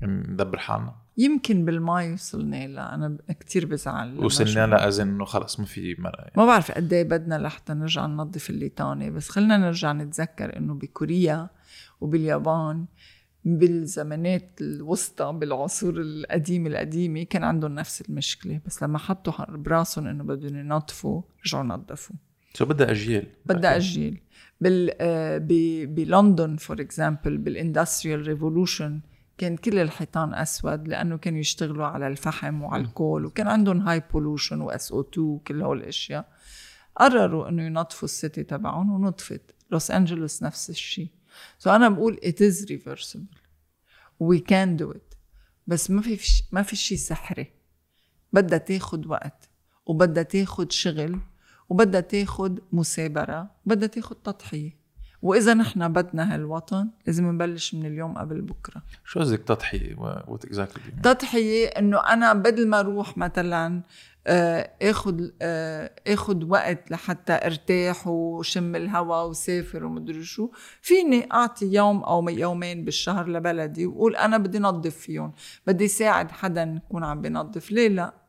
ندبر 0.02 0.58
حالنا. 0.58 0.94
يمكن 1.16 1.64
بالماي 1.64 2.12
وصلنا 2.12 2.66
لها. 2.66 2.94
أنا 2.94 3.18
كتير 3.40 3.66
بزعل 3.66 4.24
وصلنا 4.24 4.66
لها 4.66 4.88
as 4.88 5.00
إنه 5.00 5.24
خلص 5.24 5.60
ما 5.60 5.66
في 5.66 5.96
مرة. 5.98 6.26
ما 6.36 6.46
بعرف 6.46 6.72
قد 6.72 6.92
إيه 6.92 7.02
بدنا 7.02 7.38
لحتى 7.38 7.74
نرجع 7.74 8.06
ننظف 8.06 8.50
الليطاني 8.50 9.10
بس 9.10 9.28
خلينا 9.28 9.56
نرجع 9.56 9.92
نتذكر 9.92 10.56
إنه 10.56 10.74
بكوريا 10.74 11.48
وباليابان 12.00 12.84
بالزمانات 13.44 14.58
الوسطى 14.60 15.32
بالعصور 15.32 15.94
القديمة 15.96 16.68
القديمة 16.68 17.22
كان 17.22 17.44
عندهم 17.44 17.74
نفس 17.74 18.00
المشكلة. 18.00 18.60
بس 18.66 18.82
لما 18.82 18.98
حطوا 18.98 19.44
براسهم 19.48 20.06
إنه 20.06 20.24
بدهم 20.24 20.56
ينظفوا 20.56 21.22
رجعوا 21.46 21.64
نظفوا. 21.64 22.16
so 22.56 22.64
بدها 22.64 22.90
أجيال؟ 22.90 23.26
بدها 23.46 23.76
أجيال. 23.76 24.18
بال 24.60 24.90
آه، 25.00 25.38
ب- 25.38 25.94
بلندن 25.94 26.56
for 26.56 26.80
example 26.80 27.38
بال 27.38 27.53
industrial 27.53 28.26
revolution 28.26 29.00
كان 29.38 29.56
كل 29.56 29.78
الحيطان 29.78 30.34
أسود 30.34 30.88
لأنه 30.88 31.16
كانوا 31.18 31.38
يشتغلوا 31.38 31.86
على 31.86 32.06
الفحم 32.06 32.62
وعلى 32.62 32.82
ال 32.82 32.91
coal 32.91 33.24
وكان 33.26 33.48
عندهم 33.48 33.80
high 33.80 34.02
pollution 34.12 34.60
و 34.60 34.92
SO 34.92 35.00
2 35.00 35.26
وكل 35.26 35.62
هول 35.62 35.78
الأشياء. 35.78 36.28
قرروا 36.96 37.48
إنه 37.48 37.62
ينظفوا 37.66 38.04
ال 38.04 38.12
city 38.12 38.42
تبعهم 38.42 38.92
ونطفت. 38.92 39.54
لوس 39.70 39.90
انجلوس 39.90 40.42
نفس 40.42 40.70
الشيء. 40.70 41.08
so 41.58 41.70
أنا 41.70 41.88
بقول 41.88 42.16
it 42.24 42.38
is 42.42 42.66
reversible. 42.68 43.36
We 44.24 44.38
can 44.38 44.82
do 44.84 44.94
it. 44.96 45.16
بس 45.66 45.90
ما 45.90 46.00
في 46.02 46.42
ما 46.52 46.62
في 46.62 46.76
شيء 46.76 46.98
سحري. 46.98 47.46
بدها 48.32 48.58
تاخد 48.58 49.06
وقت. 49.06 49.48
وبدها 49.86 50.22
تاخد 50.22 50.72
شغل 50.72 51.18
وبدها 51.68 52.00
تاخد 52.00 52.60
مثابرة 52.72 53.50
بدها 53.66 53.88
تاخد 53.88 54.16
تضحية. 54.16 54.84
وإذا 55.22 55.54
نحن 55.54 55.92
بدنا 55.92 56.34
هالوطن 56.34 56.88
لازم 57.06 57.30
نبلش 57.30 57.74
من 57.74 57.86
اليوم 57.86 58.18
قبل 58.18 58.40
بكرة. 58.40 58.82
شو 59.04 59.20
قصدك 59.20 59.42
تضحية؟ 59.42 59.96
what 59.98 60.44
exactly 60.44 60.82
تضحية 61.02 61.66
إنه 61.66 61.98
أنا 61.98 62.32
بدل 62.32 62.68
ما 62.68 62.80
أروح 62.80 63.18
مثلا 63.18 63.82
آه، 64.26 64.70
اخد 64.82 65.32
آه، 65.42 65.90
اخد 66.06 66.44
وقت 66.50 66.90
لحتى 66.90 67.32
أرتاح 67.32 68.06
وشم 68.06 68.76
الهواء 68.76 69.28
وسافر 69.28 69.84
ومدري 69.84 70.24
شو 70.24 70.50
فيني 70.82 71.28
أعطي 71.32 71.66
يوم 71.66 72.02
أو 72.02 72.28
يومين 72.28 72.84
بالشهر 72.84 73.28
لبلدي 73.28 73.86
وقول 73.86 74.16
أنا 74.16 74.38
بدي 74.38 74.58
نظف 74.58 74.96
فيهم. 74.96 75.32
بدي 75.66 75.88
ساعد 75.88 76.30
حدا 76.30 76.80
يكون 76.86 77.04
عم 77.04 77.22
بنظف 77.22 77.70
ليه 77.72 77.88
لا؟ 77.88 78.23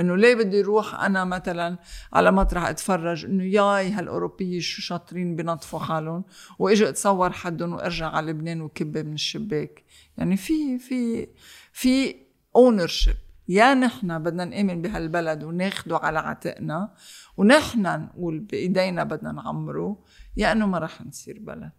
إنه 0.00 0.16
ليه 0.16 0.34
بدي 0.34 0.60
أروح 0.60 0.94
أنا 0.94 1.24
مثلا 1.24 1.78
على 2.12 2.32
مطرح 2.32 2.66
أتفرج 2.66 3.24
إنه 3.24 3.44
ياي 3.44 3.90
هالأوروبية 3.90 4.60
شو 4.60 4.82
شاطرين 4.82 5.36
بنظفوا 5.36 5.78
حالهم 5.78 6.24
وإجي 6.58 6.88
أتصور 6.88 7.32
حدهم 7.32 7.72
وأرجع 7.72 8.08
على 8.08 8.30
لبنان 8.30 8.60
وكب 8.60 8.98
من 8.98 9.12
الشباك. 9.12 9.84
يعني 10.18 10.36
في 10.36 10.78
في 10.78 11.28
في 11.72 12.14
اونرشيب 12.56 13.16
يا 13.48 13.74
نحن 13.74 14.18
بدنا 14.22 14.44
نآمن 14.44 14.82
بهالبلد 14.82 15.44
وناخده 15.44 15.96
على 15.96 16.18
عاتقنا 16.18 16.94
ونحن 17.36 17.82
نقول 17.82 18.38
بإيدينا 18.38 19.04
بدنا 19.04 19.32
نعمره 19.32 19.98
يا 20.36 20.52
إنه 20.52 20.66
ما 20.66 20.78
رح 20.78 21.06
نصير 21.06 21.38
بلد. 21.40 21.70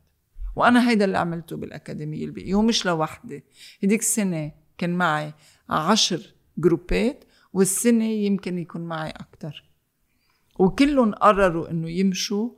وأنا 0.55 0.89
هيدا 0.89 1.05
اللي 1.05 1.17
عملته 1.17 1.57
بالأكاديمية 1.57 2.25
البيئية 2.25 2.55
ومش 2.55 2.85
لوحدي. 2.85 3.43
هديك 3.83 3.99
السنة 3.99 4.51
كان 4.77 4.89
معي 4.89 5.33
عشر 5.69 6.33
جروبات 6.57 7.23
والسنة 7.53 8.05
يمكن 8.05 8.59
يكون 8.59 8.81
معي 8.81 9.09
أكتر. 9.09 9.69
وكلهم 10.59 11.13
قرروا 11.13 11.71
إنه 11.71 11.89
يمشوا 11.89 12.49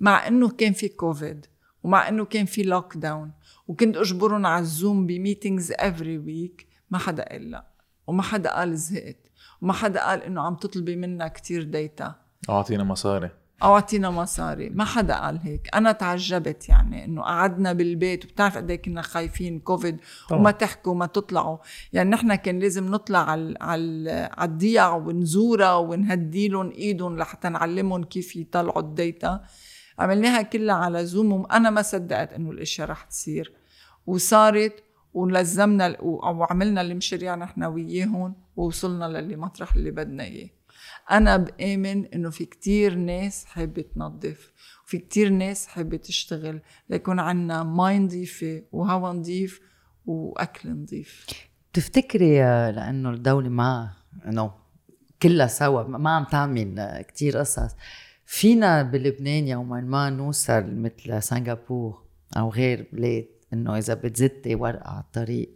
مع 0.00 0.28
إنه 0.28 0.48
كان 0.48 0.72
في 0.72 0.88
كوفيد 0.88 1.46
ومع 1.82 2.08
إنه 2.08 2.24
كان 2.24 2.44
في 2.46 2.62
lockdown 2.62 3.32
وكنت 3.68 3.96
أجبرهم 3.96 4.46
على 4.46 4.62
ال 4.62 4.71
Zoom 4.71 5.06
ب 5.06 5.13
meetings 5.13 5.72
every 5.72 6.18
week 6.18 6.66
ما 6.90 6.98
حدا 6.98 7.24
قال 7.28 7.50
لا. 7.50 7.66
وما 8.06 8.22
حدا 8.22 8.54
قال 8.56 8.76
زهقت. 8.78 9.16
وما 9.62 9.72
حدا 9.72 10.06
قال 10.06 10.22
إنه 10.22 10.40
عم 10.40 10.54
تطلبي 10.54 10.96
منا 10.96 11.28
كتير 11.28 11.62
data 11.62 12.14
أعطينا 12.50 12.84
مصاري. 12.84 13.30
أو 13.62 13.74
اعطينا 13.74 14.10
مصاري. 14.10 14.68
ما 14.70 14.84
حدا 14.84 15.14
قال 15.20 15.38
هيك. 15.42 15.68
أنا 15.74 15.92
تعجبت 15.92 16.68
يعني 16.68 17.04
إنه 17.04 17.22
قعدنا 17.22 17.72
بالبيت 17.72 18.24
وبتعرف 18.24 18.56
قد 18.56 18.70
إيه 18.70 18.82
كنا 18.82 19.02
خايفين 19.02 19.58
كوفيد 19.60 20.00
طبعاً. 20.28 20.40
وما 20.40 20.50
تحكوا 20.50 20.94
ما 20.94 21.06
تطلعوا. 21.06 21.58
يعني 21.92 22.10
نحن 22.10 22.34
كان 22.34 22.58
لازم 22.58 22.90
نطلع 22.90 23.18
على 23.30 23.54
على 23.60 24.30
الضيع 24.42 24.94
ونزورها 24.94 25.74
ونهدي 25.74 26.48
لهم 26.48 26.70
إيدهم 26.70 27.18
لحتى 27.18 27.48
نعلمهم 27.48 28.04
كيف 28.04 28.36
يطلعوا 28.36 28.78
ال 28.80 28.93
data 28.93 29.44
عملناها 29.98 30.42
كلها 30.42 30.74
على 30.74 31.06
Zoom 31.06 31.32
وأنا 31.32 31.70
ما 31.70 31.82
صدقت 31.82 32.32
إنه 32.32 32.50
الاشياء 32.50 32.88
رح 32.90 33.02
تصير. 33.04 33.52
وصارت 34.06 34.82
ولزمنا 35.14 35.86
ال- 35.86 35.96
و- 36.00 36.30
وعملنا 36.30 36.80
المشاريع 36.80 37.34
نحن 37.34 37.64
وياهم 37.64 38.34
ووصلنا 38.56 39.04
للي 39.04 39.36
مطرح 39.36 39.74
اللي 39.74 39.90
بدنا 39.90 40.24
إياه. 40.24 40.48
أنا 41.10 41.36
بآمن 41.36 42.04
إنه 42.06 42.30
في 42.30 42.44
كتير 42.44 42.94
ناس 42.94 43.44
حابة 43.44 43.84
تنظف 43.94 44.52
وفي 44.84 44.98
كتير 44.98 45.28
ناس 45.28 45.66
حابة 45.66 45.96
تشتغل 45.96 46.60
ليكون 46.90 47.18
عنا 47.18 47.62
ماي 47.62 47.98
نظيفة 47.98 48.62
وهوا 48.72 49.12
نظيف 49.12 49.60
وأكل 50.06 50.70
نظيف. 50.70 51.26
بتفتكري 51.72 52.44
آه، 52.44 52.70
لأنه 52.70 53.10
الدولة 53.10 53.48
ما 53.48 53.92
إنه 54.26 54.54
كلها 55.22 55.46
سوا 55.46 55.82
ما 55.82 56.10
عم 56.10 56.24
تعمل 56.24 56.78
آه، 56.78 57.02
كتير 57.02 57.38
قصص. 57.38 57.70
فينا 58.24 58.82
بلبنان 58.82 59.48
يوما 59.48 59.80
ما 59.80 60.10
نوصل 60.10 60.74
مثل 60.74 61.22
سنغافور 61.22 62.06
أو 62.36 62.50
غير 62.50 62.88
بلاد 62.92 63.28
إنه 63.52 63.78
إذا 63.78 63.94
بتزتي 63.94 64.54
ورقة 64.54 64.90
على 64.90 65.00
الطريق 65.00 65.50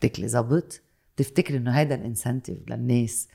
تكلي 0.00 0.28
زبط. 0.28 0.80
تفتكري 1.16 1.56
إنه 1.56 1.70
هيدا 1.70 1.94
ال 1.94 2.00
incentive 2.00 2.58
للناس؟ 2.68 3.28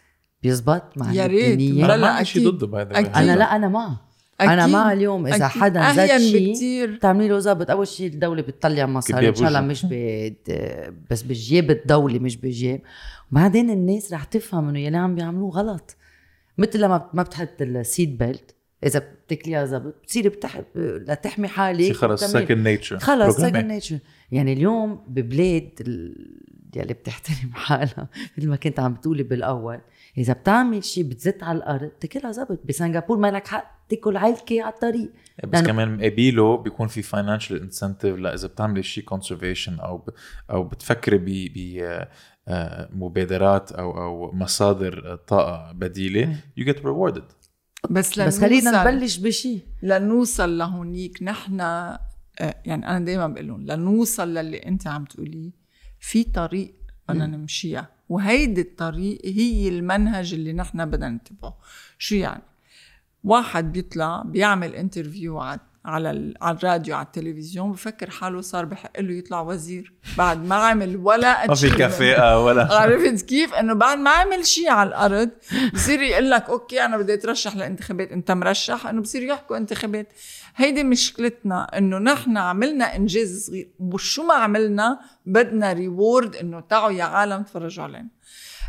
بيزبط 0.48 0.84
مع 0.98 1.14
يا 1.14 1.26
ريت. 1.28 1.60
لا، 1.62 1.98
لا 1.98 2.24
شيء. 2.24 2.50
ضده 2.50 2.68
باي 2.68 2.82
أكيد. 2.82 3.16
أنا 3.16 3.36
لا 3.36 3.56
أنا 3.56 3.68
مع 3.68 3.98
أنا 4.42 4.64
أكيد. 4.64 4.74
مع 4.74 4.94
اليوم 4.94 5.28
إذا 5.28 5.46
أكيد. 5.46 5.62
حدا 5.62 5.94
زاد 5.94 6.20
شيء 6.20 6.52
بكتير. 6.52 6.96
بتعملي 6.96 7.28
له 7.28 7.40
ظابط 7.40 7.72
أول 7.72 7.88
شيء 7.88 8.08
الدولة 8.08 8.42
بتطلع 8.42 8.86
مصاري. 8.86 9.30
إن 9.30 9.36
شاء 9.36 9.48
الله. 9.48 9.62
مش 9.62 9.86
بد... 9.90 10.36
بس 11.12 11.22
بجيب 11.22 11.72
الدولة 11.72 12.20
مش 12.20 12.38
بجيب. 12.38 12.82
وبعدين 13.32 13.70
الناس 13.70 14.14
رح 14.14 14.24
تفهم 14.24 14.70
إنه 14.70 14.80
يلي 14.80 14.98
عم 14.98 15.16
بيعملوه 15.16 15.50
غلط. 15.52 15.96
مثل 16.58 16.80
لما 16.80 17.10
ما 17.14 17.24
بتحط 17.24 17.62
ال 17.62 17.71
seat 17.71 18.10
belt 18.10 18.56
إذا 18.84 19.00
بتكليها 19.00 19.66
ظبط 19.66 19.96
بتصيري 20.04 20.30
بتح... 20.30 20.62
لتحمي 20.76 21.48
حالك. 21.48 21.92
خلص 21.92 22.24
second 22.24 22.68
nature 22.68 23.00
خلص 23.00 23.38
second 23.38 23.66
nature 23.66 24.00
يعني 24.32 24.54
اليوم 24.54 25.04
ببلاد 25.08 25.70
ال- 25.82 26.38
يلي 26.76 26.94
بتحترم 26.94 27.52
حالها. 27.54 28.08
مثل 28.38 28.48
ما 28.50 28.56
كنت 28.56 28.80
عم 28.80 28.94
بتقولي 28.94 29.24
بالأول. 29.24 29.80
إذا 30.18 30.34
بتعمل 30.34 30.84
شيء 30.84 31.04
بتزت 31.04 31.44
على 31.44 31.58
الأرض 31.58 31.90
تاكلها 31.90 32.32
زبط. 32.32 32.60
بسنغافور 32.66 33.18
ما 33.18 33.32
لك 33.32 33.48
حق 33.48 33.78
تاكل 33.90 34.18
عيلكي 34.18 34.62
على 34.62 34.74
الطريق. 34.74 35.12
بس 35.48 35.60
لأنه- 35.62 35.66
كمان 35.68 35.98
مقابله 35.98 36.58
بيكون 36.58 36.88
في 36.88 37.02
financial 37.02 37.62
incentive 37.62 38.16
لا 38.16 38.34
إذا 38.34 38.48
بتعملي 38.48 38.84
شيء 38.84 39.04
conservation 39.04 39.80
أو 39.80 39.98
ب 39.98 40.10
أو 40.52 40.64
بتفكري 40.64 41.18
ب 41.18 41.54
ب 41.54 41.82
آه، 42.50 42.90
مبادرات 42.94 43.72
أو 43.72 44.04
أو 44.04 44.32
مصادر 44.36 45.16
طاقة 45.28 45.72
بديلة 45.72 46.36
you 46.58 46.66
get 46.66 46.86
rewarded 46.86 47.24
بس 47.90 48.20
بس 48.20 48.42
خلينا 48.42 48.84
نبلش 48.84 49.18
بشيء 49.18 49.60
لنوصل 49.84 50.58
لهونيك. 50.58 51.24
نحن 51.24 51.62
آه، 51.62 52.00
يعني 52.40 52.88
أنا 52.90 53.06
دائما 53.06 53.28
بقول 53.28 53.48
لهم 53.48 53.62
لنوصل 53.66 54.34
للي 54.34 54.58
أنت 54.58 54.88
عم 54.88 55.06
تقوليه 55.06 55.52
في 56.00 56.24
طريق 56.24 56.74
بدنا 57.10 57.26
نمشيها. 57.28 57.97
وهيدي 58.10 58.62
الطريق 58.62 59.22
هي 59.26 59.68
المنهج 59.68 60.34
اللي 60.34 60.54
نحن 60.54 60.86
بدنا 60.86 61.10
نتبعه 61.10 61.58
شو 61.98 62.16
يعني؟ 62.16 62.44
واحد 63.24 63.72
بيطلع 63.72 64.22
بيعمل 64.26 64.76
انترفيو 64.76 65.40
على 65.40 65.60
على 65.86 66.12
ال- 66.12 66.34
على 66.42 66.58
الراديو 66.58 66.96
على 66.96 67.06
التلفزيون 67.06 67.72
بفكر 67.72 68.10
حاله 68.10 68.42
صار 68.42 68.66
بحق 68.66 69.00
له 69.00 69.14
يطلع 69.14 69.42
وزير. 69.42 69.94
بعد 70.18 70.46
ما 70.46 70.56
عمل 70.56 70.96
ولا 70.98 71.48
ما 71.48 71.56
في 71.56 71.70
achievement. 71.70 71.78
كفاءه 71.78 72.44
ولا. 72.46 72.74
عرفت 72.74 73.22
كيف؟ 73.26 73.54
إنه 73.54 73.74
بعد 73.74 73.98
ما 73.98 74.10
عمل 74.10 74.46
شيء 74.46 74.70
على 74.70 74.90
الأرض 74.90 75.30
بصير 75.74 76.02
يقول 76.02 76.30
لك 76.32 76.50
okay 76.50 76.86
أنا 76.86 76.98
بدي 76.98 77.14
أترشح 77.14 77.56
لانتخابات. 77.56 78.12
أنت 78.12 78.32
مرشح؟ 78.32 78.88
إنه 78.88 79.02
بصير 79.02 79.24
يحكوا 79.24 79.58
انتخابات. 79.58 80.08
هيدي 80.60 80.84
مشكلتنا 80.84 81.78
إنه 81.78 81.98
نحن 81.98 82.38
عملنا 82.38 82.96
إنجاز 82.96 83.46
صغير. 83.48 83.70
وشو 83.80 84.24
ما 84.24 84.34
عملنا 84.34 85.00
بدنا 85.26 85.74
reward 85.74 86.36
إنه 86.36 86.60
تعوا 86.60 86.92
يا 86.92 87.04
عالم 87.04 87.44
تفرجوا 87.44 87.84
علينا. 87.84 88.10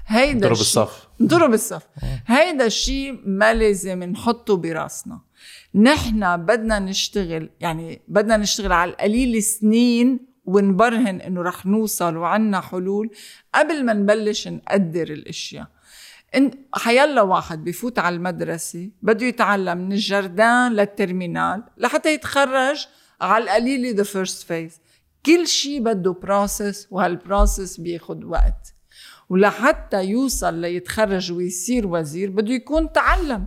هيدا 0.06 0.48
ضرب 0.48 0.52
الصف. 0.52 1.09
نضرب 1.20 1.55
الصف. 1.55 1.82
هيدا 2.27 2.66
الشيء 2.66 3.20
ما 3.24 3.55
لازم 3.55 4.05
نحطه 4.05 4.56
براسنا. 4.56 5.20
نحن 5.74 6.36
بدنا 6.36 6.78
نشتغل 6.78 7.51
يعني 7.60 8.02
بدنا 8.09 8.36
نشتغل 8.36 8.73
على 8.73 8.90
القليل 8.90 9.43
سنين 9.43 10.20
ونبرهن 10.44 11.20
إنه 11.20 11.43
رح 11.43 11.66
نوصل 11.66 12.16
وعنا 12.16 12.60
حلول 12.60 13.10
قبل 13.55 13.85
ما 13.85 13.93
نبلش 13.93 14.48
نقدر 14.48 15.09
الأشياء. 15.12 15.78
إن 16.37 16.51
حيلا 16.75 17.23
واحد 17.23 17.65
بفوت 17.65 17.99
على 17.99 18.17
المدرسة 18.17 18.91
بده 19.03 19.27
يتعلم 19.27 19.79
من 19.79 19.93
ال 19.93 20.04
jardin 20.04 20.73
لل 20.73 20.89
terminale 20.89 21.65
لحتى 21.77 22.15
يتخرج 22.15 22.87
على 23.21 23.45
القليل 23.45 23.95
the 23.95 24.03
first 24.03 24.43
phase 24.43 24.81
كل 25.27 25.47
شيء 25.47 25.81
بده 25.81 26.13
process 26.12 26.89
وهال 26.91 27.18
process 27.18 27.81
بياخد 27.81 28.25
وقت. 28.25 28.75
ولحتى 29.29 30.05
يوصل 30.05 30.55
ليتخرج 30.55 31.33
ويصير 31.33 31.87
وزير 31.87 32.31
بده 32.31 32.53
يكون 32.53 32.93
تعلم. 32.93 33.47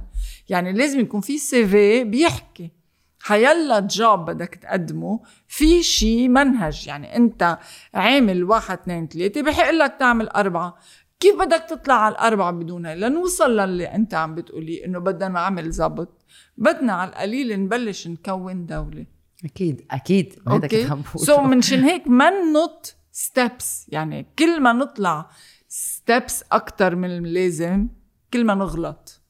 يعني 0.49 0.73
لازم 0.73 0.99
يكون 0.99 1.21
في 1.21 1.37
CV 1.37 2.03
بيحكي. 2.03 2.71
حيلا 3.19 3.79
job 3.79 4.25
بدك 4.25 4.55
تقدمه 4.55 5.19
في 5.47 5.83
شيء 5.83 6.27
منهج. 6.27 6.87
يعني 6.87 7.15
أنت 7.15 7.57
عامل 7.93 8.43
واحد 8.43 8.79
اثنين 8.79 9.07
ثلاثة 9.07 9.41
بحق 9.41 9.69
لك 9.69 9.95
تعمل 9.99 10.27
أربعة. 10.27 10.77
كيف 11.21 11.35
بدك 11.35 11.65
تطلع 11.69 11.93
على 11.93 12.11
الأربعة 12.11 12.51
بدون 12.51 12.85
هاي؟ 12.85 12.95
لنوصل 12.95 13.57
للي 13.57 13.85
أنت 13.85 14.13
عم 14.13 14.35
بتقولي 14.35 14.85
إنه 14.85 14.99
بدنا 14.99 15.27
نعمل 15.27 15.71
زبط 15.71 16.25
بدنا 16.57 16.93
على 16.93 17.09
القليل 17.09 17.59
نبلش 17.59 18.07
نكون 18.07 18.65
دولة. 18.65 19.05
أكيد 19.45 19.85
أكيد. 19.91 20.39
هذا 20.47 20.67
كنت 20.67 20.91
عم 20.91 21.01
بقول 21.01 21.25
so 21.25 21.41
منشان 21.41 21.83
هيك 21.83 22.07
ما 22.07 22.29
ننط 22.29 22.95
steps 23.11 23.85
يعني 23.89 24.27
كل 24.39 24.61
ما 24.61 24.73
نطلع 24.73 25.29
steps 25.67 26.43
أكتر 26.51 26.95
من 26.95 27.17
اللازم 27.17 27.87
كل 28.33 28.45
ما 28.45 28.55
نغلط. 28.55 29.21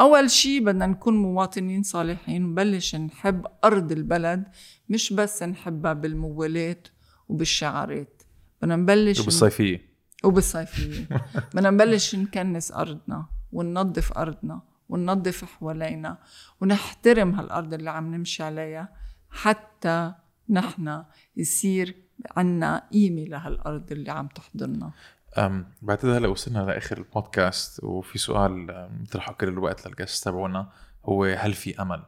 أول 0.00 0.30
شي 0.30 0.60
بدنا 0.60 0.86
نكون 0.86 1.16
مواطنين 1.16 1.82
صالحين 1.82 2.44
ونبلش 2.44 2.94
نحب 2.94 3.46
أرض 3.64 3.92
البلد 3.92 4.44
مش 4.88 5.12
بس 5.12 5.42
نحبها 5.42 5.92
بالموالاه 5.92 6.82
وبالشعارات. 7.28 8.22
بدنا 8.62 8.76
نبلش 8.76 9.20
وبالصيفية. 9.20 9.89
وبالصيفية 10.24 11.08
بدنا 11.54 11.70
نبلش 11.70 12.14
نكنس 12.14 12.72
أرضنا 12.72 13.26
وننظف 13.52 14.18
أرضنا 14.18 14.62
وننظف 14.88 15.44
حوالينا 15.44 16.18
ونحترم 16.60 17.34
هالأرض 17.34 17.74
اللي 17.74 17.90
عم 17.90 18.14
نمشي 18.14 18.42
عليها 18.42 18.88
حتى 19.30 20.14
نحن 20.50 21.04
يصير 21.36 21.96
عنا 22.36 22.88
قيمة 22.92 23.24
لهالأرض 23.24 23.92
اللي 23.92 24.10
عم 24.10 24.26
تحضرنا 24.26 24.92
أم 25.38 25.66
بعتقد 25.82 26.08
هلا 26.08 26.28
وصلنا 26.28 26.58
لآخر 26.58 26.98
البودكاست 26.98 27.84
وفي 27.84 28.18
سؤال 28.18 28.66
بنطرحه 28.90 29.32
كل 29.32 29.48
الوقت 29.48 29.86
للجست 29.86 30.24
تبعونا 30.24 30.72
هو 31.04 31.24
هل 31.24 31.52
في 31.52 31.82
أمل؟ 31.82 32.02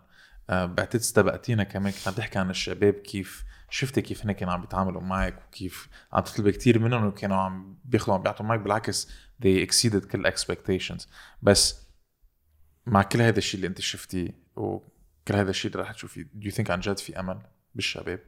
بعتقد 0.49 1.01
استبقتينا 1.01 1.65
كمان 1.65 1.93
كنت 1.93 2.09
عم 2.09 2.15
تحكي 2.15 2.39
عن 2.39 2.51
الشباب 2.51 2.95
كيف 2.95 3.45
شفتي 3.73 4.03
كيف 4.03 4.25
هن 4.25 4.33
كانوا 4.33 4.53
عم 4.53 4.61
بيتعاملوا 4.61 5.01
معك 5.01 5.43
وكيف 5.49 5.89
عم 6.13 6.23
تطلبي 6.23 6.53
كثير 6.53 6.79
منهم 6.79 7.07
وكانوا 7.07 7.37
عم 7.37 7.79
بياخذوا 7.85 8.15
عم 8.15 8.23
بيعطوا 8.23 8.47
معك 8.47 8.61
بالعكس 8.61 9.09
they 9.45 9.67
exceeded 9.67 10.07
كل 10.07 10.33
expectations 10.33 11.07
بس 11.43 11.87
مع 12.87 13.03
كل 13.03 13.23
هذا 13.23 13.39
الشيء 13.39 13.57
اللي 13.57 13.67
انت 13.67 13.81
شفتيه 13.81 14.29
وكل 14.57 15.35
هذا 15.35 15.51
الشيء 15.51 15.71
اللي 15.71 15.83
رح 15.83 15.93
تشوفيه 15.93 16.25
do 16.25 16.51
you 16.51 16.55
think 16.55 16.71
عن 16.71 16.81
جد 16.81 16.99
في 16.99 17.21
أمل 17.21 17.43
بالشباب؟ 17.75 18.21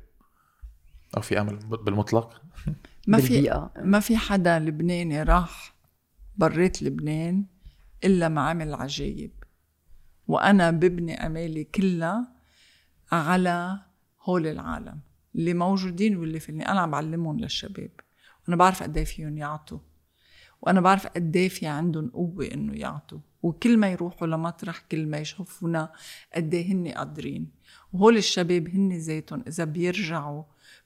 أو 1.16 1.22
في 1.22 1.40
أمل 1.40 1.56
بالمطلق؟ 1.56 2.42
ما 3.08 3.20
في 3.20 3.68
ما 3.78 4.00
في 4.00 4.16
حدا 4.16 4.58
لبناني 4.58 5.22
راح 5.22 5.74
بريت 6.36 6.82
لبنان 6.82 7.46
إلا 8.04 8.28
ما 8.28 8.40
عمل 8.40 8.74
عجايب 8.74 9.44
وأنا 10.26 10.70
ببني 10.70 11.26
امالي 11.26 11.64
كلها 11.64 12.32
على 13.12 13.80
هول 14.22 14.46
العالم 14.46 15.00
اللي 15.34 15.54
موجودين 15.54 16.16
واللي 16.16 16.40
فيني 16.40 16.68
أنا 16.68 16.80
عم 16.80 16.90
بعلمهم 16.90 17.40
للشباب. 17.40 17.90
وأنا 18.44 18.56
بعرف 18.56 18.82
قد 18.82 18.96
إيه 18.96 19.04
فيهم 19.04 19.38
يعطوا. 19.38 19.78
وأنا 20.62 20.80
بعرف 20.80 21.06
قد 21.06 21.36
إيه 21.36 21.48
في 21.48 21.66
عندهم 21.66 22.08
قوة 22.08 22.44
إنه 22.54 22.74
يعطوا. 22.74 23.18
وكل 23.42 23.76
ما 23.76 23.92
يروحوا 23.92 24.26
لمطرح 24.26 24.78
كل 24.78 25.06
ما 25.06 25.18
يشوفونا 25.18 25.92
قد 26.34 26.54
إيه 26.54 26.72
هن 26.72 26.88
قادرين. 26.88 27.50
وهول 27.92 28.16
الشباب 28.16 28.68
هن 28.68 28.92
ذاتهم 28.92 29.44
إذا 29.48 29.64
بيرجعوا 29.64 30.42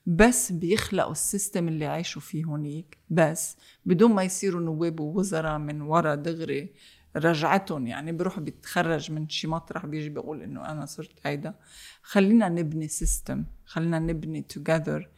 بس 0.06 0.52
بيخلقوا 0.52 1.12
ال 1.12 1.20
system 1.20 1.68
اللي 1.68 1.86
عايشوا 1.86 2.22
فيه 2.22 2.44
هونيك. 2.44 2.98
بس 3.10 3.56
بدون 3.86 4.12
ما 4.12 4.22
يصيروا 4.22 4.60
نواب 4.60 5.00
ووزراء 5.00 5.58
من 5.58 5.80
ورا 5.80 6.14
دغري 6.14 6.72
رجعتهم 7.18 7.86
يعني 7.86 8.12
بروح 8.12 8.40
بيتخرج 8.40 9.12
من 9.12 9.28
شي 9.28 9.46
مطرح 9.46 9.86
بيجي 9.86 10.08
بيقول 10.08 10.42
إنه 10.42 10.70
أنا 10.70 10.86
صرت 10.86 11.26
هيدا 11.26 11.54
خلينا 12.02 12.48
نبني 12.48 12.88
سيستم 12.88 13.44
خلينا 13.64 13.98
نبني 13.98 14.42
توجذر 14.42 15.10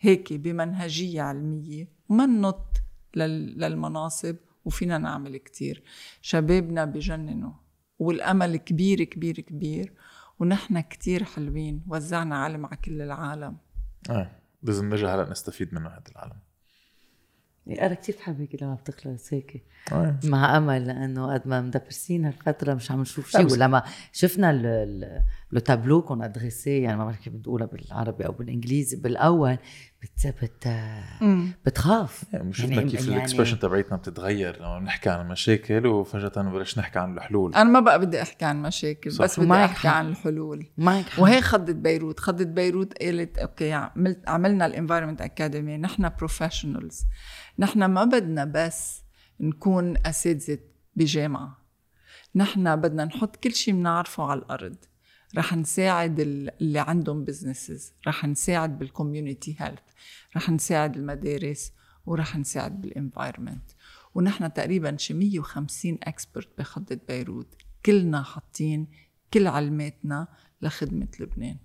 هيك 0.00 0.32
بمنهجية 0.32 1.22
علمية 1.22 1.88
وما 2.08 2.26
ننط 2.26 2.76
للمناصب 3.16 4.36
وفينا 4.64 4.98
نعمل 4.98 5.36
كتير. 5.36 5.82
شبابنا 6.22 6.84
بجننوا 6.84 7.52
والأمل 7.98 8.56
كبير 8.56 9.04
كبير 9.04 9.40
كبير 9.40 9.92
ونحن 10.38 10.80
كتير 10.80 11.24
حلوين 11.24 11.84
وزعنا 11.88 12.36
علم 12.36 12.66
على 12.66 12.76
كل 12.76 13.02
العالم. 13.02 13.56
آه 14.10 14.30
لازم 14.62 14.88
نرجع 14.88 15.14
هلأ 15.14 15.30
نستفيد 15.30 15.74
منه 15.74 15.88
هذا 15.88 16.04
العالم. 16.12 16.45
أنا 17.68 17.94
كثير 17.94 18.16
بحب 18.18 18.40
هيك 18.40 18.62
لما 18.62 18.74
بتخلص 18.74 19.34
هيك. 19.34 19.64
آه. 19.92 20.16
مع 20.24 20.56
أمل 20.56 20.86
لأنه 20.86 21.32
قد 21.32 21.48
ما 21.48 21.60
مدبرسين 21.60 22.24
هالفترة 22.24 22.74
مش 22.74 22.90
عم 22.90 23.00
نشوف 23.00 23.30
شيء 23.30 23.52
ولما 23.52 23.82
شفنا 24.12 24.52
le 25.52 25.60
tableau 25.60 26.02
qu'on 26.02 26.22
a 26.22 26.31
dressé 26.31 26.82
يعني 26.82 26.96
ما 26.96 27.04
بعرف 27.04 27.20
كيف 27.20 27.32
بتقولها 27.32 27.66
بالعربي 27.66 28.26
أو 28.26 28.32
بالإنجليزي 28.32 28.96
بالأول 28.96 29.58
بت 30.02 30.34
بت 30.42 30.68
بتخاف. 31.66 32.24
يعني 32.32 32.52
شفنا 32.52 32.74
يعني 32.74 32.90
كيف 32.90 33.00
يعني 33.00 33.16
ال 33.16 33.20
expression 33.20 33.58
تبعيتنا 33.58 33.96
بتتغير 33.96 34.56
لما 34.56 34.78
بنحكي 34.78 35.10
عن 35.10 35.20
المشاكل 35.20 35.86
وفجأة 35.86 36.42
بنبلش 36.42 36.78
نحكي 36.78 36.98
عن 36.98 37.14
الحلول. 37.14 37.54
أنا 37.54 37.70
ما 37.70 37.80
بقى 37.80 38.00
بدي 38.00 38.22
أحكي 38.22 38.44
عن 38.44 38.62
مشاكل 38.62 39.12
صح. 39.12 39.24
بس 39.24 39.40
بدي 39.40 39.52
أحكي 39.52 39.88
عن 39.88 40.08
الحلول. 40.08 40.66
معك 40.78 41.04
وهي 41.18 41.40
خطة 41.40 41.74
بيروت. 41.74 42.20
خطة 42.20 42.46
بيروت 42.46 43.02
قالت 43.02 43.38
okay 43.38 43.72
عملت 43.72 44.28
عملنا 44.28 44.66
ال 44.66 44.71
Environment 44.71 45.20
Academy 45.20 45.76
نحن 45.78 46.10
professionals 46.18 47.06
نحن 47.58 47.84
ما 47.84 48.04
بدنا 48.04 48.44
بس 48.44 49.02
نكون 49.40 49.96
أساتذة 50.06 50.58
بجامعة. 50.96 51.58
نحن 52.34 52.76
بدنا 52.76 53.04
نحط 53.04 53.36
كل 53.36 53.54
شيء 53.54 53.74
بنعرفه 53.74 54.24
على 54.24 54.40
الأرض. 54.40 54.76
رح 55.36 55.54
نساعد 55.56 56.20
اللي 56.20 56.78
عندهم 56.78 57.24
businesses 57.24 57.92
رح 58.06 58.24
نساعد 58.24 58.78
بال 58.78 58.92
community 58.92 59.56
health 59.58 59.80
رح 60.36 60.50
نساعد 60.50 60.96
المدارس 60.96 61.72
ورح 62.06 62.36
نساعد 62.36 62.80
بال 62.80 62.94
environment 62.94 63.70
ونحن 64.14 64.52
تقريبا 64.52 64.96
شي 64.96 65.14
150 65.14 65.98
experts 66.02 66.48
بخطة 66.58 66.98
بيروت. 67.08 67.54
كلنا 67.86 68.22
حاطين 68.22 68.86
كل 69.34 69.46
علماتنا 69.46 70.28
لخدمة 70.62 71.08
لبنان. 71.20 71.56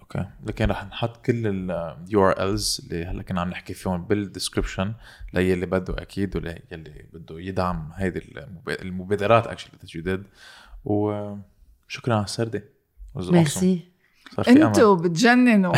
okay. 0.00 0.26
لكن 0.46 0.64
رح 0.64 0.84
نحط 0.84 1.24
كل 1.26 1.46
ال 1.46 2.28
URLs 2.28 2.80
اللي 2.84 3.04
هلا 3.04 3.22
كنا 3.22 3.40
عم 3.40 3.48
نحكي 3.50 3.74
فيهم 3.74 4.04
بال 4.04 4.18
description 4.18 4.94
للي 5.34 5.66
بده 5.66 6.02
أكيد 6.02 6.36
وللي 6.36 7.06
بده 7.12 7.40
يدعم 7.40 7.90
هيدي 7.94 8.22
المبادرات 8.68 9.46
actually 9.46 9.72
تجديد 9.82 10.22
وشكرا 10.84 12.14
على 12.14 12.24
السردة. 12.24 12.64
ميرسي. 13.14 13.90
أنتوا 14.48 14.96
بتجننوا. 14.96 15.74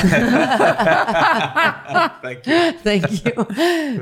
thank 2.22 2.48
you 2.48 2.72
thank 2.84 3.26
you 3.26 3.46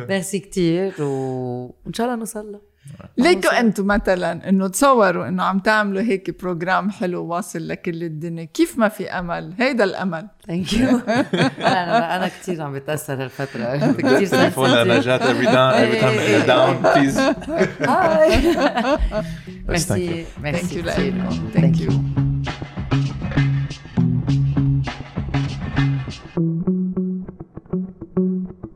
merci 0.09 0.39
كثير 0.39 1.03
وان 1.03 1.93
شاء 1.93 2.07
الله 2.07 2.19
نوصل 2.19 2.53
له. 2.53 2.70
آه. 3.01 3.09
ليكوا 3.19 3.61
أنتم 3.61 3.87
مثلا 3.87 4.49
انه 4.49 4.69
تصوروا 4.69 5.29
انه 5.29 5.43
عم 5.43 5.59
تعملوا 5.59 6.03
هيك 6.03 6.41
program 6.43 6.91
حلو 6.91 7.25
واصل 7.25 7.69
لكل 7.69 8.03
الدنيا 8.05 8.45
كيف 8.45 8.79
ما 8.79 8.89
في 8.89 9.11
أمل؟ 9.11 9.55
هيدا 9.59 9.85
الأمل. 9.85 10.27
thank 10.47 10.73
you 10.81 11.01
أنا 11.09 12.17
أنا 12.17 12.29
كثير 12.29 12.63
عم 12.63 12.73
بتأثر 12.73 13.23
هالفترة. 13.23 13.77
كثير 13.93 14.27
تليفون 14.27 14.89
نجاة 14.89 15.19
every 15.19 15.47
down 15.47 15.75
every 15.83 16.01
time 16.03 16.47
داون 16.47 16.77
بليز 16.77 17.21
ميرسي 19.69 20.25
ميرسي 20.43 20.83
ثانك 21.55 21.81
يو 21.81 21.91
Thank 26.37 26.57
you. 28.57 28.70